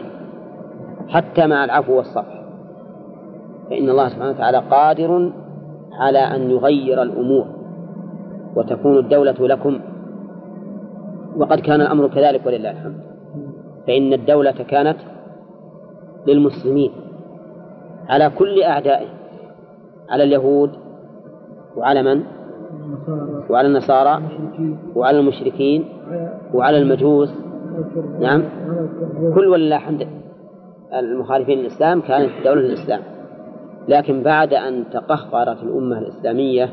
حتى 1.09 1.47
مع 1.47 1.65
العفو 1.65 1.97
والصفح 1.97 2.45
فإن 3.71 3.91
الله 3.91 4.09
سبحانه 4.09 4.31
وتعالى 4.31 4.59
قادر 4.59 5.33
على 5.93 6.19
أن 6.19 6.51
يغير 6.51 7.03
الأمور 7.03 7.47
وتكون 8.57 8.99
الدولة 8.99 9.49
لكم 9.49 9.81
وقد 11.37 11.61
كان 11.61 11.81
الأمر 11.81 12.09
كذلك 12.09 12.47
ولله 12.47 12.71
الحمد. 12.71 13.01
فإن 13.87 14.13
الدولة 14.13 14.53
كانت 14.53 14.97
للمسلمين. 16.27 16.91
على 18.09 18.31
كل 18.39 18.63
أعدائه 18.63 19.07
على 20.09 20.23
اليهود 20.25 20.71
وعلى 21.77 22.03
من؟ 22.03 22.23
وعلى 23.51 23.69
النصارى 23.69 24.23
وعلى 24.95 25.19
المشركين 25.19 25.85
على- 26.11 26.55
وعلى 26.55 26.79
المجوس. 26.79 27.35
نعم. 28.21 28.43
كل 29.35 29.47
ولله 29.49 29.77
الحمد. 29.77 30.09
المخالفين 30.95 31.59
للإسلام 31.59 32.01
كانت 32.01 32.31
دولة 32.45 32.61
الإسلام. 32.61 33.01
لكن 33.89 34.23
بعد 34.23 34.55
أن 34.55 34.85
تقهقرت 34.93 35.63
الأمة 35.63 35.99
الإسلامية 35.99 36.69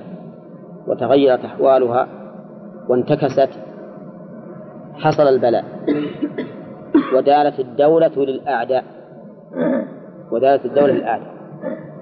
وتغيرت 0.87 1.45
أحوالها 1.45 2.07
وانتكست 2.89 3.49
حصل 4.93 5.23
البلاء. 5.27 5.65
ودارت 7.15 7.59
الدولة 7.59 8.11
للأعداء. 8.17 8.83
ودارت 10.31 10.65
الدولة 10.65 10.93
للأعداء 10.93 11.33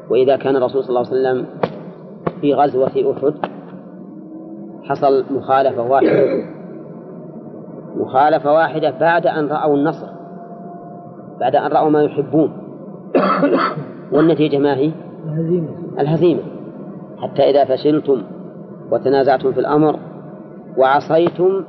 وإذا 0.10 0.38
كان 0.38 0.56
الرسول 0.56 0.84
صلى 0.84 0.90
الله 0.90 1.08
عليه 1.08 1.10
وسلم 1.10 1.46
في 2.42 2.54
غزوة 2.54 2.88
أحد 2.88 3.34
حصل 4.84 5.26
مخالفة 5.32 5.82
واحدة. 5.82 6.44
مخالفة 7.96 8.54
واحدة 8.54 8.94
بعد 9.00 9.28
أن 9.28 9.48
رأوا 9.48 9.76
النصر 9.76 10.08
بعد 11.40 11.56
أن 11.56 11.72
رأوا 11.72 11.90
ما 11.90 12.04
يحبون. 12.04 12.52
والنتيجة 14.12 14.58
ما 14.58 14.78
هي؟ 14.78 14.92
الهزيمة. 15.26 15.68
الهزيمة. 16.00 16.42
حتى 17.18 17.50
إذا 17.50 17.66
فشلتم 17.66 18.22
وتنازعتم 18.92 19.52
في 19.52 19.60
الأمر 19.60 20.00
وعصيتم 20.78 21.64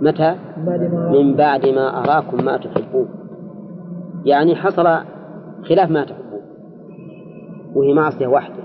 متى؟ 0.00 0.34
من 1.12 1.34
بعد 1.36 1.66
ما 1.66 1.98
أراكم 1.98 2.44
ما 2.44 2.56
تحبون. 2.56 3.08
يعني 4.24 4.56
حصل 4.56 4.86
خلاف 5.62 5.90
ما 5.90 6.04
تحبون 6.04 6.40
وهي 7.74 7.94
معصية 7.94 8.26
واحدة 8.26 8.62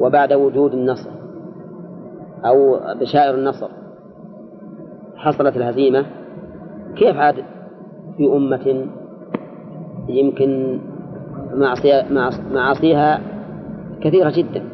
وبعد 0.00 0.32
وجود 0.32 0.74
النصر. 0.74 1.10
أو 2.44 2.80
بشائر 3.00 3.34
النصر. 3.34 3.68
حصلت 5.16 5.56
الهزيمة. 5.56 6.06
كيف 6.96 7.16
عاد 7.16 7.34
في 8.16 8.36
أمة 8.36 8.86
يمكن 10.08 10.80
معاصيها 12.52 13.20
كثيرة 14.00 14.32
جدا. 14.36 14.64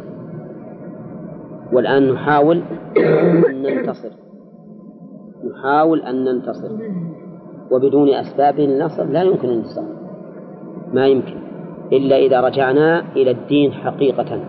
والآن 1.72 2.12
نحاول 2.12 2.62
أن 3.50 3.62
ننتصر. 3.62 4.10
نحاول 5.50 6.00
أن 6.00 6.24
ننتصر. 6.24 6.70
وبدون 7.70 8.08
أسباب 8.08 8.60
النصر 8.60 9.04
لا 9.04 9.22
يمكن 9.22 9.48
الانتصار. 9.48 10.01
ما 10.92 11.06
يمكن 11.06 11.36
إلا 11.92 12.16
إذا 12.16 12.40
رجعنا 12.40 13.04
إلى 13.16 13.30
الدين 13.30 13.72
حقيقة. 13.72 14.40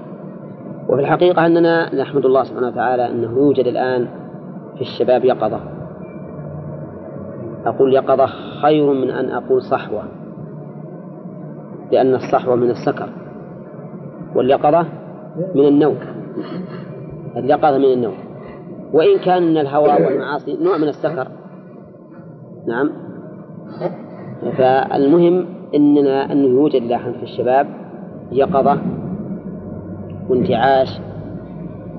وفي 0.89 1.01
الحقيقة 1.01 1.45
أننا 1.45 1.95
نحمد 1.95 2.25
الله 2.25 2.43
سبحانه 2.43 2.67
وتعالى 2.67 3.11
أنه 3.11 3.37
يوجد 3.37 3.67
الآن 3.67 4.07
في 4.75 4.81
الشباب 4.81 5.25
يقظة. 5.25 5.59
أقول 7.65 7.93
يقظة 7.93 8.25
خير 8.61 8.93
من 8.93 9.09
أن 9.09 9.31
أقول 9.31 9.61
صحوة 9.61 10.03
لأن 11.91 12.15
الصحوة 12.15 12.55
من 12.55 12.69
السكر 12.69 13.09
واليقظة 14.35 14.85
من 15.55 15.67
النوم. 15.67 15.97
اليقظة 17.37 17.77
من 17.77 17.93
النوم. 17.93 18.15
وإن 18.93 19.19
كان 19.25 19.57
الهوى 19.57 20.05
والمعاصي 20.05 20.57
نوع 20.63 20.77
من 20.77 20.87
السكر. 20.87 21.27
نعم. 22.67 22.89
فالمهم 24.57 25.45
أننا 25.75 26.31
أنه 26.31 26.47
يوجد 26.47 26.83
لاحا 26.83 27.11
في 27.11 27.23
الشباب 27.23 27.67
يقظة 28.31 28.81
وانتعاش 30.29 30.99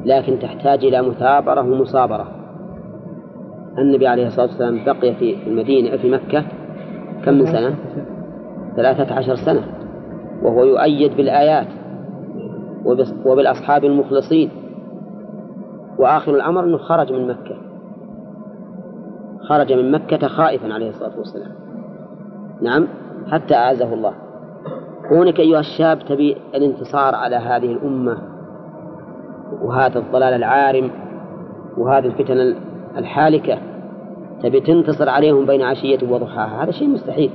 لكن 0.05 0.39
تحتاج 0.39 0.85
إلى 0.85 1.03
مثابرة 1.03 1.61
ومصابرة. 1.61 2.29
النبي 3.79 4.07
عليه 4.07 4.27
الصلاة 4.27 4.47
والسلام 4.47 4.85
بقي 4.85 5.15
في 5.15 5.37
المدينة 5.47 5.97
في 5.97 6.11
مكة 6.11 6.45
كم 7.25 7.35
من 7.35 7.47
سنة؟ 7.47 7.75
ثلاثة 8.77 9.15
عشر 9.15 9.35
سنة 9.35 9.63
وهو 10.43 10.65
يؤيد 10.65 11.17
بالآيات 11.17 11.67
وبالأصحاب 13.27 13.85
المخلصين. 13.85 14.51
وآخر 15.99 16.35
الأمر 16.35 16.65
أنه 16.65 16.79
خرج 16.79 17.13
من 17.13 17.29
مكة. 17.29 17.57
خرج 19.41 19.73
من 19.73 19.93
مكة 19.93 20.29
خائفا 20.29 20.73
عليه 20.73 20.89
الصلاة 20.89 21.19
والسلام. 21.19 21.53
نعم؟ 22.63 22.89
حتى 23.33 23.55
أعزه 23.55 23.95
الله. 23.95 24.13
كونك 25.09 25.41
أيها 25.41 25.61
الشاب 25.61 25.99
تبي 25.99 26.37
الانتصار 26.55 27.15
على 27.15 27.37
هذه 27.37 27.73
الأمة 27.73 28.19
وهذا 29.63 29.99
الضلال 29.99 30.35
العارم 30.35 30.91
وهذه 31.79 32.07
الفتن 32.07 32.55
الحالكة 32.99 33.59
تبي 34.43 34.61
تنتصر 34.61 35.09
عليهم 35.09 35.47
بين 35.47 35.63
عشية 35.63 35.99
وضحاها. 36.09 36.65
هذا 36.65 36.71
شيء 36.71 36.89
مستحيل. 36.89 37.31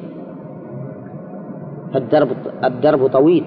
فالدرب 1.94 2.28
الدرب 2.64 3.08
طويل. 3.08 3.46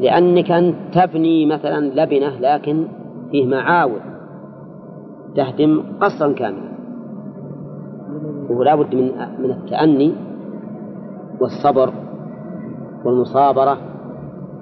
لأنك 0.00 0.50
أن 0.50 0.74
تبني 0.92 1.46
مثلا 1.46 1.86
لبنة 1.86 2.40
لكن 2.40 2.86
فيه 3.30 3.46
معاول 3.46 4.00
تهدم 5.36 5.82
قصرا 6.00 6.32
كاملا. 6.32 6.72
ولا 8.50 8.74
بد 8.74 8.94
من 8.94 9.12
من 9.38 9.50
التأني 9.50 10.12
والصبر 11.42 11.92
والمصابرة 13.04 13.78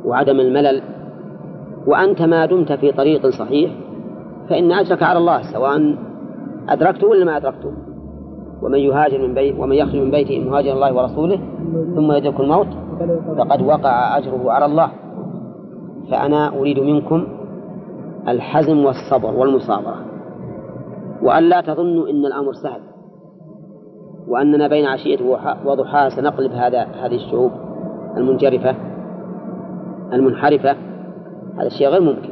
وعدم 0.05 0.41
الملل 0.41 0.83
وأنت 1.87 2.23
ما 2.23 2.47
دمت 2.47 2.73
في 2.73 2.93
طريق 2.93 3.27
صحيح 3.27 3.71
فإن 4.49 4.73
أجرك 4.73 5.03
على 5.03 5.19
الله 5.19 5.43
سواء 5.53 5.97
أدركته 6.69 7.07
ولا 7.07 7.25
ما 7.25 7.37
أدركته. 7.37 7.73
ومن 8.63 8.79
يهاجر 8.79 9.19
من 9.29 9.35
بيت 9.35 9.59
ومن 9.59 9.77
يخرج 9.77 9.97
من 9.97 10.11
بيته 10.11 10.51
مهاجر 10.51 10.73
الله 10.73 10.95
ورسوله 10.95 11.41
ثم 11.95 12.13
يدرك 12.13 12.41
الموت 12.41 12.67
فقد 13.39 13.63
وقع 13.63 14.19
أجره 14.19 14.51
على 14.51 14.65
الله. 14.65 14.91
فأنا 16.11 16.59
أريد 16.59 16.79
منكم 16.79 17.27
الحزم 18.29 18.85
والصبر 18.85 19.35
والمصابرة. 19.37 20.05
وأن 21.23 21.43
لا 21.43 21.61
تظنوا 21.61 22.09
أن 22.11 22.27
الأمر 22.27 22.53
سهل. 22.53 22.81
وأننا 24.29 24.69
بين 24.69 24.87
عشية 24.87 25.19
وضحاها 25.65 26.09
سنقلب 26.09 26.53
هذا 26.53 26.83
هذه 26.83 27.15
الشعوب 27.15 27.51
المنجرفة 28.17 28.91
المنحرفة. 30.13 30.77
هذا 31.59 31.67
الشيء 31.67 31.89
غير 31.89 32.01
ممكن. 32.01 32.31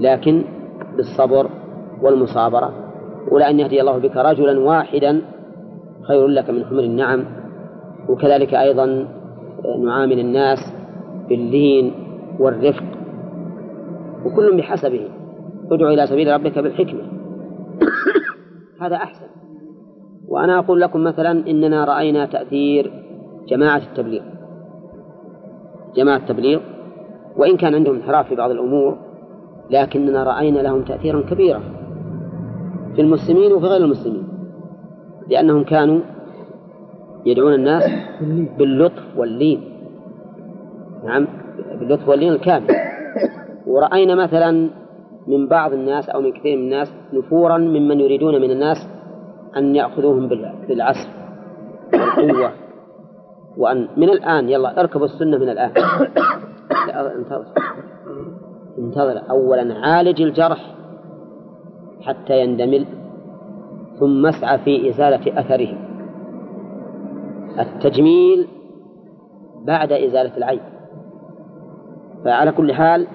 لكن 0.00 0.44
بالصبر 0.96 1.50
والمصابرة. 2.02 2.72
ولا 3.30 3.50
أن 3.50 3.60
يهدي 3.60 3.80
الله 3.80 3.98
بك 3.98 4.16
رجلا 4.16 4.60
واحدا 4.60 5.22
خير 6.08 6.26
لك 6.26 6.50
من 6.50 6.64
حمر 6.64 6.80
النعم. 6.80 7.24
وكذلك 8.08 8.54
أيضا 8.54 9.08
نعامل 9.84 10.18
الناس 10.20 10.58
باللين 11.28 11.92
والرفق. 12.38 12.84
وكل 14.24 14.56
بحسبه. 14.56 15.08
ادعو 15.70 15.88
إلى 15.88 16.06
سبيل 16.06 16.34
ربك 16.34 16.58
بالحكمة. 16.58 17.02
هذا 18.82 18.96
أحسن. 18.96 19.26
وأنا 20.32 20.58
أقول 20.58 20.80
لكم 20.80 21.04
مثلا 21.04 21.30
إننا 21.30 21.84
رأينا 21.84 22.26
تأثير 22.26 22.92
جماعة 23.48 23.76
التبليغ. 23.90 24.22
جماعة 25.96 26.16
التبليغ 26.16 26.60
وإن 27.36 27.56
كان 27.56 27.74
عندهم 27.74 27.94
انحراف 27.94 28.28
في 28.28 28.34
بعض 28.34 28.50
الأمور 28.50 28.98
لكننا 29.70 30.22
رأينا 30.24 30.60
لهم 30.60 30.82
تأثيرا 30.82 31.20
كبيرا 31.20 31.60
في 32.94 33.00
المسلمين 33.00 33.52
وفي 33.52 33.66
غير 33.66 33.84
المسلمين 33.84 34.28
لأنهم 35.28 35.64
كانوا 35.64 36.00
يدعون 37.26 37.54
الناس 37.54 37.82
باللطف 38.58 39.02
واللين. 39.16 39.60
نعم 41.04 41.26
باللطف 41.78 42.08
واللين 42.08 42.32
الكامل. 42.32 42.66
ورأينا 43.66 44.14
مثلا 44.14 44.70
من 45.26 45.48
بعض 45.48 45.72
الناس 45.72 46.08
أو 46.08 46.20
من 46.20 46.32
كثير 46.32 46.56
من 46.56 46.62
الناس 46.62 46.92
نفورا 47.12 47.58
ممن 47.58 48.00
يريدون 48.00 48.40
من 48.40 48.50
الناس 48.50 48.88
أن 49.56 49.74
يأخذوهم 49.76 50.28
بال- 50.28 50.54
بالعسف 50.68 51.08
والقوة 51.92 52.52
وأن 53.56 53.88
من 53.96 54.08
الآن 54.08 54.48
يلا 54.48 54.80
اركبوا 54.80 55.04
السنة 55.06 55.38
من 55.38 55.48
الآن. 55.48 55.70
انتظر. 57.18 57.46
انتظر. 58.78 59.30
أولا 59.30 59.74
عالج 59.86 60.22
الجرح 60.22 60.74
حتى 62.02 62.40
يندمل 62.40 62.86
ثم 64.00 64.26
اسعى 64.26 64.58
في 64.58 64.88
إزالة 64.88 65.40
أثره 65.40 65.78
التجميل 67.60 68.48
بعد 69.66 69.92
إزالة 69.92 70.36
العيب 70.36 70.60
فعلى 72.24 72.52
كل 72.52 72.72
حال 72.72 73.06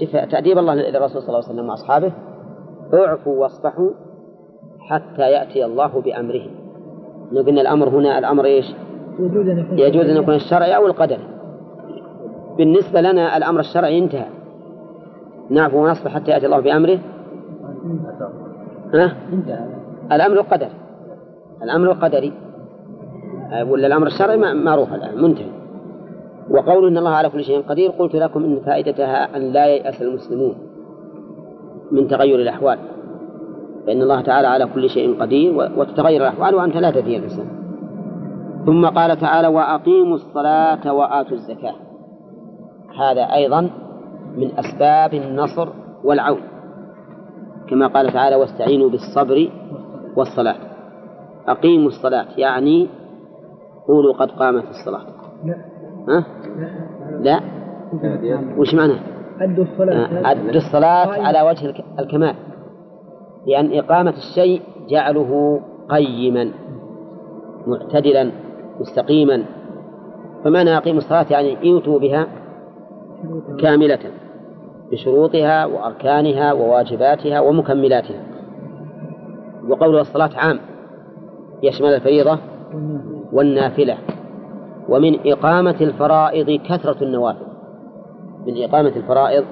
شوف 0.00 0.16
تأديب 0.16 0.58
الله 0.58 0.74
للرسول 0.74 1.22
صلى 1.22 1.28
الله 1.28 1.44
عليه 1.44 1.54
وسلم 1.54 1.68
وأصحابه. 1.68 2.12
اعفوا 2.94 3.42
واصفحوا. 3.42 3.90
حتى 4.86 5.22
يأتي 5.22 5.64
الله 5.64 6.02
بأمره. 6.04 6.46
قلنا 7.46 7.60
الأمر 7.60 7.88
هنا 7.88 8.18
الأمر 8.18 8.44
إيش؟ 8.44 8.66
يجوز 9.78 10.06
أن 10.10 10.16
يكون 10.16 10.34
الشرعي. 10.34 10.76
أو 10.76 10.86
القدري. 10.86 11.26
بالنسبة 12.58 13.00
لنا 13.00 13.36
الأمر 13.36 13.60
الشرعي 13.60 13.98
انتهى. 13.98 14.26
نعفو 15.50 15.84
ونصفح 15.84 16.14
حتى 16.14 16.30
يأتي 16.30 16.46
الله 16.46 16.60
بأمره. 16.60 16.98
ها؟ 18.94 19.16
الأمر 20.12 20.36
القدري. 20.40 20.70
الأمر 21.62 21.92
القدري. 21.92 22.32
آه، 23.52 23.70
ولا 23.70 23.86
الأمر 23.86 24.06
الشرعي 24.06 24.36
ما- 24.36 24.54
معروف 24.54 24.94
الآن 24.94 25.22
منتهي. 25.22 25.50
وقول 26.50 26.86
إن 26.86 26.98
الله 26.98 27.10
على 27.10 27.28
كل 27.28 27.44
شيء 27.44 27.62
قدير 27.62 27.90
قلت 27.90 28.16
لكم 28.16 28.44
إن 28.44 28.60
فائدتها 28.60 29.36
أن 29.36 29.42
لا 29.52 29.66
ييأس 29.66 30.02
المسلمون 30.02 30.54
من 31.92 32.08
تغير 32.08 32.38
الأحوال. 32.38 32.78
فإن 33.86 34.02
الله 34.02 34.20
تعالى 34.20 34.48
على 34.48 34.66
كل 34.74 34.90
شيء 34.90 35.20
قدير 35.20 35.54
وتتغير 35.76 36.22
الأحوال 36.22 36.54
وأنت 36.54 36.76
لا 36.76 36.90
تدري 36.90 37.16
الإنسان 37.16 37.46
ثم 38.66 38.86
قال 38.86 39.18
تعالى 39.20 39.48
وأقيموا 39.48 40.14
الصلاة 40.14 40.92
وآتوا 40.92 41.36
الزكاة. 41.36 41.74
هذا 43.00 43.22
أيضا 43.22 43.70
من 44.36 44.50
أسباب 44.58 45.14
النصر 45.14 45.68
والعون. 46.04 46.40
كما 47.70 47.86
قال 47.86 48.12
تعالى 48.12 48.36
واستعينوا 48.36 48.90
بالصبر 48.90 49.48
والصلاة. 50.16 50.56
أقيموا 51.48 51.88
الصلاة 51.88 52.26
يعني 52.36 52.88
قولوا 53.88 54.14
قد 54.14 54.30
قامت 54.30 54.64
الصلاة. 54.70 55.02
لا. 55.44 55.54
ها؟ 56.08 56.24
لا. 57.20 57.40
وش 58.58 58.74
معناه؟ 58.74 58.98
أدوا 59.40 59.64
الصلاة. 59.64 60.30
أدوا 60.30 60.50
الصلاة 60.50 61.26
على 61.26 61.42
وجه 61.42 61.66
الك- 61.66 61.84
الكمال. 61.98 62.34
لأن 63.46 63.78
إقامة 63.78 64.14
الشيء 64.16 64.62
جعله 64.88 65.60
قيما 65.90 66.50
معتدلا 67.66 68.30
مستقيما. 68.80 69.42
فمعنى 70.44 70.76
أقيموا 70.76 70.98
الصلاة 70.98 71.26
يعني 71.30 71.62
ايتوا 71.62 71.98
بها 71.98 72.26
كاملة 73.60 73.98
بشروطها 74.92 75.66
وأركانها 75.66 76.52
وواجباتها 76.52 77.40
ومكملاتها. 77.40 78.22
وقول 79.68 79.98
الصلاة 79.98 80.30
عام 80.36 80.58
يشمل 81.62 81.94
الفريضة 81.94 82.38
والنافلة. 83.32 83.98
ومن 84.88 85.18
إقامة 85.26 85.76
الفرائض 85.80 86.50
كثرة 86.50 87.04
النوافل. 87.04 87.46
من 88.46 88.62
إقامة 88.62 88.92
الفرائض 88.96 89.44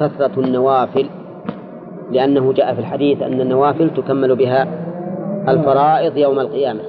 كثرة 0.00 0.40
النوافل. 0.40 1.06
لأنه 2.10 2.52
جاء 2.52 2.74
في 2.74 2.80
الحديث 2.80 3.22
أن 3.22 3.40
النوافل 3.40 3.90
تكمل 3.94 4.36
بها 4.36 4.68
الفرائض 5.48 6.16
يوم 6.16 6.40
القيامة. 6.40 6.80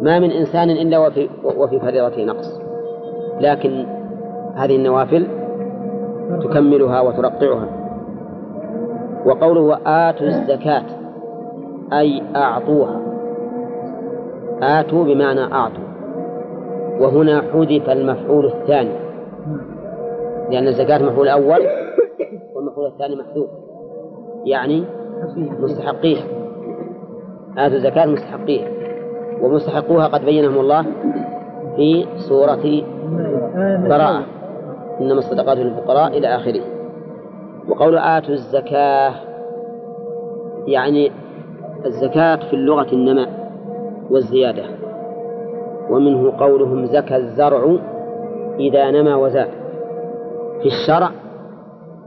ما 0.00 0.18
من 0.18 0.30
إنسان 0.30 0.70
إلا 0.70 0.98
وفي, 0.98 1.28
وفي 1.44 1.80
فريضته 1.80 2.24
نقص. 2.24 2.60
لكن 3.40 3.86
هذه 4.54 4.76
النوافل 4.76 5.26
تكملها 6.42 7.00
وترقعها. 7.00 7.68
وقوله 9.26 9.78
آتوا 9.86 10.26
الزكاة 10.26 10.82
أي 11.92 12.22
أعطوها. 12.36 13.00
آتوا 14.62 15.04
بمعنى 15.04 15.52
أعطوا. 15.52 15.84
وهنا 17.00 17.42
حذف 17.52 17.90
المفعول 17.90 18.46
الثاني. 18.46 18.92
لأن 20.50 20.66
الزكاة 20.66 20.98
مفعول 20.98 21.28
أول 21.28 21.60
والمفعول 22.54 22.86
الثاني 22.86 23.16
محذوف. 23.16 23.65
يعني 24.46 24.84
مستحقيها 25.60 26.24
آتوا 27.58 27.76
الزكاة 27.76 28.06
مستحقيها 28.06 28.68
ومستحقوها 29.42 30.06
قد 30.06 30.24
بينهم 30.24 30.60
الله 30.60 30.82
في 31.76 32.06
سورة 32.28 32.82
براءة. 33.88 34.22
إنما 35.00 35.18
الصدقات 35.18 35.58
للفقراء 35.58 36.18
إلى 36.18 36.26
آخره. 36.26 36.60
وقول 37.68 37.98
آتوا 37.98 38.34
الزكاة 38.34 39.12
يعني 40.66 41.10
الزكاة 41.86 42.36
في 42.36 42.52
اللغة 42.52 42.92
النماء 42.92 43.52
والزيادة. 44.10 44.64
ومنه 45.90 46.32
قولهم 46.38 46.84
زكى 46.86 47.16
الزرع 47.16 47.76
إذا 48.58 48.90
نما 48.90 49.16
وزاد. 49.16 49.48
في 50.62 50.66
الشرع 50.66 51.10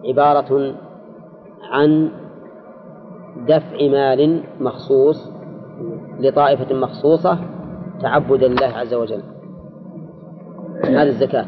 عبارة 0.05 0.73
عن 1.71 2.09
دفع 3.47 3.87
مال 3.91 4.43
مخصوص 4.59 5.31
لطائفة 6.19 6.75
مخصوصة 6.75 7.37
تعبدا 8.01 8.47
لله 8.47 8.67
عز 8.75 8.93
وجل. 8.93 9.21
هذه 10.85 11.03
الزكاة. 11.03 11.45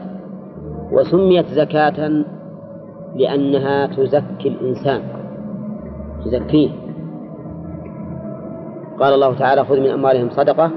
وسميت 0.92 1.46
زكاة 1.46 2.24
لأنها 3.16 3.88
تزكي 3.88 4.48
الإنسان. 4.48 5.02
تزكيه. 6.26 6.70
قال 9.00 9.14
الله 9.14 9.34
تعالى 9.34 9.66
خذ 9.66 9.80
من 9.80 9.90
أموالهم 9.90 10.30
صدقة 10.30 10.72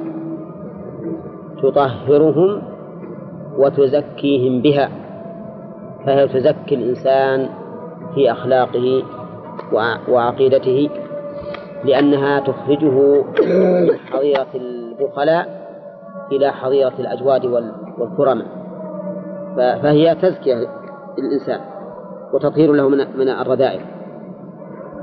تطهرهم 1.62 2.62
وتزكيهم 3.58 4.62
بها. 4.62 4.88
فهي 6.06 6.28
تزكي 6.28 6.74
الإنسان 6.74 7.48
في 8.14 8.32
أخلاقه 8.32 9.02
وعقيدته. 10.08 10.90
لأنها 11.84 12.40
تخرجه 12.40 13.24
من 13.90 13.98
حظيرة 13.98 14.46
البخلاء 14.54 15.68
إلى 16.32 16.52
حظيرة 16.52 16.92
الأجواد 16.98 17.44
والكرماء. 17.98 18.46
فهي 19.56 20.14
تزكية 20.14 20.54
للإنسان 21.18 21.60
وتطهير 22.32 22.72
له 22.72 22.88
من 22.88 22.98
من 23.18 23.28
الرذائل 23.28 23.80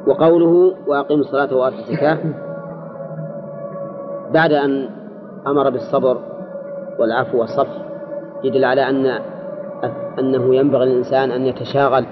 وقوله 0.07 0.73
وأقيموا 0.87 1.23
الصلاة 1.23 1.55
وآتوا 1.55 1.79
الزكاة 1.79 2.17
بعد 4.33 4.51
أن 4.51 4.89
أمر 5.47 5.69
بالصبر 5.69 6.17
والعفو 6.99 7.39
والصفح 7.39 7.77
يدل 8.43 8.65
على 8.65 8.89
أن 8.89 9.19
أنه 10.19 10.55
ينبغي 10.55 10.85
للإنسان 10.85 11.31
أن 11.31 11.45
يتشاغل 11.45 12.05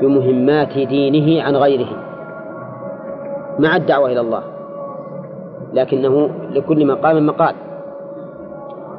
بمهمات 0.00 0.78
دينه 0.78 1.42
عن 1.42 1.56
غيره. 1.56 1.88
مع 3.58 3.76
الدعوة 3.76 4.12
إلى 4.12 4.20
الله. 4.20 4.42
لكنه 5.72 6.30
لكل 6.50 6.86
مقام 6.86 7.26
مقال. 7.26 7.54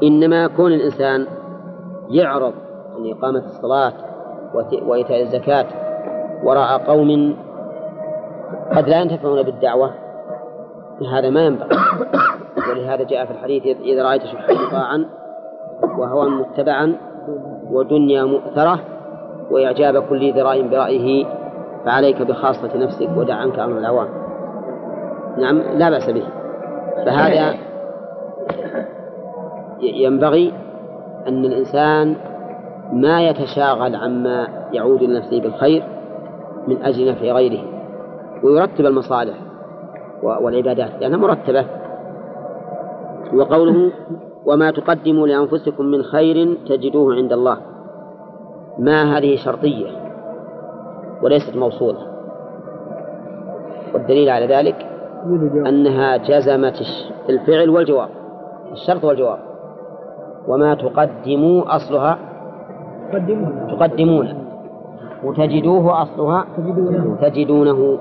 إنما 0.04 0.48
كون 0.48 0.74
الإنسان 0.74 1.28
يعرض 2.10 2.54
عن 2.96 3.12
إقامة 3.12 3.46
الصلاة 3.46 3.94
وإيتاء 4.88 5.22
الزكاة 5.22 5.66
وراء 6.44 6.78
قوم 6.78 7.38
قد 8.76 8.90
لا 8.90 9.02
ينتفعون 9.02 9.44
بالدعوة 9.44 9.92
هذا 11.12 11.30
ما 11.30 11.46
ينبغي. 11.46 11.78
ولهذا 12.70 13.04
جاء 13.04 13.26
في 13.26 13.32
الحديث 13.32 13.78
إذا 13.78 14.04
رأيت 14.04 14.24
شحا 14.24 14.54
مطاعا 14.54 15.06
وهوى 15.98 16.30
متبعا 16.30 16.96
ودنيا 17.72 18.24
مؤثرة 18.24 18.80
وإعجاب 19.52 20.04
كل 20.10 20.34
ذراء 20.34 20.68
برأيه 20.68 21.26
فعليك 21.86 22.22
بخاصة 22.22 22.78
نفسك 22.78 23.10
ودع 23.18 23.36
عنك 23.36 23.60
أمر 23.60 23.78
العوام 23.78 24.08
نعم 25.38 25.62
لا 25.78 25.90
بأس 25.90 26.10
به. 26.10 26.24
فهذا 27.06 27.54
ينبغي 29.82 30.54
أن 31.28 31.46
الإنسان 31.46 32.16
ما 32.94 33.28
يتشاغل 33.28 33.96
عما 33.96 34.48
يعود 34.74 35.04
لنفسه 35.04 35.42
بالخير 35.42 35.84
من 36.68 36.84
أجل 36.84 37.12
نفع 37.12 37.26
غيره 37.26 37.64
ويرتب 38.44 38.86
المصالح 38.86 39.36
والعبادات 40.24 40.90
لأنها 41.02 41.18
مرتبة. 41.18 41.66
وقوله 43.34 43.92
وما 44.46 44.72
تقدموا 44.72 45.28
لأنفسكم 45.28 45.86
من 45.86 46.04
خير 46.04 46.58
تجدوه 46.70 47.16
عند 47.16 47.34
الله. 47.34 47.58
ما 48.80 49.18
هذه 49.18 49.36
شرطية 49.36 49.88
وليست 51.22 51.56
موصولة. 51.56 52.00
والدليل 53.94 54.30
على 54.30 54.48
ذلك 54.48 54.97
أنها 55.68 56.18
جزمت 56.18 56.82
الفعل 57.30 57.70
والجواب 57.70 58.10
الشرط 58.72 59.04
والجواب. 59.04 59.40
وما 60.48 60.76
تقدموا 60.76 61.76
أصلها 61.76 62.18
تقدمون 63.72 64.28
وتجدوه 65.24 66.02
أصلها 66.02 66.46
تجدونه. 67.22 68.00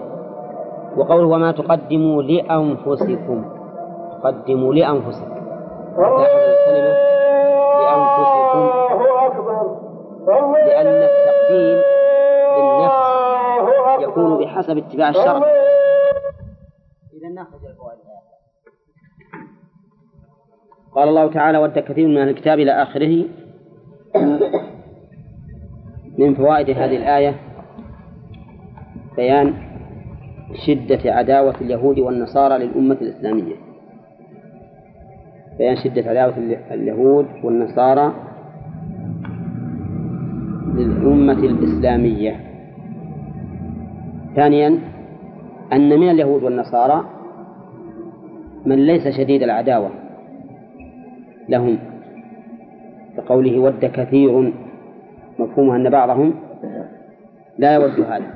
وقوله 0.97 1.27
وما 1.27 1.53
تقدموا 1.53 2.23
لأنفسكم 2.23 3.45
تقدموا 4.23 4.75
لأنفسكم 4.75 5.33
الكلمة 6.07 6.95
لأنفسكم. 7.81 8.63
لأن 10.67 10.87
التقديم 10.87 11.79
للنفس 12.59 12.99
يكون 14.01 14.39
بحسب 14.39 14.77
اتباع 14.79 15.09
الشرع. 15.09 15.56
ناخذ 17.47 17.67
الفوائد 17.67 17.99
قال 20.95 21.09
الله 21.09 21.33
تعالى 21.33 21.59
ود 21.59 21.79
كثير 21.79 22.09
من 22.09 22.23
الكتاب 22.23 22.59
إلى 22.59 22.83
آخره. 22.83 23.25
من 26.19 26.35
فوائد 26.35 26.71
هذه 26.71 26.97
الآية 26.97 27.35
بيان 29.17 29.55
شدة 30.67 31.13
عداوة 31.13 31.55
اليهود 31.61 31.99
والنصارى 31.99 32.59
للأمة 32.59 32.97
الإسلامية. 33.01 33.55
بيان 35.59 35.77
شدة 35.77 36.11
عداوة 36.11 36.37
اليهود 36.71 37.27
والنصارى 37.45 38.13
للأمة 40.75 41.33
الإسلامية. 41.33 42.41
ثانيا 44.37 44.79
أن 45.73 46.01
من 46.01 46.11
اليهود 46.11 46.43
والنصارى 46.43 47.16
من 48.67 48.87
ليس 48.87 49.09
شديد 49.09 49.43
العداوة 49.43 49.91
لهم 51.49 51.79
بقوله 53.17 53.59
ود 53.59 53.85
كثير 53.85 54.53
مفهومه 55.39 55.77
أن 55.77 55.91
بعضهم 55.91 56.35
لا 57.59 57.75
يود 57.75 58.01
هذا. 58.01 58.35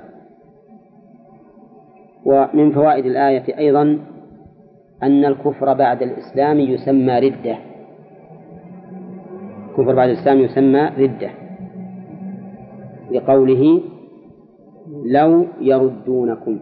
ومن 2.24 2.72
فوائد 2.72 3.06
الآية 3.06 3.58
أيضا 3.58 3.98
أن 5.02 5.24
الكفر 5.24 5.74
بعد 5.74 6.02
الإسلام 6.02 6.60
يسمى 6.60 7.18
ردة. 7.18 7.56
الكفر 9.68 9.94
بعد 9.94 10.08
الإسلام 10.08 10.38
يسمى 10.38 10.90
ردة. 10.98 11.30
لقوله 13.10 13.82
لو 15.04 15.46
يردونكم 15.60 16.58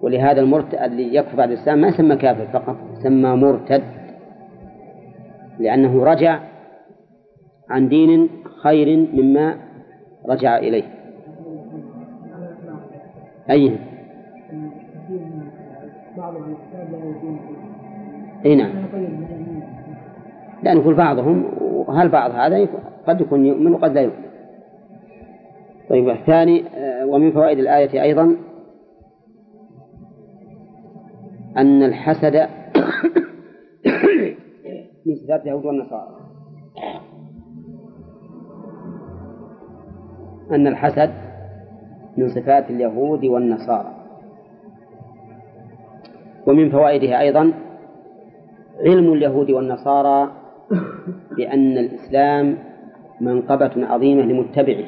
ولهذا 0.00 0.40
المرتد 0.40 0.74
اللي 0.74 1.14
يكفر 1.14 1.36
بعد 1.36 1.50
الإسلام 1.50 1.80
ما 1.80 1.88
يسمى 1.88 2.16
كافر 2.16 2.46
فقط 2.46 2.76
يسمى 2.98 3.36
مرتد. 3.36 3.82
لأنه 5.58 6.04
رجع 6.04 6.40
عن 7.70 7.88
دين 7.88 8.28
خير 8.62 9.06
مما 9.12 9.56
رجع 10.28 10.58
إليه. 10.58 10.82
أي؟ 13.50 13.78
أي 18.44 18.54
نعم. 18.56 18.70
لا 20.62 20.74
نقول 20.74 20.94
بعضهم 20.94 21.44
وهل 21.60 22.08
بعض 22.08 22.30
هذا 22.30 22.68
قد 23.06 23.20
يكون 23.20 23.46
يؤمن 23.46 23.72
وقد 23.72 23.94
لا 23.94 24.00
يؤمن. 24.00 24.30
طيب 25.88 26.08
الثاني 26.08 26.64
ومن 27.04 27.32
فوائد 27.32 27.58
الآية 27.58 28.02
أيضا 28.02 28.36
أن 31.56 31.82
الحسد 31.82 32.34
من 35.06 35.16
صفات 35.16 35.40
اليهود 35.42 35.66
والنصارى. 35.66 36.16
أن 40.50 40.66
الحسد 40.66 41.10
من 42.16 42.28
صفات 42.28 42.70
اليهود 42.70 43.24
والنصارى. 43.24 43.94
ومن 46.46 46.70
فوائدها 46.70 47.20
أيضا 47.20 47.52
علم 48.80 49.12
اليهود 49.12 49.50
والنصارى 49.50 50.30
بأن 51.36 51.78
الإسلام 51.78 52.58
منقبة 53.20 53.86
عظيمة 53.86 54.22
لمتبعه. 54.22 54.84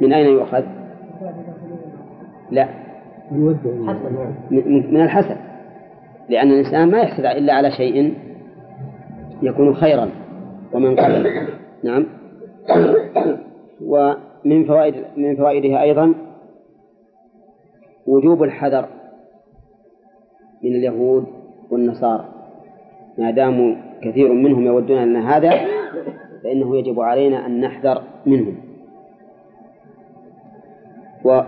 من 0.00 0.12
أين 0.12 0.26
يؤخذ؟ 0.26 0.64
لا. 2.50 2.87
من 4.90 5.02
الحسد. 5.02 5.36
لأن 6.28 6.50
الإنسان 6.50 6.90
ما 6.90 6.98
يحسد 6.98 7.24
إلا 7.24 7.52
على 7.52 7.70
شيء 7.70 8.14
يكون 9.42 9.74
خيرا 9.74 10.10
ومنقبا 10.72 11.46
نعم. 11.82 12.06
ومن 13.84 14.64
فوائد 14.64 14.94
من 15.16 15.36
فوائدها 15.36 15.82
أيضا 15.82 16.14
وجوب 18.06 18.42
الحذر 18.42 18.88
من 20.62 20.70
اليهود 20.70 21.26
والنصارى. 21.70 22.24
ما 23.18 23.30
داموا 23.30 23.74
كثير 24.02 24.32
منهم 24.32 24.66
يودون 24.66 24.98
أن 24.98 25.16
هذا 25.16 25.50
فإنه 26.42 26.76
يجب 26.76 27.00
علينا 27.00 27.46
أن 27.46 27.60
نحذر 27.60 28.02
منهم. 28.26 28.54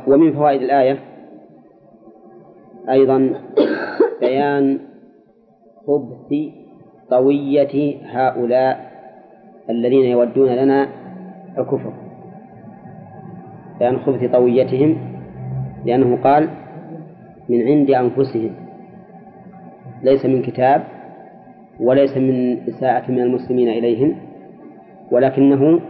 ومن 0.07 0.33
فوائد 0.33 0.62
الآية 0.62 1.09
أيضا 2.91 3.34
بيان 4.20 4.78
خبث 5.86 6.34
طوية 7.11 7.97
هؤلاء 8.07 8.91
الذين 9.70 10.05
يودون 10.05 10.49
لنا 10.49 10.88
الكفر. 11.59 11.93
بيان 13.78 13.99
خبث 13.99 14.30
طويتهم 14.32 14.99
لأنه 15.86 16.22
قال 16.22 16.49
من 17.49 17.62
عند 17.62 17.91
أنفسهم. 17.91 18.51
ليس 20.03 20.26
من 20.26 20.43
كتاب 20.43 20.82
وليس 21.80 22.16
من 22.16 22.59
إساءة 22.68 23.11
من 23.11 23.20
المسلمين 23.20 23.68
إليهم 23.68 24.16
ولكنه 25.11 25.80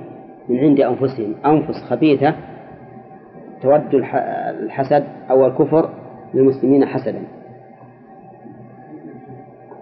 من 0.49 0.59
عند 0.59 0.81
أنفسهم. 0.81 1.35
أنفس 1.47 1.85
خبيثة 1.91 2.35
تود 3.63 3.95
الحسد 3.95 5.05
أو 5.31 5.47
الكفر 5.47 6.00
للمسلمين 6.35 6.87
حسدا. 6.87 7.23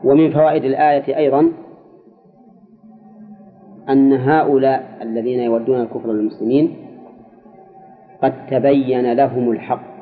ومن 0.04 0.30
فوائد 0.30 0.64
الآية 0.64 1.16
أيضا 1.16 1.52
أن 3.88 4.12
هؤلاء 4.12 4.98
الذين 5.02 5.40
يودون 5.40 5.80
الكفر 5.80 6.12
للمسلمين 6.12 6.76
قد 8.22 8.46
تبين 8.46 9.12
لهم 9.12 9.50
الحق. 9.50 9.98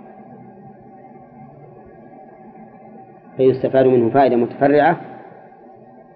فيستفاد 3.37 3.87
منه 3.87 4.11
فائدة 4.11 4.37
متفرعة 4.37 5.01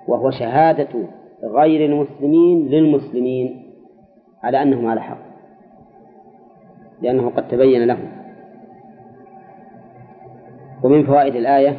وهو 0.08 0.30
شهادة 0.30 0.88
غير 1.42 1.90
المسلمين 1.90 2.68
للمسلمين 2.68 3.72
على 4.42 4.62
أنهم 4.62 4.86
على 4.86 5.00
حق 5.00 5.18
لأنه 7.02 7.30
قد 7.30 7.48
تبين 7.48 7.86
لهم. 7.86 8.19
ومن 10.82 11.06
فوائد 11.06 11.36
الآية 11.36 11.78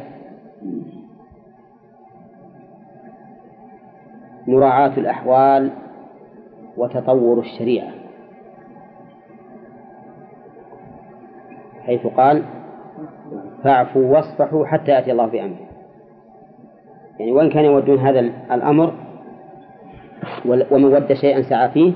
مراعاة 4.46 4.92
الأحوال 4.98 5.70
وتطور 6.76 7.38
الشريعة. 7.38 7.90
حيث 11.82 12.06
قال 12.06 12.42
فاعفوا 13.64 14.16
واصفحوا 14.16 14.66
حتى 14.66 14.90
يأتي 14.90 15.12
الله 15.12 15.26
بأمره 15.26 15.68
يعني 17.18 17.32
وإن 17.32 17.50
كانوا 17.50 17.72
يودون 17.72 17.98
هذا 17.98 18.20
الأمر 18.52 18.92
ومن 20.46 20.84
ود 20.84 21.12
شيئا 21.12 21.42
سعى 21.42 21.70
فيه 21.70 21.92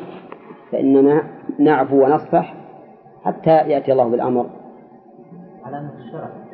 فإننا 0.72 1.22
نعفو 1.58 2.04
ونصفح 2.04 2.54
حتى 3.24 3.50
يأتي 3.50 3.92
الله 3.92 4.08
بالأمر. 4.08 4.46
على 5.64 5.78
أمر 5.78 5.90
الشرع. 5.98 6.45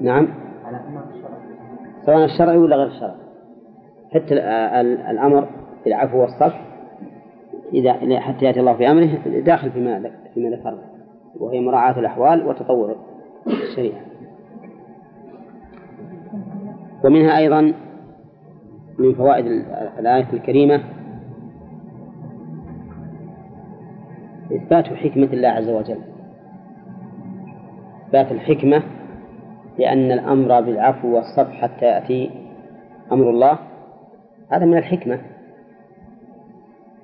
نعم. 0.00 0.28
سواء 2.06 2.24
الشرعي 2.24 2.56
ولا 2.56 2.76
غير 2.76 2.86
الشرعي 2.86 3.26
حتى 4.14 4.34
الأمر 5.10 5.48
بالعفو 5.84 6.20
والصفح 6.20 6.60
إذا 7.74 8.20
حتى 8.20 8.44
يأتي 8.44 8.60
الله 8.60 8.72
بأمره 8.72 9.40
داخل 9.40 9.70
فيما 9.70 10.10
فيما 10.34 10.50
ذكرنا 10.50 10.82
وهي 11.40 11.60
مراعاة 11.60 11.98
الأحوال 11.98 12.46
وتطور 12.46 12.96
الشريعة. 13.46 14.00
ومنها 17.04 17.38
أيضا 17.38 17.72
من 18.98 19.14
فوائد 19.14 19.46
الآية 19.98 20.26
الكريمة 20.32 20.80
إثبات 24.52 24.84
حكمة 24.84 25.28
الله 25.32 25.48
عز 25.48 25.68
وجل. 25.68 25.98
إثبات 28.06 28.32
الحكمة 28.32 28.82
لأن 29.78 30.12
الأمر 30.12 30.60
بالعفو 30.60 31.14
والصفح 31.14 31.60
حتى 31.60 31.84
يأتي 31.84 32.30
أمر 33.12 33.30
الله. 33.30 33.58
هذا 34.52 34.64
من 34.64 34.78
الحكمة. 34.78 35.20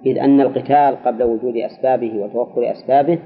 إذ 0.07 0.19
أن 0.19 0.41
القتال 0.41 1.05
قبل 1.05 1.23
وجود 1.23 1.57
أسبابه 1.57 2.19
وتوفر 2.19 2.73
أسبابه 2.73 3.19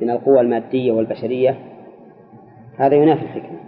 من 0.00 0.10
القوى 0.10 0.40
المادية 0.40 0.92
والبشرية 0.92 1.58
هذا 2.78 2.94
ينافي 2.94 3.22
الحكمة. 3.22 3.58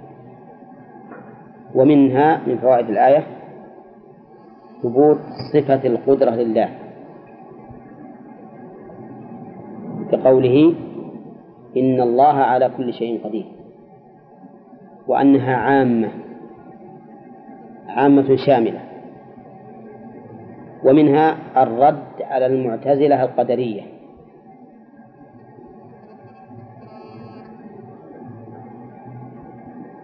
ومنها 1.74 2.40
من 2.46 2.58
فوائد 2.58 2.90
الآية 2.90 3.26
ثبوت 4.82 5.18
صفة 5.52 5.86
القدرة 5.86 6.30
لله. 6.30 6.68
كقوله 10.12 10.74
إن 11.76 12.00
الله 12.00 12.34
على 12.34 12.70
كل 12.76 12.94
شيء 12.94 13.24
قدير. 13.24 13.59
وأنها 15.10 15.56
عامة 15.56 16.08
عامة 17.88 18.36
شاملة. 18.46 18.80
ومنها 20.84 21.36
الرد 21.62 22.22
على 22.22 22.46
المعتزلة 22.46 23.22
القدرية. 23.24 23.82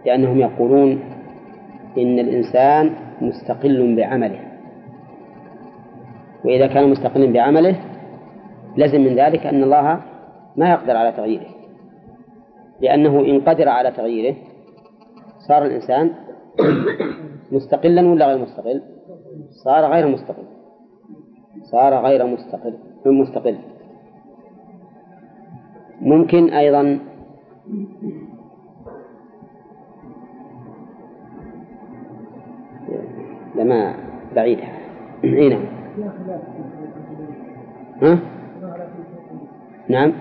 لأنهم 0.06 0.38
يقولون 0.38 1.00
إن 1.98 2.18
الإنسان 2.18 2.90
مستقل 3.20 3.96
بعمله. 3.96 4.40
وإذا 6.44 6.66
كان 6.66 6.90
مستقلا 6.90 7.32
بعمله 7.32 7.76
لزم 8.76 9.00
من 9.00 9.14
ذلك 9.14 9.46
أن 9.46 9.62
الله 9.62 10.00
ما 10.56 10.70
يقدر 10.70 10.96
على 10.96 11.12
تغييره. 11.12 11.46
لأنه 12.80 13.20
إن 13.20 13.40
قدر 13.40 13.68
على 13.68 13.90
تغييره 13.90 14.36
صار 15.48 15.66
الإنسان 15.66 16.10
مستقلا 17.52 18.08
ولا 18.08 18.26
غير 18.26 18.38
مستقل؟ 18.38 18.82
صار 19.50 19.92
غير 19.92 20.08
مستقل. 20.08 20.44
صار 21.62 21.94
غير 21.94 22.26
مستقل. 22.26 22.74
مستقل. 23.06 23.58
ممكن 26.00 26.50
أيضا 26.50 26.98
لما 33.54 33.94
بعيدها 34.36 34.72
اي 35.24 35.48
نعم. 35.48 35.64
ها؟ 38.02 38.18
نعم. 39.88 40.12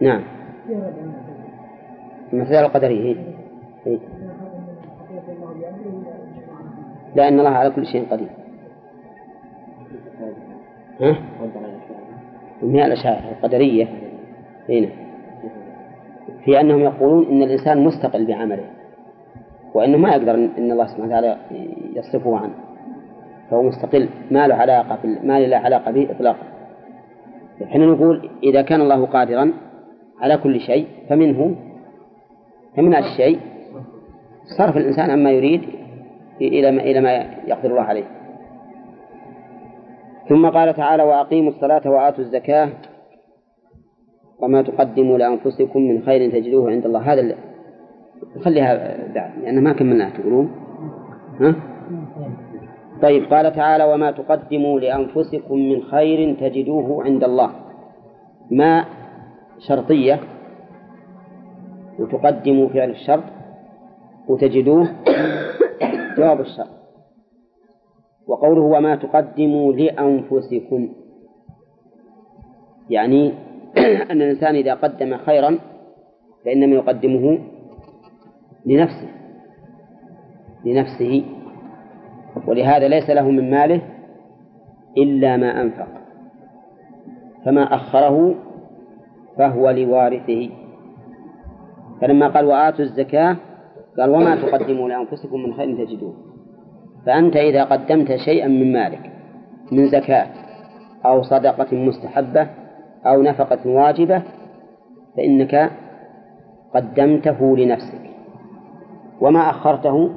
نعم. 0.00 0.22
المسألة 2.32 2.66
القدرية 2.66 3.14
هي. 3.14 3.16
هي. 3.86 3.98
لأن 7.16 7.38
الله 7.38 7.50
على 7.50 7.70
كل 7.70 7.86
شيء 7.86 8.06
قدير 8.10 8.28
ها؟ 11.00 11.16
من 12.62 12.80
الأشاعرة 12.80 13.30
القدرية 13.32 13.88
هنا 14.68 14.88
في 16.44 16.60
أنهم 16.60 16.80
يقولون 16.80 17.26
إن 17.26 17.42
الإنسان 17.42 17.84
مستقل 17.84 18.26
بعمله 18.26 18.64
وأنه 19.74 19.98
ما 19.98 20.08
يقدر 20.10 20.34
إن 20.34 20.72
الله 20.72 20.86
سبحانه 20.86 21.06
وتعالى 21.06 21.36
يصرفه 21.94 22.36
عنه 22.36 22.54
فهو 23.50 23.62
مستقل 23.62 24.08
ما 24.30 24.46
له 24.46 24.54
علاقة 24.54 24.98
ما 25.22 25.40
له 25.40 25.56
علاقة 25.56 25.90
به 25.90 26.10
إطلاقا 26.10 26.46
إحنا 27.62 27.86
نقول 27.86 28.30
إذا 28.42 28.62
كان 28.62 28.80
الله 28.80 29.06
قادرا 29.06 29.52
على 30.20 30.36
كل 30.36 30.60
شيء 30.60 30.86
فمنه 31.08 31.56
هذا 32.78 32.98
الشيء؟ 32.98 33.38
صرف 34.58 34.76
الإنسان 34.76 35.10
عما 35.10 35.30
يريد 35.30 35.62
إلى 36.40 36.70
ما 36.70 36.82
إلى 36.82 37.00
ما 37.00 37.12
يقدر 37.46 37.70
الله 37.70 37.82
عليه. 37.82 38.04
ثم 40.28 40.50
قال 40.50 40.74
تعالى 40.74 41.02
وأقيموا 41.02 41.50
الصلاة 41.50 41.90
وآتوا 41.90 42.24
الزكاة 42.24 42.68
وما 44.40 44.62
تقدموا 44.62 45.18
لأنفسكم 45.18 45.80
من 45.80 46.02
خير 46.02 46.30
تجدوه 46.30 46.70
عند 46.70 46.86
الله. 46.86 47.12
هذا 47.12 47.36
خليها 48.44 48.96
بعد 49.14 49.30
لأن 49.42 49.62
ما 49.62 49.72
كملناها 49.72 50.10
تقولون؟ 50.10 50.50
ها؟ 51.40 51.54
طيب 53.02 53.24
قال 53.24 53.52
تعالى 53.52 53.84
وما 53.84 54.10
تقدموا 54.10 54.80
لأنفسكم 54.80 55.58
من 55.58 55.82
خير 55.82 56.34
تجدوه 56.34 57.04
عند 57.04 57.24
الله. 57.24 57.50
ما 58.50 58.84
شرطية 59.68 60.20
وتقدموا 61.98 62.68
فعل 62.68 62.90
الشرط 62.90 63.24
وتجدوه 64.28 64.88
جواب 66.16 66.40
الشرط. 66.40 66.68
وقوله 68.26 68.62
وما 68.62 68.96
تقدموا 68.96 69.72
لأنفسكم. 69.72 70.88
يعني 72.90 73.32
أن 74.10 74.22
الإنسان 74.22 74.54
إذا 74.54 74.74
قدم 74.74 75.16
خيرا 75.16 75.58
فإنما 76.44 76.74
يقدمه 76.74 77.38
لنفسه. 78.66 79.08
لنفسه. 80.64 81.24
ولهذا 82.46 82.88
ليس 82.88 83.10
له 83.10 83.30
من 83.30 83.50
ماله 83.50 83.80
إلا 84.96 85.36
ما 85.36 85.62
أنفق. 85.62 85.88
فما 87.44 87.74
أخره 87.74 88.34
فهو 89.36 89.70
لوارثه. 89.70 90.61
فلما 92.02 92.28
قال 92.28 92.44
وآتوا 92.44 92.84
الزكاة 92.84 93.36
قال 93.98 94.10
وما 94.10 94.36
تقدموا 94.36 94.88
لأنفسكم 94.88 95.42
من 95.42 95.54
خير 95.54 95.86
تجدوه. 95.86 96.14
فأنت 97.06 97.36
إذا 97.36 97.64
قدمت 97.64 98.16
شيئا 98.16 98.48
من 98.48 98.72
مالك 98.72 99.12
من 99.72 99.88
زكاة 99.88 100.26
أو 101.06 101.22
صدقة 101.22 101.76
مستحبة 101.76 102.50
أو 103.06 103.22
نفقة 103.22 103.70
واجبة 103.70 104.22
فإنك 105.16 105.70
قدمته 106.74 107.56
لنفسك. 107.56 108.10
وما 109.20 109.50
أخرته؟ 109.50 110.10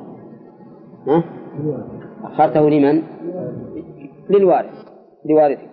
ها؟ 1.08 1.24
أخرته 2.24 2.70
لمن؟ 2.70 3.04
للوارث 4.30 4.86
لوارثك. 5.26 5.70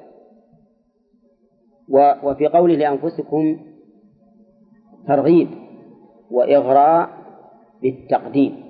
وفي 2.22 2.46
قوله 2.46 2.74
لأنفسكم 2.74 3.56
ترغيب. 5.08 5.61
وإغراء 6.32 7.08
بالتقديم 7.82 8.62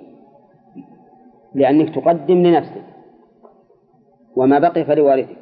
لأنك 1.55 1.95
تقدم 1.95 2.37
لنفسك 2.37 2.83
وما 4.35 4.59
بقي 4.59 4.85
فلوارثك. 4.85 5.37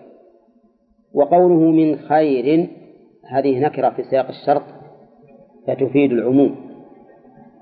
وقوله 1.13 1.71
من 1.71 1.95
خير 1.95 2.69
هذه 3.29 3.59
نكرة 3.59 3.89
في 3.89 4.03
سياق 4.03 4.27
الشرط 4.27 4.63
فتفيد 5.67 6.11
العموم. 6.11 6.55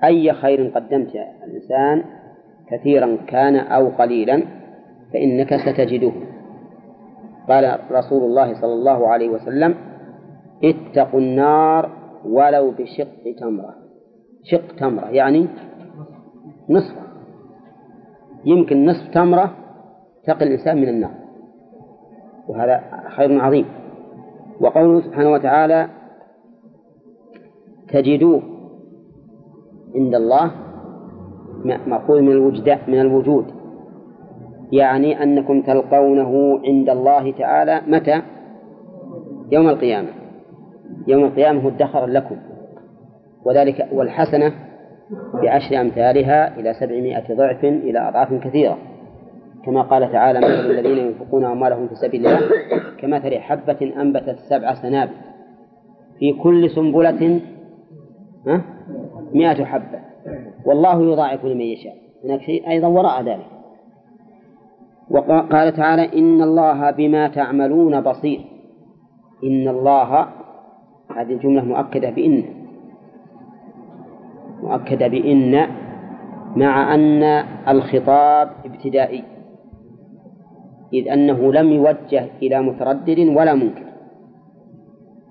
أي 0.04 0.34
خير 0.34 0.68
قدمت 0.68 1.16
يا 1.16 1.46
الإنسان 1.46 2.04
كثيرا 2.70 3.18
كان 3.28 3.56
أو 3.56 3.90
قليلا 3.90 4.44
فإنك 5.14 5.56
ستجده. 5.56 6.12
قال 7.50 7.80
رسول 7.92 8.24
الله 8.24 8.62
صلى 8.62 8.74
الله 8.74 9.08
عليه 9.08 9.30
وسلم 9.30 9.76
اتقوا 10.64 11.20
النار 11.20 11.90
ولو 12.26 12.72
بشق 12.72 13.36
تمرة. 13.40 13.76
شق 14.44 14.76
تمرة 14.76 15.06
يعني 15.06 15.48
نصف. 16.70 16.96
يمكن 18.46 18.86
نصف 18.86 19.14
تمرة 19.14 19.54
تقي 20.24 20.46
الإنسان 20.46 20.78
من 20.78 20.90
النار. 20.90 21.12
وهذا 22.48 22.84
خير 23.10 23.42
عظيم. 23.42 23.66
وقوله 24.62 25.02
سبحانه 25.02 25.32
وتعالى 25.32 25.90
تجدوه 27.88 28.42
عند 29.96 30.16
الله 30.16 30.52
مأخوذ 31.66 32.22
من 32.22 32.32
الوجود 32.32 32.70
من 32.88 33.02
الوجود. 33.02 33.46
يعني 34.72 35.24
أنكم 35.24 35.62
تلقونه 35.62 36.60
عند 36.66 36.90
الله 36.90 37.32
تعالى 37.32 37.82
متى؟ 37.88 38.22
يوم 39.52 39.70
القيامة. 39.70 40.10
يوم 41.08 41.24
القيامة 41.24 41.62
هو 41.62 41.68
ادخر 41.70 42.06
لكم. 42.06 42.36
وذلك 43.50 43.88
والحسنة 43.92 44.52
بعشر 45.34 45.82
أمثالها 45.82 46.60
إلى 46.60 46.74
سبعمائة 46.74 47.36
ضعف 47.36 47.64
إلى 47.64 48.10
أضعاف 48.10 48.34
كثيرة. 48.34 48.78
كما 49.66 49.82
قال 49.82 50.12
تعالى 50.12 50.40
مثل 50.40 50.72
الذين 50.72 50.98
ينفقون 50.98 51.46
أموالهم 51.46 51.88
في 51.88 51.96
سبيل 51.96 52.28
الله 52.28 52.40
كمثل 53.00 53.40
حبة 53.40 53.94
أنبتت 54.02 54.40
سبع 54.40 54.74
سنابل 54.74 55.12
في 56.20 56.34
كل 56.34 56.70
سنبلة 56.70 57.42
مئة 59.34 59.66
حبة. 59.66 60.00
والله 60.66 61.12
يضاعف 61.14 61.46
لمن 61.46 61.62
يشاء. 61.62 61.94
هناك 62.26 62.42
شيء 62.42 62.70
أيضا 62.70 62.88
وراء 62.88 63.24
ذلك. 63.24 63.46
وقال 65.10 65.74
تعالى 65.74 66.20
إن 66.20 66.42
الله 66.42 66.92
بما 66.92 67.28
تعملون 67.28 68.02
بصير. 68.02 68.40
إن 69.44 69.68
الله 69.68 70.28
هذه 71.16 71.34
الجملة 71.34 71.66
مؤكدة 71.66 72.10
بإن. 72.10 72.59
مؤكدة 74.64 75.08
بإن 75.08 75.68
مع 76.56 76.96
أن 76.96 77.24
الخطاب 77.68 78.50
ابتدائي 78.66 79.24
إذ 80.94 81.08
أنه 81.08 81.54
لم 81.54 81.72
يوجه 81.72 82.26
إلى 82.42 82.62
متردد 82.62 83.20
ولا 83.20 83.54
منكر. 83.54 83.86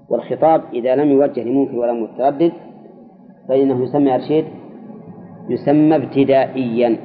والخطاب 0.09 0.63
إذا 0.73 0.97
لم 0.97 1.11
يوجه 1.11 1.43
لمنكر 1.43 1.77
ولا 1.77 1.93
متردد 1.93 2.53
فإنه 3.49 3.83
يسمى 3.83 4.15
إرشاد 4.15 4.45
يسمى 5.49 5.97
ابتدائيا 5.97 6.97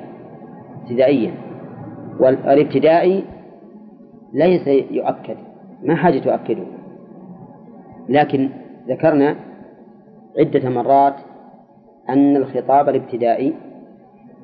ابتدائيا. 0.82 1.32
والابتدائي 2.20 3.24
ليس 4.34 4.68
يؤكد 4.92 5.38
ما 5.84 5.96
حاجة 5.96 6.20
تؤكده. 6.20 6.64
لكن 8.10 8.50
ذكرنا 8.88 9.36
عدة 10.40 10.70
مرات 10.70 11.16
أن 12.10 12.38
الخطاب 12.38 12.90
الابتدائي 12.90 13.54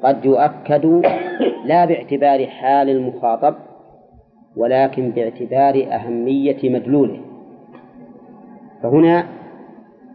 قد 0.03 0.25
يؤكد 0.25 0.85
لا 1.65 1.85
باعتبار 1.85 2.47
حال 2.47 2.89
المخاطب 2.89 3.55
ولكن 4.57 5.11
باعتبار 5.11 5.87
أهمية 5.93 6.69
مدلوله. 6.69 7.19
فهنا 8.83 9.25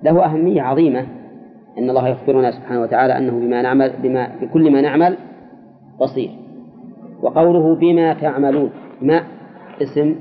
له 0.02 0.24
أهمية 0.24 0.62
عظيمة 0.62 1.06
أن 1.78 1.90
الله 1.90 2.08
يخبرنا 2.08 2.50
سبحانه 2.50 2.82
وتعالى 2.82 3.18
أنه 3.18 3.32
بما 3.32 3.62
نعمل 3.62 3.92
بما 4.02 4.28
بكل 4.42 4.72
ما 4.72 4.80
نعمل 4.80 5.16
بصير. 6.00 6.30
وقوله 7.22 7.74
بما 7.74 8.14
تعملون 8.14 8.70
ما 9.02 9.22
اسم 9.82 10.14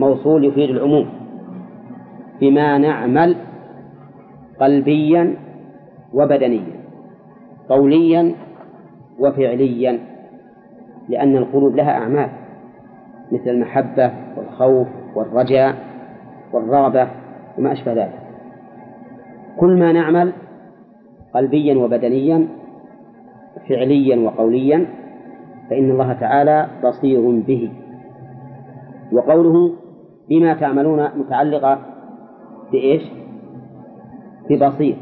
موصول 0.00 0.44
يفيد 0.44 0.70
العموم. 0.70 1.08
بما 2.40 2.78
نعمل 2.78 3.36
قلبيا 4.60 5.36
وبدنيا 6.14 6.80
قوليا 7.68 8.34
وفعليا 9.18 9.98
لأن 11.08 11.36
القلوب 11.36 11.76
لها 11.76 11.90
أعمال 11.90 12.28
مثل 13.32 13.50
المحبة 13.50 14.12
والخوف 14.36 14.88
والرجاء 15.14 15.74
والرغبة 16.52 17.08
وما 17.58 17.72
أشبه 17.72 17.92
ذلك. 17.92 18.18
كل 19.56 19.78
ما 19.78 19.92
نعمل 19.92 20.32
قلبيا 21.34 21.74
وبدنيا 21.78 22.48
فعليا 23.68 24.16
وقوليا 24.16 24.86
فإن 25.70 25.90
الله 25.90 26.12
تعالى 26.12 26.68
بصير 26.84 27.40
به. 27.46 27.72
وقوله 29.12 29.72
بما 30.28 30.54
تعملون 30.54 31.08
متعلقة 31.16 31.78
بإيش؟ 32.72 33.02
ببصير. 34.50 34.96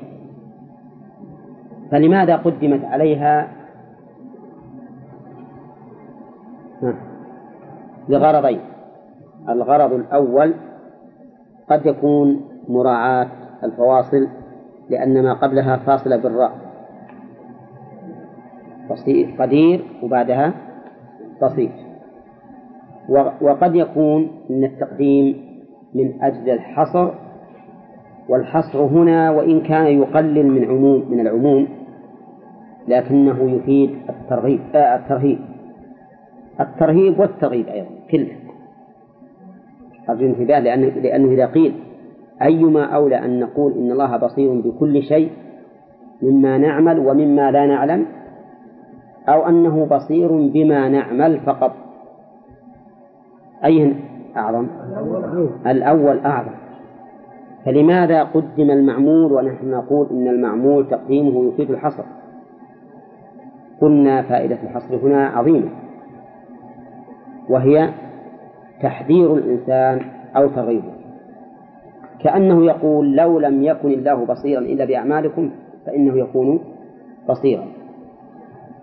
فلماذا 1.93 2.37
قدمت 2.37 2.85
عليها؟ 2.85 3.49
لغرضين. 8.09 8.61
الغرض 9.49 9.93
الأول 9.93 10.55
قد 11.71 11.87
يكون 11.87 12.41
مراعاة 12.69 13.29
الفواصل 13.65 14.29
لأن 14.91 15.23
ما 15.23 15.33
قبلها 15.35 15.77
فاصلة 15.77 16.17
بالراء. 16.17 16.53
قدير 19.39 19.85
وبعدها 20.03 20.53
بسيط 21.43 21.71
وقد 23.41 23.75
يكون 23.75 24.31
من 24.51 24.65
التقديم 24.65 25.53
من 25.95 26.23
أجل 26.23 26.51
الحصر 26.51 27.11
والحصر 28.29 28.83
هنا 28.83 29.31
وإن 29.31 29.61
كان 29.61 29.87
يقلل 29.87 30.47
من 30.47 30.65
عموم 30.65 31.11
من 31.11 31.21
العموم 31.21 31.69
لكنه 32.89 33.51
يفيد 33.51 33.91
الترغيب 34.09 34.61
آه 34.75 34.97
الترهيب. 34.97 35.39
الترهيب 36.61 37.21
والترغيب 37.21 37.69
أيضا 37.69 37.89
كله. 38.11 38.37
أرجو 40.11 40.27
الانتباه 40.27 40.59
لأنه, 40.59 40.87
لأنه 40.87 41.33
إذا 41.33 41.47
قيل 41.47 41.75
أيما 42.43 42.85
أولى 42.85 43.17
أن 43.25 43.41
نقول 43.41 43.73
إن 43.73 43.91
الله 43.91 44.17
بصير 44.17 44.61
بكل 44.61 45.03
شيء 45.03 45.31
مما 46.23 46.59
نعمل 46.59 46.99
ومما 46.99 47.51
لا 47.51 47.67
نعلم 47.67 48.07
أو 49.29 49.49
أنه 49.49 49.85
بصير 49.85 50.29
بما 50.33 50.89
نعمل 50.89 51.41
فقط. 51.41 51.73
أي 53.65 53.95
أعظم؟ 54.37 54.67
الأول 55.67 56.19
أعظم. 56.19 56.53
فلماذا 57.65 58.23
قدم 58.23 58.71
المعمول 58.71 59.33
ونحن 59.33 59.71
نقول 59.71 60.07
إن 60.11 60.29
المعمول 60.29 60.89
تقديمه 60.89 61.49
يفيد 61.49 61.71
الحصر؟ 61.71 62.05
قلنا 63.83 64.23
فائدة 64.23 64.59
الحصر 64.63 64.97
هنا 64.97 65.27
عظيمة 65.27 65.69
وهي 67.49 67.91
تحذير 68.83 69.35
الإنسان 69.35 70.01
أو 70.37 70.49
تغيبه 70.49 70.93
كأنه 72.21 72.65
يقول 72.65 73.17
لو 73.17 73.39
لم 73.39 73.63
يكن 73.63 73.89
الله 73.89 74.27
بصيرا 74.27 74.61
إلا 74.61 74.85
بأعمالكم 74.85 75.51
فإنه 75.87 76.19
يكون 76.19 76.61
بصيرا 77.29 77.67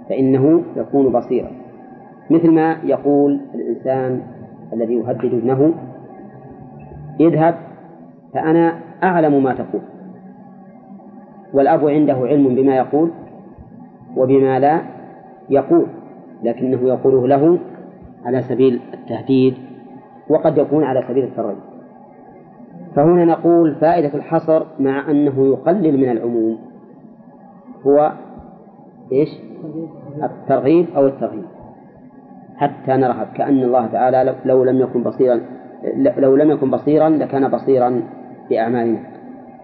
فإنه 0.10 0.64
يكون 0.76 1.12
بصيرا. 1.12 1.52
مثل 2.30 2.52
ما 2.52 2.78
يقول 2.84 3.40
الإنسان 3.56 4.22
الذي 4.74 4.94
يهدد 4.94 5.34
ابنه 5.34 5.74
اذهب 7.20 7.56
فأنا 8.34 8.80
أعلم 9.04 9.44
ما 9.44 9.54
تقول 9.54 9.82
والأب 11.54 11.90
عنده 11.90 12.14
علم 12.14 12.56
بما 12.56 12.78
يقول 12.78 13.12
وبما 14.18 14.60
لا 14.60 14.82
يقول 15.50 15.88
لكنه 16.44 16.88
يقوله 16.88 17.28
له 17.28 17.60
على 18.26 18.42
سبيل 18.42 18.80
التهديد 18.94 19.54
وقد 20.30 20.58
يكون 20.58 20.84
على 20.84 21.04
سبيل 21.08 21.24
الترغيب. 21.24 21.58
فهنا 22.96 23.26
نقول 23.26 23.76
فائدة 23.76 24.14
الحصر 24.14 24.64
مع 24.80 25.12
أنه 25.12 25.48
يقلل 25.48 25.98
من 25.98 26.12
العموم. 26.12 26.58
هو 27.88 28.12
إيش؟ 29.12 29.30
الترغيب 30.24 30.86
أو 30.96 31.08
الترغيب 31.08 31.46
حتى 32.56 32.92
نرهب 32.92 33.28
كأن 33.36 33.64
الله 33.64 33.88
تعالى 33.88 34.36
لو 34.46 34.64
لم 34.64 34.80
يكن 34.80 35.04
بصيرا 35.04 35.42
لو 36.18 36.36
لم 36.36 36.52
يكن 36.52 36.72
بصيرا 36.72 37.10
لكان 37.10 37.48
بصيرا 37.48 38.02
بأعمالنا 38.50 39.00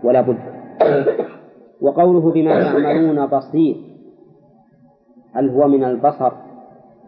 ولا 0.03 0.21
بد. 0.21 0.37
وقوله 1.81 2.31
بما 2.31 2.63
تعملون 2.63 3.25
بصير 3.25 3.75
هل 5.35 5.49
هو 5.49 5.67
من 5.67 5.83
البصر 5.83 6.31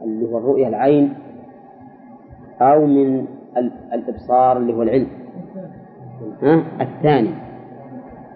اللي 0.01 0.31
هو 0.31 0.37
الرؤية 0.37 0.67
العين 0.67 1.13
أو 2.61 2.85
من 2.85 3.25
الإبصار 3.93 4.57
اللي 4.57 4.73
هو 4.73 4.83
العلم؟ 4.83 5.07
ها؟ 6.41 6.63
الثاني. 6.81 7.29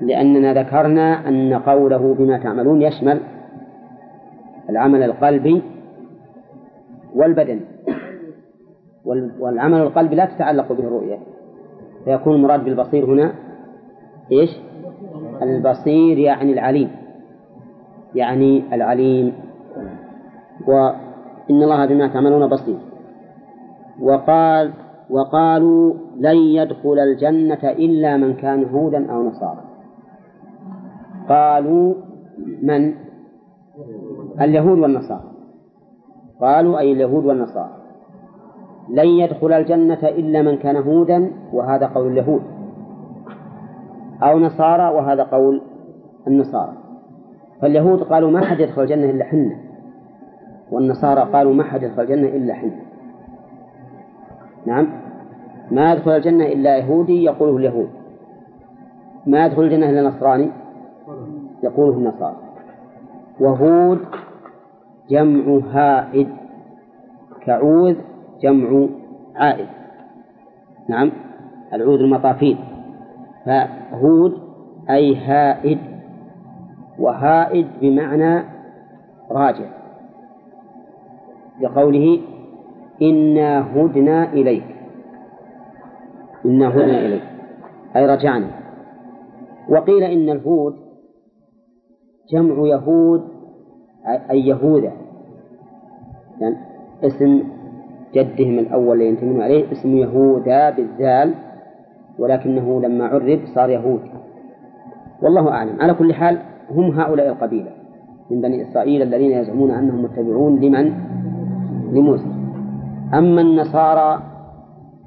لأننا 0.02 0.54
ذكرنا 0.54 1.28
أن 1.30 1.54
قوله 1.54 2.14
بما 2.14 2.38
تعملون 2.38 2.82
يشمل 2.82 3.20
العمل 4.70 5.04
القلبي 5.04 5.62
والبدني 7.16 7.62
والعمل 9.40 9.82
القلبي 9.82 10.16
لا 10.16 10.26
تتعلق 10.26 10.74
به 10.74 10.84
الرؤية. 10.84 11.18
فيكون 12.06 12.36
المراد 12.36 12.64
بالبصير 12.64 13.06
هنا 13.06 13.34
إيش؟ 14.32 14.50
البصير 15.42 16.18
يعني 16.18 16.54
العليم. 16.54 16.92
يعني 18.16 18.64
العليم 18.74 19.34
وإن 20.68 21.64
الله 21.64 21.86
بما 21.86 22.08
تعملون 22.08 22.50
بصير. 22.50 22.80
وقال 24.02 24.74
وقالوا 25.10 25.94
لن 26.18 26.36
يدخل 26.36 27.00
الجنة 27.00 27.64
إلا 27.64 28.18
من 28.18 28.34
كان 28.34 28.64
هودا 28.64 29.12
أو 29.12 29.24
نصارى. 29.24 29.62
قالوا 31.30 31.94
من؟ 32.62 32.94
اليهود 34.42 34.80
والنصارى. 34.80 35.32
قالوا 36.42 36.80
أي 36.80 36.92
اليهود 36.92 37.26
والنصارى. 37.26 37.76
لن 38.90 39.08
يدخل 39.08 39.54
الجنة 39.54 40.04
إلا 40.04 40.42
من 40.42 40.58
كان 40.58 40.78
هودا 40.78 41.32
وهذا 41.54 41.88
قول 41.88 42.12
اليهود. 42.12 42.42
أو 44.24 44.40
نصارى 44.40 44.96
وهذا 44.96 45.24
قول 45.24 45.62
النصارى. 46.28 46.74
فاليهود 47.62 48.04
قالوا 48.04 48.32
ما 48.32 48.46
حد 48.46 48.60
يدخل 48.60 48.82
الجنة 48.82 49.10
إلا 49.10 49.26
حنا. 49.26 49.71
والنصارى 50.72 51.32
قالوا 51.34 51.54
ما 51.54 51.64
حد 51.64 51.84
يدخل 51.84 52.02
الجنة 52.02 52.28
إلا 52.28 52.54
حنا 52.54 52.92
نعم. 54.66 54.88
ما 55.72 55.94
يدخل 55.94 56.12
الجنة 56.12 56.46
إلا 56.46 56.78
يهودي 56.78 57.24
يقوله 57.24 57.58
اليهود. 57.58 57.90
ما 59.28 59.46
يدخل 59.46 59.62
الجنة 59.64 59.90
إلا 59.90 60.02
نصراني 60.02 60.50
يقوله 61.64 61.98
النصارى. 61.98 62.36
وهود 63.40 64.00
جمع 65.10 65.62
هائد. 65.72 66.28
كعوذ 67.46 67.96
جمع 68.42 68.88
عائد. 69.36 69.68
نعم. 70.88 71.12
العود 71.74 72.00
المطافين. 72.00 72.58
فهود 73.46 74.40
أي 74.90 75.16
هائد. 75.16 75.80
وهائد 77.00 77.68
بمعنى 77.82 78.44
راجع. 79.32 79.81
لقوله 81.62 82.20
إنا 83.02 83.76
هدنا 83.76 84.34
إليك. 84.34 84.64
إنا 86.46 86.70
هدنا 86.70 87.06
إليك. 87.06 87.24
أي 87.96 88.06
رجعنا. 88.06 88.48
وقيل 89.70 90.04
إن 90.04 90.30
الهود 90.30 90.76
جمع 92.32 92.68
يهود 92.68 93.24
أي 94.32 94.48
يهوذا 94.48 94.92
يعني 96.40 96.56
اسم 97.04 97.44
جدهم 98.14 98.60
الأول 98.60 98.94
اللي 98.94 99.08
ينتمون 99.08 99.42
عليه 99.42 99.72
اسمه 99.72 100.00
يهوذا 100.00 100.70
بالذال 100.70 101.34
ولكنه 102.20 102.82
لما 102.82 103.06
عرب 103.06 103.40
صار 103.56 103.70
يهود. 103.70 104.02
والله 105.22 105.50
أعلم. 105.50 105.82
على 105.82 105.94
كل 105.94 106.14
حال 106.14 106.38
هم 106.72 107.00
هؤلاء 107.00 107.28
القبيلة 107.28 107.72
من 108.32 108.42
بني 108.42 108.62
إسرائيل 108.62 109.02
الذين 109.02 109.32
يزعمون 109.32 109.72
أنهم 109.72 110.04
متبعون 110.04 110.60
لمن؟ 110.60 110.94
لموسى. 111.92 112.32
أما 113.14 113.42
النصارى 113.42 114.22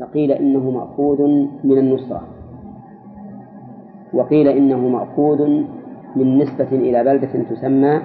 فقيل 0.01 0.33
إنه 0.33 0.71
مأخوذ 0.71 1.23
من 1.65 1.79
النصرة. 1.79 2.23
وقيل 4.13 4.49
إنه 4.49 4.89
مأخوذ 4.89 5.49
من 6.17 6.39
نسبة 6.39 6.69
إلى 6.73 7.05
بلدة 7.05 7.43
تسمى 7.51 8.01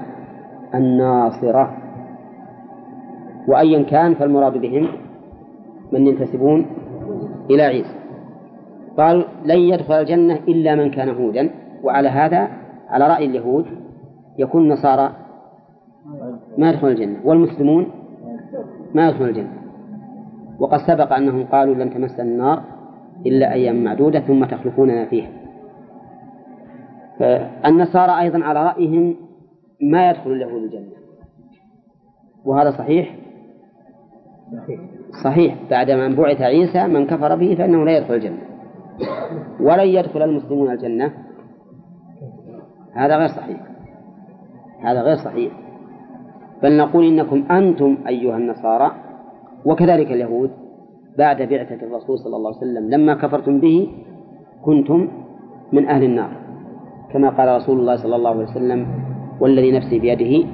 الناصرة. 0.76 1.77
وأيا 3.47 3.84
كان 3.84 4.14
فالمراد 4.14 4.57
بهم 4.57 4.88
من 5.91 6.07
ينتسبون 6.07 6.65
إلى 7.49 7.64
عيسى. 7.64 7.95
قال 8.97 9.26
لن 9.45 9.57
يدخل 9.57 9.93
الجنة 9.93 10.34
إلا 10.47 10.76
من 10.76 10.91
كان 10.91 11.10
هودا. 11.10 11.49
وعلى 11.84 12.10
هذا 12.10 12.47
على 12.89 13.07
رأي 13.07 13.26
اليهود 13.26 13.65
يكون 14.38 14.61
النصارى 14.61 15.11
ما 16.57 16.69
يدخل 16.69 16.88
الجنة. 16.88 17.15
والمسلمون 17.26 17.88
ما 18.94 19.10
يدخل 19.10 19.26
الجنة. 19.26 19.53
وقد 20.60 20.80
سبق 20.88 21.14
أنهم 21.14 21.44
قالوا 21.44 21.76
لن 21.76 21.94
تمس 21.94 22.20
النار 22.20 22.64
إلا 23.26 23.53
أيام 23.53 23.84
معدودة 23.84 24.20
ثم 24.20 24.45
تخلفوننا 24.45 25.06
فيها. 25.06 25.30
النصارى 27.66 28.20
أيضا 28.20 28.44
على 28.44 28.64
رأيهم 28.64 29.16
ما 29.82 30.10
يدخل 30.10 30.32
اليهود 30.32 30.64
الجنة. 30.64 30.91
وهذا 32.45 32.72
صحيح؟ 32.72 33.16
صحيح. 35.24 35.56
بعد 35.70 35.91
من 35.91 36.16
بعث 36.16 36.41
عيسى 36.41 36.88
من 36.88 37.07
كفر 37.07 37.36
به 37.36 37.56
فإنه 37.56 37.86
لا 37.86 37.98
يدخل 37.98 38.14
الجنة. 38.14 38.41
ولن 39.60 39.88
يدخل 39.88 40.22
المسلمون 40.22 40.72
الجنة. 40.72 41.14
هذا 42.94 43.18
غير 43.18 43.28
صحيح. 43.28 43.60
هذا 44.84 45.02
غير 45.02 45.16
صحيح. 45.16 45.69
بل 46.64 46.77
نقول 46.77 47.06
إنكم 47.06 47.44
أنتم 47.52 47.98
أيها 48.07 48.38
النصارى 48.38 48.91
وكذلك 49.65 50.11
اليهود 50.11 50.52
بعد 51.18 51.41
بعثة 51.41 51.88
الرسول 51.88 52.19
صلى 52.19 52.36
الله 52.36 52.48
عليه 52.48 52.57
وسلم 52.57 52.90
لما 52.90 53.14
كفرتم 53.14 53.60
به 53.60 53.88
كنتم 54.65 55.07
من 55.73 55.86
أهل 55.88 56.03
النار. 56.03 56.30
كما 57.14 57.30
قال 57.30 57.56
رسول 57.56 57.80
الله 57.80 57.95
صلى 57.95 58.15
الله 58.15 58.30
عليه 58.30 58.44
وسلم 58.44 58.88
والذي 59.40 59.72
نفسي 59.72 59.99
بيده 59.99 60.48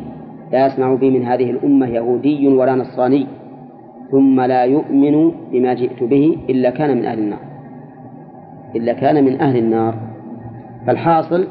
لا 0.52 0.66
يسمع 0.66 0.96
بي 0.96 1.10
من 1.10 1.26
هذه 1.26 1.52
الأمة 1.52 1.88
يهودي 1.88 2.48
ولا 2.48 2.76
نصراني 2.76 3.28
ثم 4.12 4.42
لا 4.42 4.64
يؤمن 4.64 5.32
بما 5.52 5.74
جئت 5.74 6.04
به 6.04 6.38
إلا 6.50 6.70
كان 6.70 6.98
من 6.98 7.06
أهل 7.06 7.20
النار. 7.20 7.40
إلا 8.76 8.94
كان 8.94 9.24
من 9.24 9.42
أهل 9.42 9.58
النار. 9.58 9.96
فالحاصل 10.88 11.48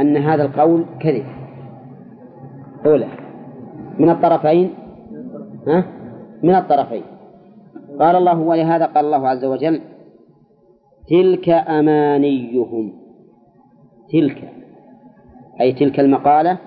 أن 0.00 0.16
هذا 0.16 0.42
القول 0.42 0.84
كذب. 1.00 1.24
أولى 2.86 3.27
من 3.98 4.10
الطرفين؟ 4.10 4.74
ها؟ 5.66 5.84
من 6.42 6.54
الطرفين. 6.54 7.02
قال 8.00 8.16
الله 8.16 8.38
ولهذا 8.40 8.86
قال 8.86 9.04
الله 9.04 9.28
عز 9.28 9.44
وجل 9.44 9.80
تلك 11.08 11.48
أمانيهم. 11.48 12.92
تلك. 14.12 14.52
أي 15.60 15.72
تلك 15.72 16.00
المقالة. 16.00 16.58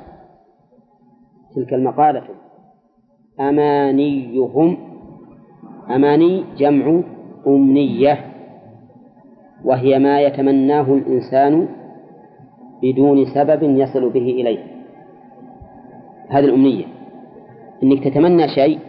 تلك 1.55 1.73
المقالة. 1.73 2.23
أمانيهم. 3.39 4.77
أماني 5.89 6.43
جمع 6.57 7.03
أمنية. 7.47 8.17
وهي 9.65 9.99
ما 9.99 10.21
يتمناه 10.21 10.93
الإنسان 10.93 11.67
بدون 12.83 13.25
سبب 13.25 13.63
يصل 13.63 14.09
به 14.09 14.27
إليه. 14.41 14.59
هذه 16.29 16.45
الأمنية. 16.45 17.00
أنك 17.83 18.03
تتمنى 18.03 18.47
شيء 18.47 18.79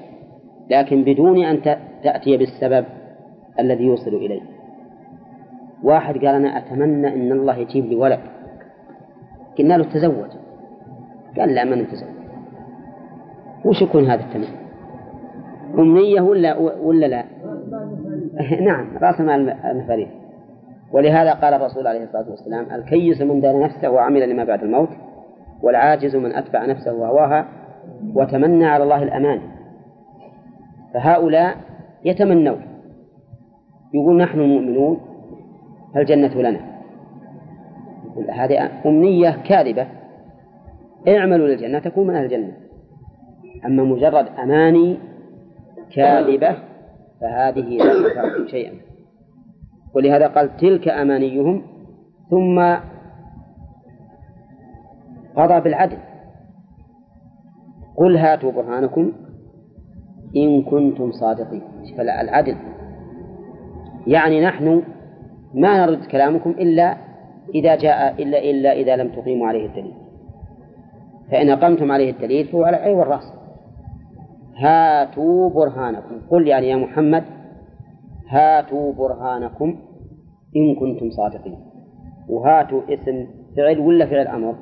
لكن 0.70 1.04
بدون 1.04 1.44
أن 1.44 1.62
تأتي 2.02 2.36
بالسبب 2.36 2.84
الذي 3.60 3.84
يوصل 3.84 4.14
إليه. 4.14 4.42
واحد 5.82 6.14
قال 6.14 6.26
أنا 6.34 6.58
أتمنى 6.58 7.08
أن 7.08 7.32
الله 7.32 7.56
يجيب 7.56 7.86
لي 7.86 7.96
ولد. 7.96 8.20
قلنا 9.58 9.74
له 9.74 9.84
تزوج. 9.84 10.30
قال 11.38 11.54
لا 11.54 11.64
ما 11.64 11.76
نتزوج. 11.76 12.08
وش 13.64 13.82
يكون 13.82 14.04
هذا 14.06 14.24
التمني؟ 14.24 14.62
أمنية 15.78 16.20
ولا 16.20 16.56
ولا 16.58 17.06
لا؟ 17.06 17.24
نعم 18.68 18.98
رأس 18.98 19.20
مال 19.20 19.50
المفاريد 19.50 20.08
ولهذا 20.92 21.32
قال 21.32 21.54
الرسول 21.54 21.86
عليه 21.86 22.04
الصلاة 22.04 22.30
والسلام 22.30 22.66
الكيس 22.74 23.20
من 23.20 23.40
دان 23.40 23.60
نفسه 23.60 23.90
وعمل 23.90 24.30
لما 24.30 24.44
بعد 24.44 24.62
الموت 24.62 24.88
والعاجز 25.62 26.16
من 26.16 26.34
أتبع 26.34 26.66
نفسه 26.66 26.94
وهواها. 26.94 27.61
وتمنى 28.14 28.66
على 28.66 28.84
الله 28.84 29.02
الأمان. 29.02 29.40
فهؤلاء 30.94 31.56
يتمنون. 32.04 32.62
يقول 33.94 34.16
نحن 34.16 34.40
المؤمنون 34.40 35.00
فالجنة 35.94 36.42
لنا؟ 36.42 36.60
هذه 38.30 38.70
أمنية 38.86 39.42
كاذبة. 39.44 39.86
اعملوا 41.08 41.48
للجنة 41.48 41.78
تكون 41.78 42.06
من 42.06 42.14
أهل 42.14 42.24
الجنة. 42.24 42.52
أما 43.66 43.82
مجرد 43.84 44.26
أماني 44.42 44.98
كاذبة 45.94 46.56
فهذه 47.20 47.78
لا 47.78 47.92
تنفعكم 47.92 48.46
شيئا. 48.46 48.72
ولهذا 49.94 50.26
قال 50.26 50.56
تلك 50.56 50.88
أمانيهم 50.88 51.62
ثم 52.30 52.76
قضى 55.36 55.60
بالعدل. 55.60 55.98
قل 57.96 58.16
هاتوا 58.16 58.52
برهانكم 58.52 59.12
إن 60.36 60.62
كنتم 60.62 61.12
صادقين. 61.12 61.62
فالعدل 61.96 62.56
يعني 64.06 64.44
نحن 64.44 64.82
ما 65.54 65.86
نرد 65.86 66.04
كلامكم 66.04 66.50
إلا 66.50 66.96
إذا 67.54 67.76
جاء 67.76 68.22
إلا 68.22 68.38
إلا 68.50 68.72
إذا 68.72 68.96
لم 68.96 69.08
تقيموا 69.08 69.48
عليه 69.48 69.66
الدليل. 69.66 69.94
فإن 71.30 71.50
أقمتم 71.50 71.92
عليه 71.92 72.10
الدليل 72.10 72.46
فهو 72.46 72.64
على 72.64 72.76
العين 72.76 72.96
والرأس. 72.96 73.32
هاتوا 74.56 75.50
برهانكم. 75.50 76.20
قل 76.30 76.48
يعني 76.48 76.68
يا 76.68 76.76
محمد 76.76 77.24
هاتوا 78.28 78.92
برهانكم 78.92 79.76
إن 80.56 80.74
كنتم 80.80 81.10
صادقين. 81.10 81.58
وهاتوا 82.28 82.82
اسم 82.88 83.26
فعل 83.56 83.78
ولا 83.78 84.06
فعل 84.06 84.26
أمر؟ 84.26 84.54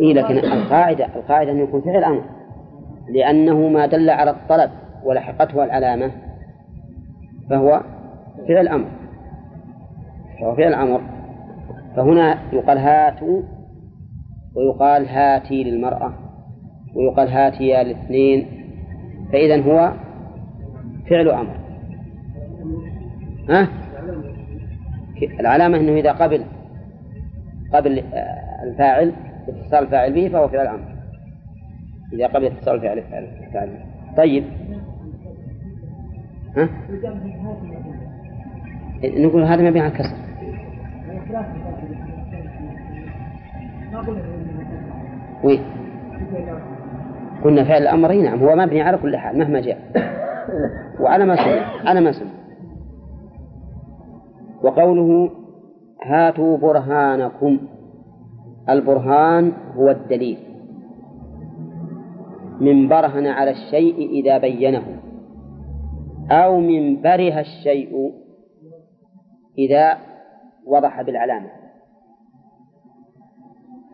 إيه, 0.00 0.14
لكن 0.14 0.38
القاعدة 0.38 1.06
القاعدة 1.16 1.50
أن 1.50 1.58
يكون 1.58 1.80
فعل 1.80 2.04
أمر. 2.04 2.24
لأنه 3.08 3.68
ما 3.68 3.86
دل 3.86 4.10
على 4.10 4.30
الطلب 4.30 4.70
ولحقته 5.04 5.64
العلامة 5.64 6.10
فهو 7.50 7.82
فعل 8.48 8.68
أمر. 8.68 8.88
فهو 10.40 10.56
فعل 10.56 10.74
أمر. 10.74 11.00
فهنا 11.96 12.38
يقال 12.52 12.78
هاتوا 12.78 13.42
ويقال 14.56 15.08
هاتي 15.08 15.64
للمرأة 15.64 16.12
ويقال 16.94 17.28
هاتيا 17.28 17.82
الاثنين 17.82 18.46
فإذا 19.32 19.62
هو 19.62 19.92
فعل 21.10 21.28
أمر. 21.28 21.56
ها؟ 23.50 23.68
العلامة 25.40 25.78
أنه 25.78 25.92
إذا 25.92 26.12
قبل 26.12 26.44
قبل 27.74 28.02
الفاعل 28.62 29.12
اتصال 29.48 29.84
الفاعل 29.84 30.12
به 30.12 30.28
فهو 30.28 30.48
فعل 30.48 30.66
أمر 30.66 30.98
إذا 32.12 32.26
قبل 32.26 32.44
اتصال 32.44 32.74
الفاعل 32.74 32.98
الفاعل 32.98 33.68
طيب. 34.16 34.44
ها؟ 36.56 36.68
نقول 39.04 39.42
هذا 39.42 39.62
ما 39.62 39.70
بيعها 39.70 39.88
كسر. 39.88 40.16
وين؟ 45.44 45.60
قلنا 47.44 47.64
فعل 47.64 47.82
الأمر 47.82 48.12
نعم 48.12 48.38
هو 48.38 48.56
مبني 48.56 48.82
على 48.82 48.96
كل 48.96 49.16
حال 49.16 49.38
مهما 49.38 49.60
جاء. 49.60 49.78
وعلى 51.00 51.24
ما 51.24 51.36
سمع 51.36 51.88
على 51.90 52.00
ما 52.00 52.12
سمع. 52.12 52.30
وقوله 54.62 55.30
هاتوا 56.04 56.58
برهانكم. 56.58 57.58
البرهان 58.70 59.52
هو 59.76 59.90
الدليل. 59.90 60.38
من 62.60 62.88
برهن 62.88 63.26
على 63.26 63.50
الشيء 63.50 64.10
إذا 64.10 64.38
بينه 64.38 65.00
أو 66.30 66.60
من 66.60 67.02
بره 67.02 67.40
الشيء 67.40 68.12
إذا 69.58 69.98
وضح 70.66 71.02
بالعلامة. 71.02 71.50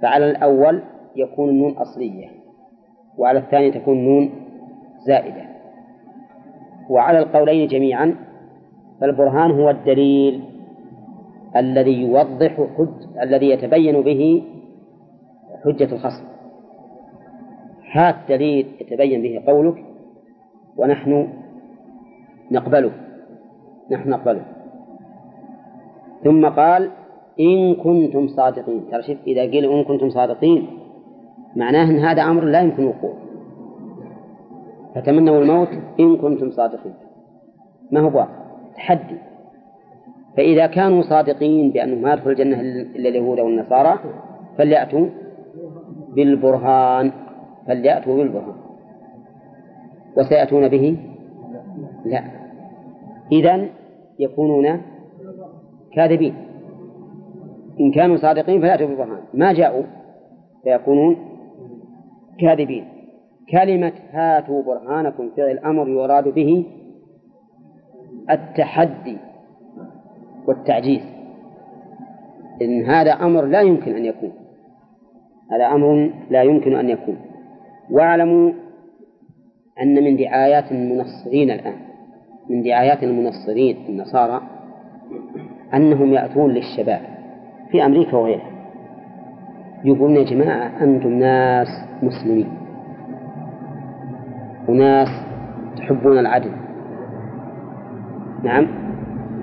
فعلى 0.03 0.31
الأول 0.31 0.83
يكون 1.17 1.49
النون 1.49 1.73
أصلية 1.73 2.29
وعلى 3.19 3.39
الثاني 3.39 3.71
تكون 3.71 4.05
نون 4.05 4.31
زائدة. 5.07 5.55
وعلى 6.91 7.19
القولين 7.19 7.69
جميعا 7.69 8.17
فالبرهان 9.01 9.51
هو 9.51 9.71
الدليل 9.71 10.45
الذي 11.57 12.03
يوضح 12.03 12.53
حج 12.79 13.21
الذي 13.23 13.51
يتبين 13.51 14.01
به 14.01 14.45
حجة 15.65 15.93
الخصم. 15.93 16.25
هات 17.93 18.15
دليل 18.29 18.67
يتبين 18.81 19.23
به 19.23 19.53
قولك 19.53 19.85
ونحن 20.77 21.29
نقبله. 22.51 22.91
نحن 23.91 24.11
نقبله. 24.11 24.45
ثم 26.25 26.47
قال 26.47 26.91
إن 27.41 27.75
كنتم 27.75 28.29
صادقين. 28.29 28.91
ترى 28.91 29.03
شوف 29.03 29.17
إذا 29.27 29.43
قيل 29.43 29.73
إن 29.73 29.85
كنتم 29.85 30.11
صادقين 30.11 30.67
معناه 31.57 31.91
أن 31.91 31.99
هذا 31.99 32.23
أمر 32.23 32.45
لا 32.45 32.61
يمكن 32.61 32.85
وقوعه. 32.85 33.17
فتمنوا 34.95 35.43
الموت 35.43 35.69
إن 36.01 36.17
كنتم 36.17 36.51
صادقين. 36.51 36.95
ما 37.91 38.01
هو 38.01 38.19
واقع؟ 38.19 38.45
تحدي. 38.77 39.17
فإذا 40.37 40.67
كانوا 40.67 41.03
صادقين 41.03 41.71
بأنه 41.71 41.95
ما 41.95 42.13
يدخل 42.13 42.31
الجنة 42.31 42.61
إلا 42.61 43.09
اليهود 43.09 43.41
والنصارى 43.41 43.99
فليأتوا 44.59 45.07
بالبرهان 46.15 47.13
فليأتوا 47.67 48.17
بالبرهان. 48.17 48.55
وسيأتون 50.17 50.69
به؟ 50.69 50.99
لا. 52.05 52.25
إذا 53.33 53.69
يكونون 54.19 54.81
كاذبين. 55.93 56.35
إن 57.81 57.91
كانوا 57.91 58.17
صادقين 58.17 58.61
فيأتوا 58.61 58.87
بالبرهان. 58.87 59.21
ما 59.35 59.53
جاءوا 59.53 59.83
فيكونون 60.63 61.17
كاذبين. 62.41 62.85
كلمة 63.51 63.93
هاتوا 64.11 64.63
برهانكم 64.63 65.31
فعل 65.37 65.51
الأمر 65.51 65.89
يراد 65.89 66.29
به 66.29 66.67
التحدي 68.31 69.17
والتعجيز. 70.47 71.03
إن 72.63 72.85
هذا 72.85 73.13
أمر 73.13 73.45
لا 73.45 73.61
يمكن 73.61 73.97
أن 73.97 74.05
يكون. 74.05 74.33
هذا 75.55 75.67
أمر 75.67 76.11
لا 76.31 76.43
يمكن 76.43 76.77
أن 76.77 76.89
يكون. 76.89 77.17
واعلموا 77.91 78.53
أن 79.83 80.05
من 80.05 80.17
دعايات 80.17 80.73
المنصرين 80.73 81.51
الآن 81.51 81.75
من 82.51 82.63
دعايات 82.63 83.03
المنصرين 83.03 83.77
النصارى 83.89 84.41
أنهم 85.75 86.13
يأتون 86.13 86.51
للشباب 86.51 87.01
في 87.71 87.87
أمريكا 87.87 88.17
وغيرها. 88.17 88.51
يقولون 89.85 90.17
يا 90.17 90.25
جماعة 90.25 90.85
أنتم 90.85 91.09
ناس 91.09 91.69
مسلمين. 92.03 92.49
وناس 94.69 95.09
تحبون 95.77 96.19
العدل. 96.19 96.51
نعم 98.43 98.67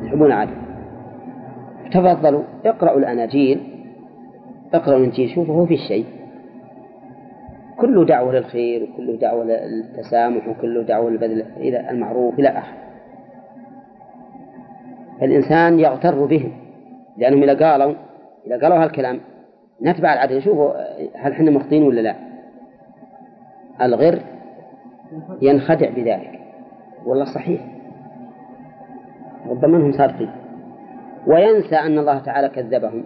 تحبون 0.05 0.27
العدل. 0.27 0.53
تفضلوا 1.91 2.43
اقرأوا 2.65 2.99
الأناجيل. 2.99 3.70
اقرأوا 4.73 4.97
الإنجيل 4.99 5.29
شوفوا 5.29 5.65
في 5.65 5.77
شيء 5.77 6.05
كله 7.77 8.05
دعوة 8.05 8.33
للخير 8.33 8.83
وكله 8.83 9.15
دعوة 9.15 9.43
للتسامح 9.43 10.47
وكله 10.47 10.83
دعوة 10.83 11.09
للبذل 11.09 11.45
إلى 11.57 11.89
المعروف 11.89 12.39
إلى 12.39 12.49
آخره 12.49 12.77
فالإنسان 15.19 15.79
يغتر 15.79 16.25
بهم 16.25 16.51
لأنهم 17.17 17.43
إذا 17.43 17.71
قالوا 17.71 17.93
إذا 18.47 18.59
قالوا 18.61 18.83
هالكلام 18.83 19.19
نتبع 19.81 20.13
العدل. 20.13 20.41
شوفوا 20.41 20.71
هل 21.15 21.31
إحنا 21.31 21.51
مخطئين 21.51 21.83
ولا 21.83 22.01
لا؟ 22.01 22.15
الغر 23.81 24.19
ينخدع 25.41 25.89
بذلك. 25.89 26.39
والله 27.05 27.25
صحيح. 27.25 27.61
ربما 29.49 29.77
إنهم 29.77 29.91
صادقين. 29.91 30.31
وينسى 31.27 31.75
أن 31.75 31.99
الله 31.99 32.19
تعالى 32.19 32.49
كذبهم. 32.49 33.03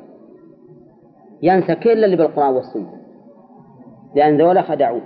ينسى 1.46 1.76
كل 1.76 2.04
اللي 2.04 2.16
بالقرآن 2.16 2.54
والسنة. 2.54 2.90
لأن 4.16 4.38
ذولا 4.38 4.62
خدعوه. 4.62 5.02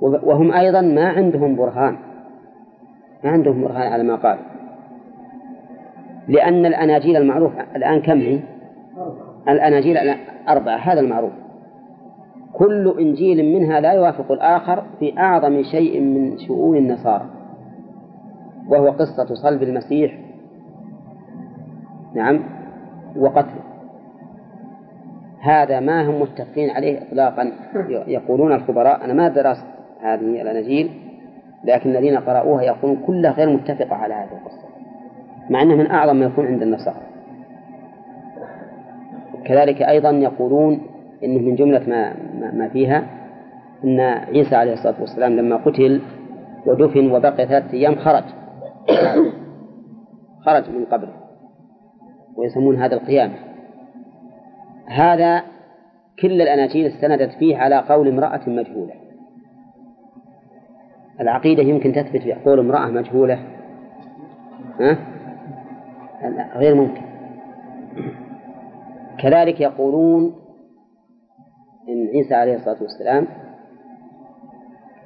وهم 0.00 0.52
أيضا 0.52 0.80
ما 0.80 1.08
عندهم 1.08 1.56
برهان. 1.56 1.96
ما 3.24 3.30
عندهم 3.30 3.64
برهان 3.64 3.92
على 3.92 4.02
ما 4.02 4.16
قال. 4.16 4.38
لأن 6.28 6.66
الأناجيل 6.66 7.16
المعروف 7.16 7.52
الآن 7.76 8.00
كم 8.00 8.18
هي؟ 8.18 8.40
الأناجيل 9.48 9.96
أربعة 10.48 10.76
هذا 10.76 11.00
المعروف. 11.00 11.32
كل 12.52 12.94
إنجيل 13.00 13.54
منها 13.54 13.80
لا 13.80 13.92
يوافق 13.92 14.32
الآخر 14.32 14.84
في 14.98 15.18
أعظم 15.18 15.62
شيء 15.62 16.00
من 16.00 16.38
شؤون 16.38 16.76
النصارى. 16.76 17.26
وهو 18.68 18.90
قصة 18.90 19.34
صلب 19.34 19.62
المسيح. 19.62 20.18
نعم. 22.14 22.40
وقتله. 23.16 23.71
هذا 25.42 25.80
ما 25.80 26.10
هم 26.10 26.20
متفقين 26.20 26.70
عليه 26.70 27.02
إطلاقا 27.02 27.52
يقولون 28.06 28.52
الخبراء 28.52 29.04
أنا 29.04 29.12
ما 29.12 29.28
درست 29.28 29.64
هذه 30.00 30.42
الأناجيل 30.42 30.90
لكن 31.64 31.90
الذين 31.90 32.18
قرأوها 32.18 32.62
يقولون 32.62 33.02
كلها 33.06 33.30
غير 33.30 33.50
متفقة 33.50 33.94
على 33.94 34.14
هذه 34.14 34.32
القصة 34.32 34.72
مع 35.50 35.62
أنه 35.62 35.76
من 35.76 35.90
أعظم 35.90 36.16
ما 36.16 36.24
يكون 36.24 36.46
عند 36.46 36.62
النصارى. 36.62 37.00
كذلك 39.44 39.82
أيضا 39.82 40.10
يقولون 40.10 40.80
إنه 41.24 41.38
من 41.38 41.54
جملة 41.54 41.88
ما 41.88 42.14
ما 42.52 42.68
فيها 42.68 43.04
أن 43.84 44.00
عيسى 44.00 44.56
عليه 44.56 44.72
الصلاة 44.72 45.00
والسلام 45.00 45.32
لما 45.32 45.56
قتل 45.56 46.00
ودفن 46.66 47.10
وبقي 47.10 47.46
ثلاثة 47.46 47.72
أيام 47.72 47.94
خرج. 47.94 48.24
خرج 50.46 50.70
من 50.70 50.84
قبره. 50.84 51.14
ويسمون 52.36 52.76
هذا 52.76 52.94
القيامة. 52.94 53.34
هذا 54.92 55.42
كل 56.22 56.42
الأناجيل 56.42 56.86
استندت 56.86 57.32
فيه 57.32 57.56
على 57.56 57.78
قول 57.78 58.08
امرأة 58.08 58.40
مجهولة. 58.46 58.94
العقيدة 61.20 61.62
يمكن 61.62 61.92
تثبت 61.92 62.22
بقول 62.26 62.58
امرأة 62.58 62.86
مجهولة. 62.86 63.38
ها؟ 64.80 64.98
غير 66.56 66.74
ممكن. 66.74 67.02
كذلك 69.18 69.60
يقولون 69.60 70.34
إن 71.88 72.06
عيسى 72.14 72.34
عليه 72.34 72.54
الصلاة 72.54 72.82
والسلام 72.82 73.26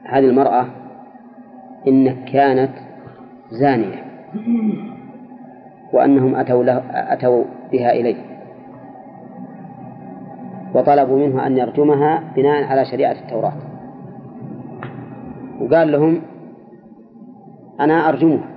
هذه 0.05 0.25
المرأة 0.25 0.67
إن 1.89 2.25
كانت 2.25 2.73
زانية 3.51 4.05
وأنهم 5.93 6.35
أتوا, 6.35 6.65
له 6.65 6.83
أتوا 7.13 7.45
بها 7.73 7.93
إليه. 7.93 8.36
وطلبوا 10.77 11.19
منه 11.19 11.47
أن 11.47 11.57
يرجمها 11.57 12.23
بناء 12.37 12.65
على 12.65 12.85
شريعة 12.85 13.13
التوراة. 13.13 13.53
وقال 15.61 15.93
لهم 15.93 16.23
أنا 17.81 18.09
أرجمها 18.09 18.49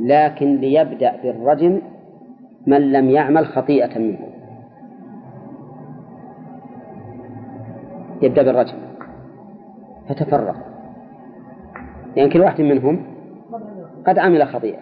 لكن 0.00 0.56
ليبدأ 0.56 1.22
بالرجم 1.22 1.80
من 2.66 2.92
لم 2.92 3.10
يعمل 3.10 3.46
خطيئة 3.46 3.98
منه. 3.98 4.18
يبدأ 8.22 8.42
بالرجم. 8.42 8.76
فتفرق. 10.08 10.56
يعني 12.16 12.30
كل 12.30 12.40
واحد 12.40 12.60
منهم 12.60 13.02
قد 14.06 14.18
عمل 14.18 14.46
خطيئة. 14.46 14.80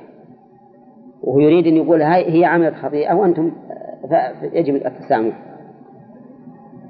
وهو 1.23 1.40
يريد 1.40 1.66
أن 1.66 1.77
يقول 1.77 2.02
هاي 2.02 2.40
هي 2.40 2.44
عملت 2.44 2.74
خطيئة 2.74 3.15
وأنتم 3.15 3.52
يجب 4.43 4.74
التسامح. 4.74 5.53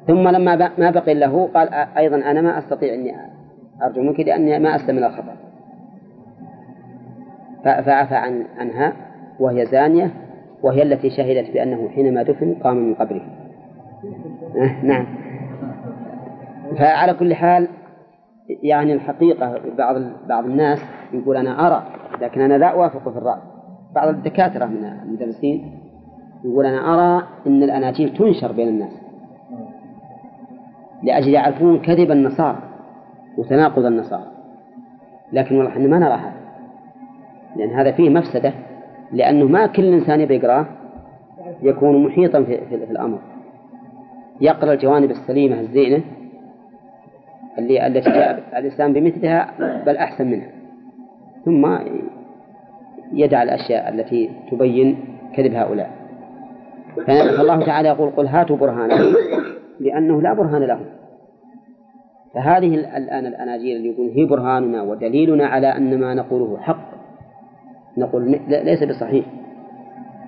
ثم 0.07 0.29
لما 0.29 0.71
ما 0.79 0.91
بقي 0.91 1.15
له 1.15 1.49
قال 1.55 1.69
أيضا 1.75 2.17
أنا 2.17 2.41
ما 2.41 2.59
أستطيع 2.59 2.95
أني 2.95 3.15
أرجمك 3.83 4.21
لأني 4.21 4.59
ما 4.59 4.77
أسلم 4.77 4.97
من 4.97 5.05
الخطأ 5.05 5.37
فعفى 7.65 8.15
عن 8.15 8.45
عنها 8.59 8.93
وهي 9.41 9.67
زانية 9.67 10.11
وهي 10.63 10.83
التي 10.83 11.11
شهدت 11.11 11.51
بأنه 11.51 11.89
حينما 11.89 12.23
دفن 12.23 12.55
قام 12.55 12.77
من 12.77 12.95
قبره. 12.95 13.23
نعم. 14.83 15.07
فعلى 16.79 17.15
كل 17.15 17.35
حال 17.35 17.69
يعني 18.63 18.93
الحقيقة 18.93 19.61
بعض 19.79 19.97
بعض 20.29 20.45
الناس 20.45 20.79
يقول 21.13 21.37
أنا 21.37 21.67
أرى 21.67 21.83
لكن 22.21 22.41
أنا 22.41 22.59
لا 22.59 22.67
أوافق 22.67 23.09
في 23.09 23.19
الرأي. 23.19 23.41
بعض 23.95 24.09
الدكاترة 24.09 24.65
من 24.65 24.85
المدرسين 24.85 25.81
يقول 26.45 26.67
أنا 26.67 26.95
أرى 26.95 27.27
أن 27.47 27.63
الأناجيل 27.63 28.15
تنشر 28.17 28.53
بين 28.53 28.69
الناس. 28.69 29.04
لأجل 31.05 31.29
يعرفون 31.29 31.79
كذب 31.79 32.11
النصارى 32.11 32.59
وتناقض 33.39 33.85
النصارى. 33.85 34.27
لكن 35.33 35.57
والله 35.57 35.71
إحنا 35.71 35.89
ما 35.89 35.99
نرى 35.99 36.15
هذا 36.15 36.35
لأن 37.57 37.71
هذا 37.71 37.93
فيه 37.93 38.11
مفسدة 38.11 38.53
لأنه 39.13 39.45
ما 39.45 39.67
كل 39.67 39.85
إنسان 39.85 40.21
يبي 40.21 40.35
يقرأه 40.35 40.67
يكون 41.63 42.07
محيطا 42.07 42.43
في, 42.43 42.57
في, 42.57 42.87
في 42.87 42.93
الأمر. 42.93 43.19
يقرأ 44.41 44.73
الجوانب 44.73 45.11
السليمة 45.11 45.61
الزينة 45.61 46.03
اللي 47.59 47.87
التي 47.87 48.11
جاء 48.11 48.43
الإسلام 48.57 48.93
بمثلها 48.93 49.51
بل 49.87 49.97
أحسن 49.97 50.27
منها. 50.27 50.49
ثم 51.45 51.79
يدع 53.13 53.43
الأشياء 53.43 53.95
التي 53.95 54.31
تبين 54.51 54.97
كذب 55.37 55.55
هؤلاء. 55.55 55.91
فالله 57.07 57.65
تعالى 57.67 57.89
يقول 57.89 58.11
قل 58.11 58.27
هاتوا 58.27 58.57
برهانكم. 58.57 59.17
لأنه 59.81 60.23
لا 60.23 60.35
برهان 60.35 60.63
لهم 60.63 60.87
فهذه 62.35 62.75
الآن 62.75 63.27
الأناجيل 63.27 63.77
اللي 63.77 63.89
يقول 63.89 64.09
هي 64.09 64.25
برهاننا 64.25 64.83
ودليلنا 64.83 65.47
على 65.47 65.67
أن 65.67 66.01
ما 66.01 66.15
نقوله 66.15 66.59
حق. 66.61 66.95
نقول 67.99 68.41
ليس 68.49 68.83
بصحيح. 68.83 69.27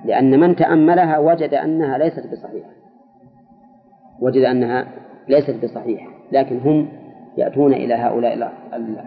لأن 0.05 0.41
من 0.41 0.57
تأملها 0.57 1.19
وجد 1.19 1.55
أنها 1.55 1.99
ليست 1.99 2.27
بصحيحة. 2.33 2.71
وجد 4.21 4.43
أنها 4.43 4.87
ليست 5.29 5.65
بصحيحة. 5.65 6.07
لكن 6.33 6.59
هم 6.59 6.89
يأتون 7.37 7.73
إلى 7.73 7.95
هؤلاء 7.95 8.53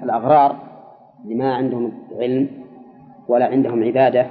الأغرار 0.04 0.56
اللي 1.24 1.36
ما 1.36 1.54
عندهم 1.56 1.92
علم 2.20 2.48
ولا 3.28 3.46
عندهم 3.46 3.84
عبادة 3.84 4.26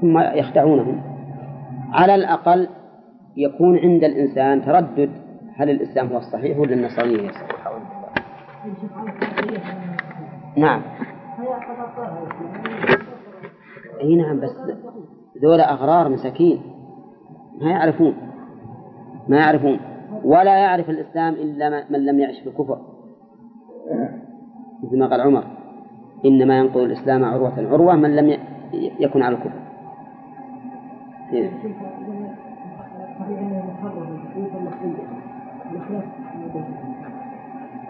ثم 0.00 0.18
يخدعونهم. 0.18 1.02
على 1.92 2.14
الأقل 2.14 2.68
يكون 3.36 3.78
عند 3.78 4.04
الإنسان 4.04 4.64
تردد 4.64 5.10
هل 5.56 5.70
الإسلام 5.70 6.06
هو 6.06 6.16
الصحيح 6.16 6.58
ولا 6.58 6.74
النصرانية 6.74 7.20
هي 7.20 7.28
الصحيحة؟ 7.28 7.66
نعم. 10.56 10.82
إي 14.00 14.16
نعم 14.16 14.40
بس 14.40 14.50
ذولا 15.42 15.72
أغرار 15.72 16.08
مساكين. 16.08 16.62
ما 17.60 17.70
يعرفون. 17.70 18.14
ما 19.28 19.36
يعرفون. 19.36 19.80
ولا 20.24 20.56
يعرف 20.58 20.90
الإسلام 20.90 21.34
إلا 21.34 21.84
من 21.90 22.04
لم 22.06 22.20
يعش 22.20 22.40
في 22.40 22.48
الكفر 22.48 22.78
مثل 24.82 24.98
ما 24.98 25.06
قال 25.06 25.20
عمر. 25.20 25.44
إنما 26.24 26.58
ينقض 26.58 26.76
الإسلام 26.80 27.24
عروة 27.24 27.68
عروة 27.72 27.96
من 27.96 28.16
لم 28.16 28.38
يكن 29.00 29.22
على 29.22 29.36
الكفر. 29.36 29.66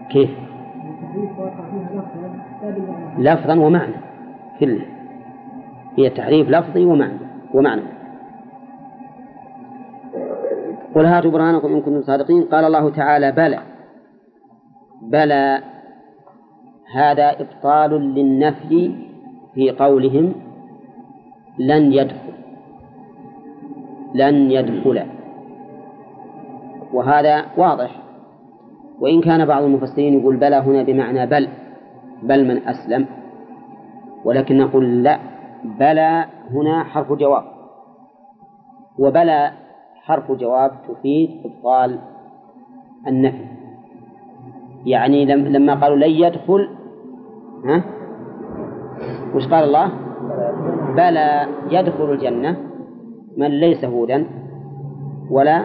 كيف؟ 0.09 0.31
لفظا 3.19 3.55
ومعنى. 3.55 3.95
كله 4.61 4.87
هي 5.97 6.11
تحريف 6.11 6.51
لفظي 6.51 6.85
ومعنى 6.85 7.19
ومعنى. 7.55 7.83
قل 10.95 11.07
هاتوا 11.07 11.31
برهانكم 11.31 11.75
إن 11.75 11.81
كنتم 11.81 12.03
صادقين. 12.03 12.43
قال 12.43 12.65
الله 12.65 12.91
تعالى 12.91 13.33
بلى. 13.33 13.59
بلى 15.03 15.63
هذا 16.95 17.37
إبطال 17.41 17.91
للنفي 17.91 18.95
في 19.55 19.71
قولهم 19.71 20.35
لن 21.59 21.93
يدخل 21.93 22.33
لن 24.15 24.51
يدخل. 24.51 25.16
وهذا 26.97 27.45
واضح. 27.57 28.03
وإن 29.01 29.21
كان 29.21 29.47
بعض 29.47 29.63
المفسرين 29.63 30.21
يقول 30.21 30.37
بلى 30.37 30.57
هنا 30.57 30.83
بمعنى 30.83 31.27
بل 31.27 31.49
بل 32.23 32.49
من 32.49 32.69
أسلم. 32.69 33.07
ولكن 34.25 34.59
نقول 34.59 35.03
لا 35.03 35.19
بلى 35.65 36.25
هنا 36.51 36.85
حرف 36.85 37.13
جواب. 37.13 37.45
وبلى 38.99 39.51
حرف 39.95 40.33
جواب 40.33 40.71
تفيد 40.89 41.31
إبطال 41.45 41.99
النفي. 43.07 43.47
يعني 44.87 45.25
لما 45.25 45.75
قالوا 45.75 45.97
لن 45.97 46.11
يدخل 46.11 46.69
ها؟ 47.65 47.85
وش 49.35 49.49
قال 49.49 49.65
الله؟ 49.65 49.91
بلى 50.97 51.47
يدخل 51.71 52.13
الجنة 52.13 52.57
من 53.37 53.47
ليس 53.47 53.85
هودا 53.85 54.27
ولا 55.31 55.65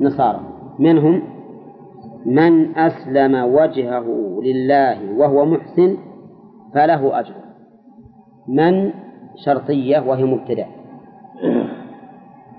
نصارى. 0.00 0.49
منهم 0.80 1.22
من 2.26 2.76
أسلم 2.76 3.34
وجهه 3.54 4.06
لله 4.42 5.18
وهو 5.18 5.44
محسن 5.44 5.96
فله 6.74 7.20
أجر. 7.20 7.34
من 8.48 8.92
شرطية 9.44 10.00
وهي 10.08 10.24
مبتدأ. 10.24 10.66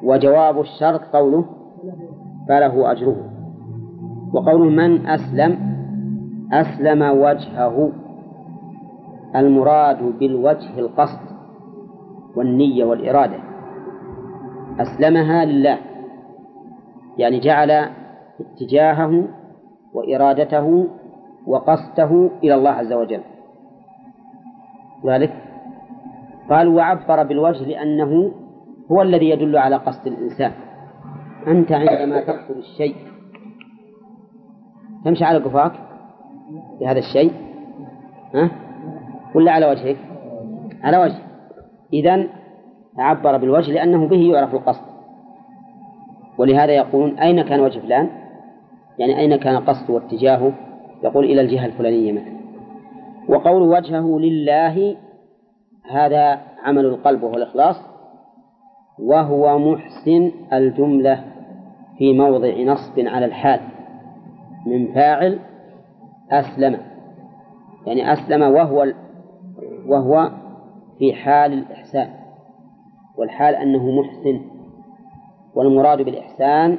وجواب 0.03 0.59
الشرط 0.59 1.01
قوله 1.13 1.45
فله 2.49 2.91
أجره. 2.91 3.15
وقوله 4.33 4.69
من 4.69 5.07
أسلم 5.07 5.57
أسلم 6.53 7.01
وجهه. 7.01 7.91
المراد 9.35 10.19
بالوجه 10.19 10.79
القصد 10.79 11.27
والنية 12.35 12.85
والإرادة. 12.85 13.37
أسلمها 14.79 15.45
لله 15.45 15.77
يعني 17.17 17.39
جعل 17.39 18.00
اتجاهه 18.41 19.27
وإرادته 19.93 20.87
وقصده 21.47 22.29
إلى 22.43 22.55
الله 22.55 22.69
عز 22.69 22.93
وجل. 22.93 23.21
ذلك 25.05 25.33
قال 26.49 26.67
وعبر 26.67 27.23
بالوجه 27.23 27.65
لأنه 27.65 28.31
هو 28.91 29.01
الذي 29.01 29.29
يدل 29.29 29.57
على 29.57 29.75
قصد 29.75 30.07
الإنسان. 30.07 30.51
أنت 31.47 31.71
عندما 31.71 32.21
تقصد 32.21 32.57
الشيء 32.57 32.95
تمشي 35.05 35.23
على 35.23 35.37
قفاك 35.37 35.71
بهذا 36.79 36.99
الشيء 36.99 37.31
ها؟ 38.35 38.51
ولا 39.35 39.51
على 39.51 39.65
وجهك؟ 39.65 39.97
على 40.83 40.97
وجه. 40.97 41.17
إذن 41.93 42.27
عبر 42.97 43.37
بالوجه 43.37 43.71
لأنه 43.71 44.07
به 44.07 44.17
يعرف 44.33 44.53
القصد. 44.53 44.81
ولهذا 46.37 46.71
يقولون 46.71 47.19
أين 47.19 47.41
كان 47.41 47.59
وجه 47.59 47.79
فلان؟ 47.79 48.09
يعني 49.01 49.19
أين 49.19 49.35
كان 49.35 49.57
قصده 49.57 49.93
واتجاهه؟ 49.93 50.53
يقول 51.03 51.25
إلى 51.25 51.41
الجهة 51.41 51.65
الفلانية 51.65 52.11
مثلا. 52.11 52.41
وقول 53.29 53.61
وجهه 53.61 54.19
لله 54.19 54.97
هذا 55.91 56.41
عمل 56.63 56.85
القلب 56.85 57.23
وهو 57.23 57.33
الإخلاص. 57.33 57.75
وهو 58.99 59.59
محسن 59.59 60.31
الجملة 60.53 61.23
في 61.97 62.13
موضع 62.13 62.61
نصب 62.61 62.99
على 62.99 63.25
الحال. 63.25 63.59
من 64.65 64.93
فاعل 64.93 65.39
أسلم. 66.31 66.77
يعني 67.87 68.13
أسلم 68.13 68.41
وهو 68.41 68.87
وهو 69.87 70.31
في 70.99 71.13
حال 71.13 71.53
الإحسان. 71.53 72.09
والحال 73.17 73.55
أنه 73.55 73.91
محسن. 73.91 74.41
والمراد 75.55 76.01
بالإحسان 76.01 76.77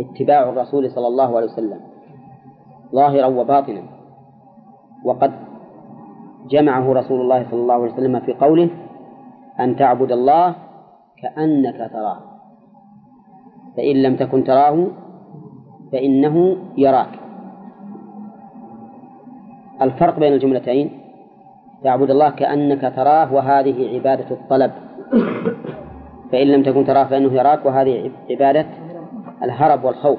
اتباع 0.00 0.48
الرسول 0.48 0.90
صلى 0.90 1.06
الله 1.06 1.36
عليه 1.36 1.46
وسلم 1.46 1.80
ظاهرا 2.94 3.26
وباطنا. 3.26 3.82
وقد 5.04 5.32
جمعه 6.50 6.92
رسول 6.92 7.20
الله 7.20 7.50
صلى 7.50 7.60
الله 7.60 7.74
عليه 7.74 7.92
وسلم 7.92 8.20
في 8.20 8.32
قوله 8.32 8.68
أن 9.60 9.76
تعبد 9.76 10.12
الله 10.12 10.54
كأنك 11.22 11.90
تراه 11.92 12.18
فإن 13.76 13.96
لم 14.02 14.16
تكن 14.16 14.44
تراه 14.44 14.86
فإنه 15.92 16.56
يراك. 16.76 17.14
الفرق 19.82 20.18
بين 20.18 20.32
الجملتين 20.32 21.00
تعبد 21.84 22.10
الله 22.10 22.30
كأنك 22.30 22.92
تراه 22.96 23.34
وهذه 23.34 23.94
عبادة 23.94 24.30
الطلب. 24.30 24.72
فإن 26.32 26.46
لم 26.46 26.62
تكن 26.62 26.84
تراه 26.84 27.04
فإنه 27.04 27.32
يراك 27.32 27.66
وهذه 27.66 28.10
عبادة 28.30 28.66
الهرب 29.42 29.84
والخوف. 29.84 30.18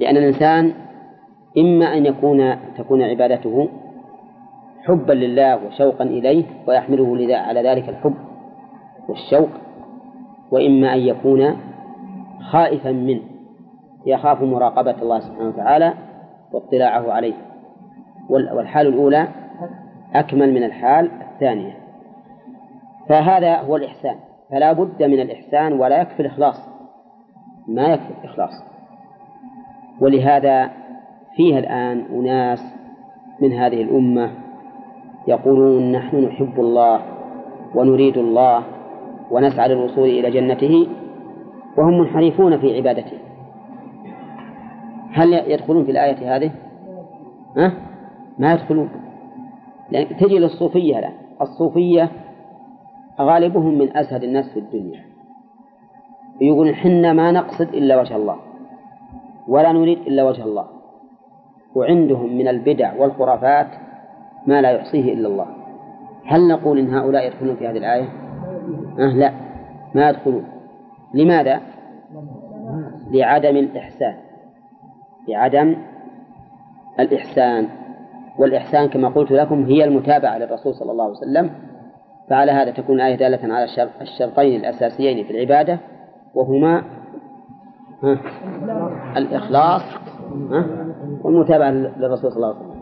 لأن 0.00 0.16
الإنسان 0.16 0.72
إما 1.58 1.96
أن 1.96 2.06
يكون 2.06 2.56
تكون 2.76 3.02
عبادته 3.02 3.68
حبا 4.82 5.12
لله 5.12 5.66
وشوقا 5.66 6.04
إليه 6.04 6.44
ويحمله 6.66 7.36
على 7.36 7.62
ذلك 7.62 7.88
الحب 7.88 8.14
والشوق 9.08 9.48
وإما 10.50 10.94
أن 10.94 10.98
يكون 10.98 11.56
خائفا 12.50 12.92
منه 12.92 13.20
يخاف 14.06 14.42
مراقبة 14.42 14.94
الله 15.02 15.20
سبحانه 15.20 15.48
وتعالى 15.48 15.94
واطلاعه 16.52 17.12
عليه. 17.12 17.34
والحال 18.30 18.86
الأولى 18.86 19.28
أكمل 20.14 20.54
من 20.54 20.64
الحال 20.64 21.10
الثانية. 21.20 21.78
فهذا 23.08 23.56
هو 23.56 23.76
الإحسان. 23.76 24.16
فلا 24.50 24.72
بد 24.72 25.02
من 25.02 25.20
الإحسان 25.20 25.72
ولا 25.72 26.00
يكفي 26.00 26.20
الإخلاص. 26.20 26.68
ما 27.68 27.86
يكفي 27.86 28.10
الإخلاص. 28.24 28.64
ولهذا 30.00 30.70
فيها 31.36 31.58
الآن 31.58 31.98
أناس 31.98 32.58
من 33.42 33.52
هذه 33.52 33.82
الأمة 33.82 34.30
يقولون 35.28 35.92
نحن 35.92 36.16
نحب 36.16 36.60
الله 36.60 37.02
ونريد 37.74 38.18
الله 38.18 38.64
ونسعى 39.30 39.68
للوصول 39.68 40.08
إلى 40.08 40.30
جنته 40.30 40.88
وهم 41.78 41.98
منحرفون 41.98 42.60
في 42.60 42.76
عبادته. 42.76 43.18
هل 45.12 45.32
يدخلون 45.32 45.84
في 45.84 45.90
الآية 45.90 46.36
هذه؟ 46.36 46.50
ها؟ 47.56 47.72
ما 48.38 48.52
يدخلون. 48.52 48.90
لأن 49.90 50.16
تجي 50.16 50.38
للصوفية 50.38 50.98
الآن 50.98 51.12
الصوفية 51.40 52.10
غالبهم 53.20 53.78
من 53.78 53.96
أزهد 53.96 54.24
الناس 54.24 54.52
في 54.54 54.58
الدنيا. 54.58 55.07
يقولون 56.40 56.74
حنا 56.74 57.12
ما 57.12 57.32
نقصد 57.32 57.68
إلا 57.74 58.00
وجه 58.00 58.16
الله 58.16 58.36
ولا 59.48 59.72
نريد 59.72 59.98
إلا 59.98 60.24
وجه 60.24 60.44
الله. 60.44 60.66
وعندهم 61.74 62.38
من 62.38 62.48
البدع 62.48 62.94
والخرافات 62.98 63.66
ما 64.46 64.62
لا 64.62 64.70
يحصيه 64.70 65.12
إلا 65.12 65.28
الله. 65.28 65.46
هل 66.26 66.48
نقول 66.48 66.78
إن 66.78 66.94
هؤلاء 66.94 67.26
يدخلون 67.26 67.56
في 67.56 67.68
هذه 67.68 67.76
الآية؟ 67.76 68.08
أه 68.98 69.16
لا 69.16 69.32
ما 69.94 70.10
يدخلون. 70.10 70.44
لماذا؟ 71.14 71.60
لعدم 73.10 73.56
الإحسان. 73.56 74.14
لعدم 75.28 75.76
الإحسان. 77.00 77.68
والإحسان 78.38 78.88
كما 78.88 79.08
قلت 79.08 79.30
لكم 79.30 79.64
هي 79.64 79.84
المتابعة 79.84 80.38
للرسول 80.38 80.74
صلى 80.74 80.92
الله 80.92 81.04
عليه 81.04 81.16
وسلم 81.16 81.50
فعلى 82.28 82.52
هذا 82.52 82.70
تكون 82.70 82.96
الآية 82.96 83.14
دالة 83.14 83.54
على 83.54 83.66
الشرطين 84.00 84.60
الأساسيين 84.60 85.24
في 85.24 85.30
العبادة 85.30 85.78
وهما 86.34 86.82
الإخلاص 89.16 89.82
ها 90.50 90.66
والمتابعة 91.22 91.70
للرسول 91.70 92.32
صلى 92.32 92.36
الله 92.36 92.54
عليه 92.54 92.58
وسلم. 92.58 92.78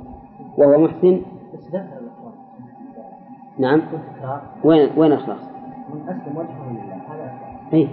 وهو 0.56 0.84
محسن. 0.84 1.22
نعم. 3.58 3.82
وين 4.64 4.90
وين 4.96 5.12
الإخلاص؟ 5.12 5.40
من 5.94 6.08
أسلم 6.08 6.36
وجهه 6.36 6.70
لله 6.70 6.94
هذا 6.94 7.32
أي 7.74 7.88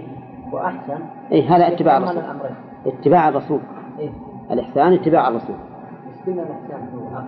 وأحسن. 0.52 0.98
أي 1.32 1.42
هذا 1.46 1.68
اتباع 1.68 1.96
يتضمن 1.96 2.18
الرسول. 2.18 2.50
اتباع 2.86 3.28
الرسول. 3.28 3.60
إيه. 3.98 4.10
الإحسان 4.50 4.92
اتباع 4.92 5.28
الرسول. 5.28 5.56
بس 6.08 6.26
قلنا 6.26 6.42
الإحسان 6.42 6.88
هو 6.94 7.22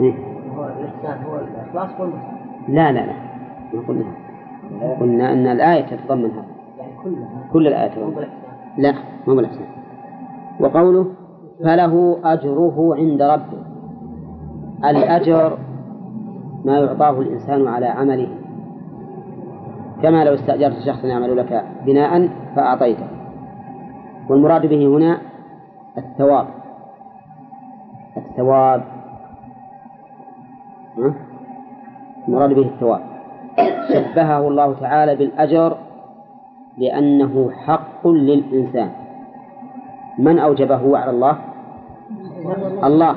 إيه؟ 0.00 0.14
هو 0.56 0.64
الإحسان 0.64 1.24
هو 1.24 1.38
الإخلاص 1.38 2.00
والمحسن. 2.00 2.36
لا 2.68 2.92
لا 2.92 3.06
لا. 3.06 3.14
ما 3.74 3.86
قلنا. 3.88 4.04
قلنا 5.00 5.32
أن 5.32 5.46
الآية 5.46 5.80
تتضمن 5.80 6.30
هذا. 6.30 6.53
كل 7.52 7.64
بالإحسان. 8.14 8.38
لا 8.78 8.94
مو 9.26 9.34
بالإحسان. 9.34 9.66
وقوله 10.60 11.06
فله 11.64 12.18
أجره 12.24 12.94
عند 12.94 13.22
ربه. 13.22 13.64
الأجر 14.84 15.58
ما 16.64 16.78
يعطاه 16.78 17.20
الإنسان 17.20 17.68
على 17.68 17.86
عمله. 17.86 18.28
كما 20.02 20.24
لو 20.24 20.34
استأجرت 20.34 20.78
شخصا 20.86 21.06
يعمل 21.06 21.36
لك 21.36 21.64
بناء 21.86 22.28
فأعطيته. 22.56 23.06
والمراد 24.30 24.66
به 24.66 24.86
هنا 24.86 25.18
الثواب. 25.98 26.46
الثواب؟ 28.16 28.82
المراد 32.28 32.52
به 32.52 32.62
الثواب. 32.62 33.00
شبهه 33.88 34.48
الله 34.48 34.74
تعالى 34.74 35.16
بالأجر 35.16 35.76
لأنه 36.78 37.50
حق 37.50 38.08
للإنسان. 38.08 38.90
من 40.18 40.38
أوجبه 40.38 40.98
على 40.98 41.10
الله؟ 41.10 41.38
الله. 42.84 43.16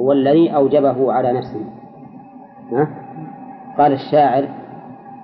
هو 0.00 0.12
الذي 0.12 0.54
أوجبه 0.54 1.12
على 1.12 1.32
نفسه. 1.32 1.60
ها؟ 2.72 2.88
قال 3.78 3.92
الشاعر 3.92 4.48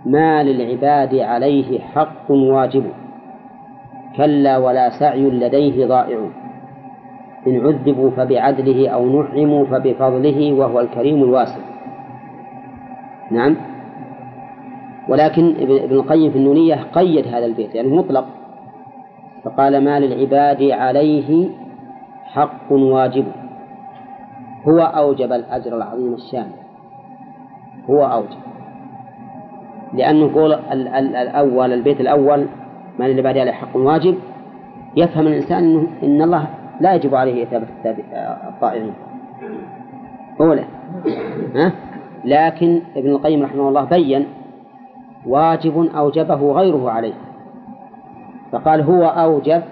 ما 0.06 0.42
للعباد 0.42 1.14
عليه 1.14 1.80
حق 1.80 2.30
واجب 2.30 2.84
كلا 4.16 4.58
ولا 4.58 4.90
سعي 4.90 5.30
لديه 5.30 5.86
ضائع. 5.86 6.18
إن 7.46 7.66
عذبوا 7.66 8.10
فبعدله 8.10 8.88
أو 8.88 9.22
نعموا 9.22 9.64
فبفضله 9.64 10.52
وهو 10.52 10.80
الكريم 10.80 11.22
الواسع. 11.22 11.60
نعم. 13.30 13.56
ولكن 15.08 15.54
ابن 15.60 15.94
القيم 15.94 16.30
في 16.30 16.38
النونية 16.38 16.74
قيد 16.92 17.26
هذا 17.26 17.44
البيت 17.46 17.74
يعني 17.74 17.88
مطلق. 17.88 18.24
فقال 19.44 19.84
ما 19.84 20.00
للعباد 20.00 20.62
عليه 20.62 21.48
حق 22.24 22.72
واجب. 22.72 23.24
هو 24.68 24.78
أوجب 24.80 25.32
الأجر 25.32 25.76
العظيم 25.76 26.14
الشامل 26.14 26.52
هو 27.90 28.04
أوجب. 28.04 28.38
لأنه 29.94 30.46
ال- 30.72 31.16
الأول 31.16 31.72
البيت 31.72 32.00
الأول 32.00 32.46
ما 32.98 33.04
للعباد 33.04 33.38
عليه 33.38 33.52
حق 33.52 33.76
واجب. 33.76 34.18
يفهم 34.96 35.26
الإنسان 35.26 35.64
أنه 35.64 35.88
إن 36.02 36.22
الله 36.22 36.46
لا 36.80 36.94
يجب 36.94 37.14
عليه 37.14 37.42
إثابة 37.42 37.66
الطائعين. 38.48 38.92
أولا 40.40 40.64
ها؟ 41.54 41.72
لكن 42.24 42.80
ابن 42.96 43.10
القيم 43.10 43.42
رحمه 43.42 43.68
الله 43.68 43.84
بين 43.84 44.26
واجب 45.26 45.88
أوجبه 45.96 46.52
غيره 46.52 46.90
عليه. 46.90 47.14
فقال 48.52 48.80
هو 48.80 49.04
أوجب 49.04 49.62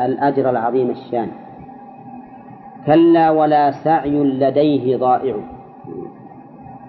الأجر 0.00 0.50
العظيم 0.50 0.90
الشان. 0.90 1.28
كلا 2.86 3.30
ولا 3.30 3.70
سعي 3.70 4.24
لديه 4.24 4.96
ضائع. 4.96 5.36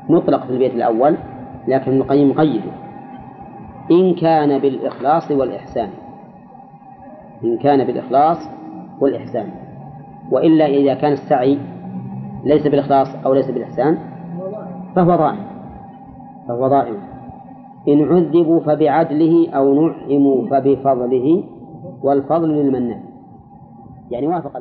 مطلق 0.09 0.45
في 0.45 0.53
البيت 0.53 0.73
الأول 0.73 1.15
لكن 1.67 1.91
ابن 1.91 2.01
القيم 2.01 2.33
قيده. 2.33 2.71
إن 3.91 4.15
كان 4.15 4.59
بالإخلاص 4.59 5.31
والإحسان. 5.31 5.89
إن 7.43 7.57
كان 7.57 7.83
بالإخلاص 7.83 8.49
والإحسان. 8.99 9.49
وإلا 10.31 10.65
إذا 10.65 10.93
كان 10.93 11.11
السعي 11.11 11.59
ليس 12.43 12.67
بالإخلاص 12.67 13.07
أو 13.25 13.33
ليس 13.33 13.51
بالإحسان 13.51 13.97
فهو 14.95 15.15
ضائع. 15.15 15.45
فهو 16.47 16.67
ضائع. 16.67 17.08
إن 17.93 18.03
عذبوا 18.03 18.59
فبعدله 18.59 19.49
أو 19.49 19.73
نعموا 19.73 20.47
فبفضله 20.49 21.43
والفضل 22.03 22.49
للمنان. 22.49 23.01
يعني 24.11 24.27
وافق 24.27 24.57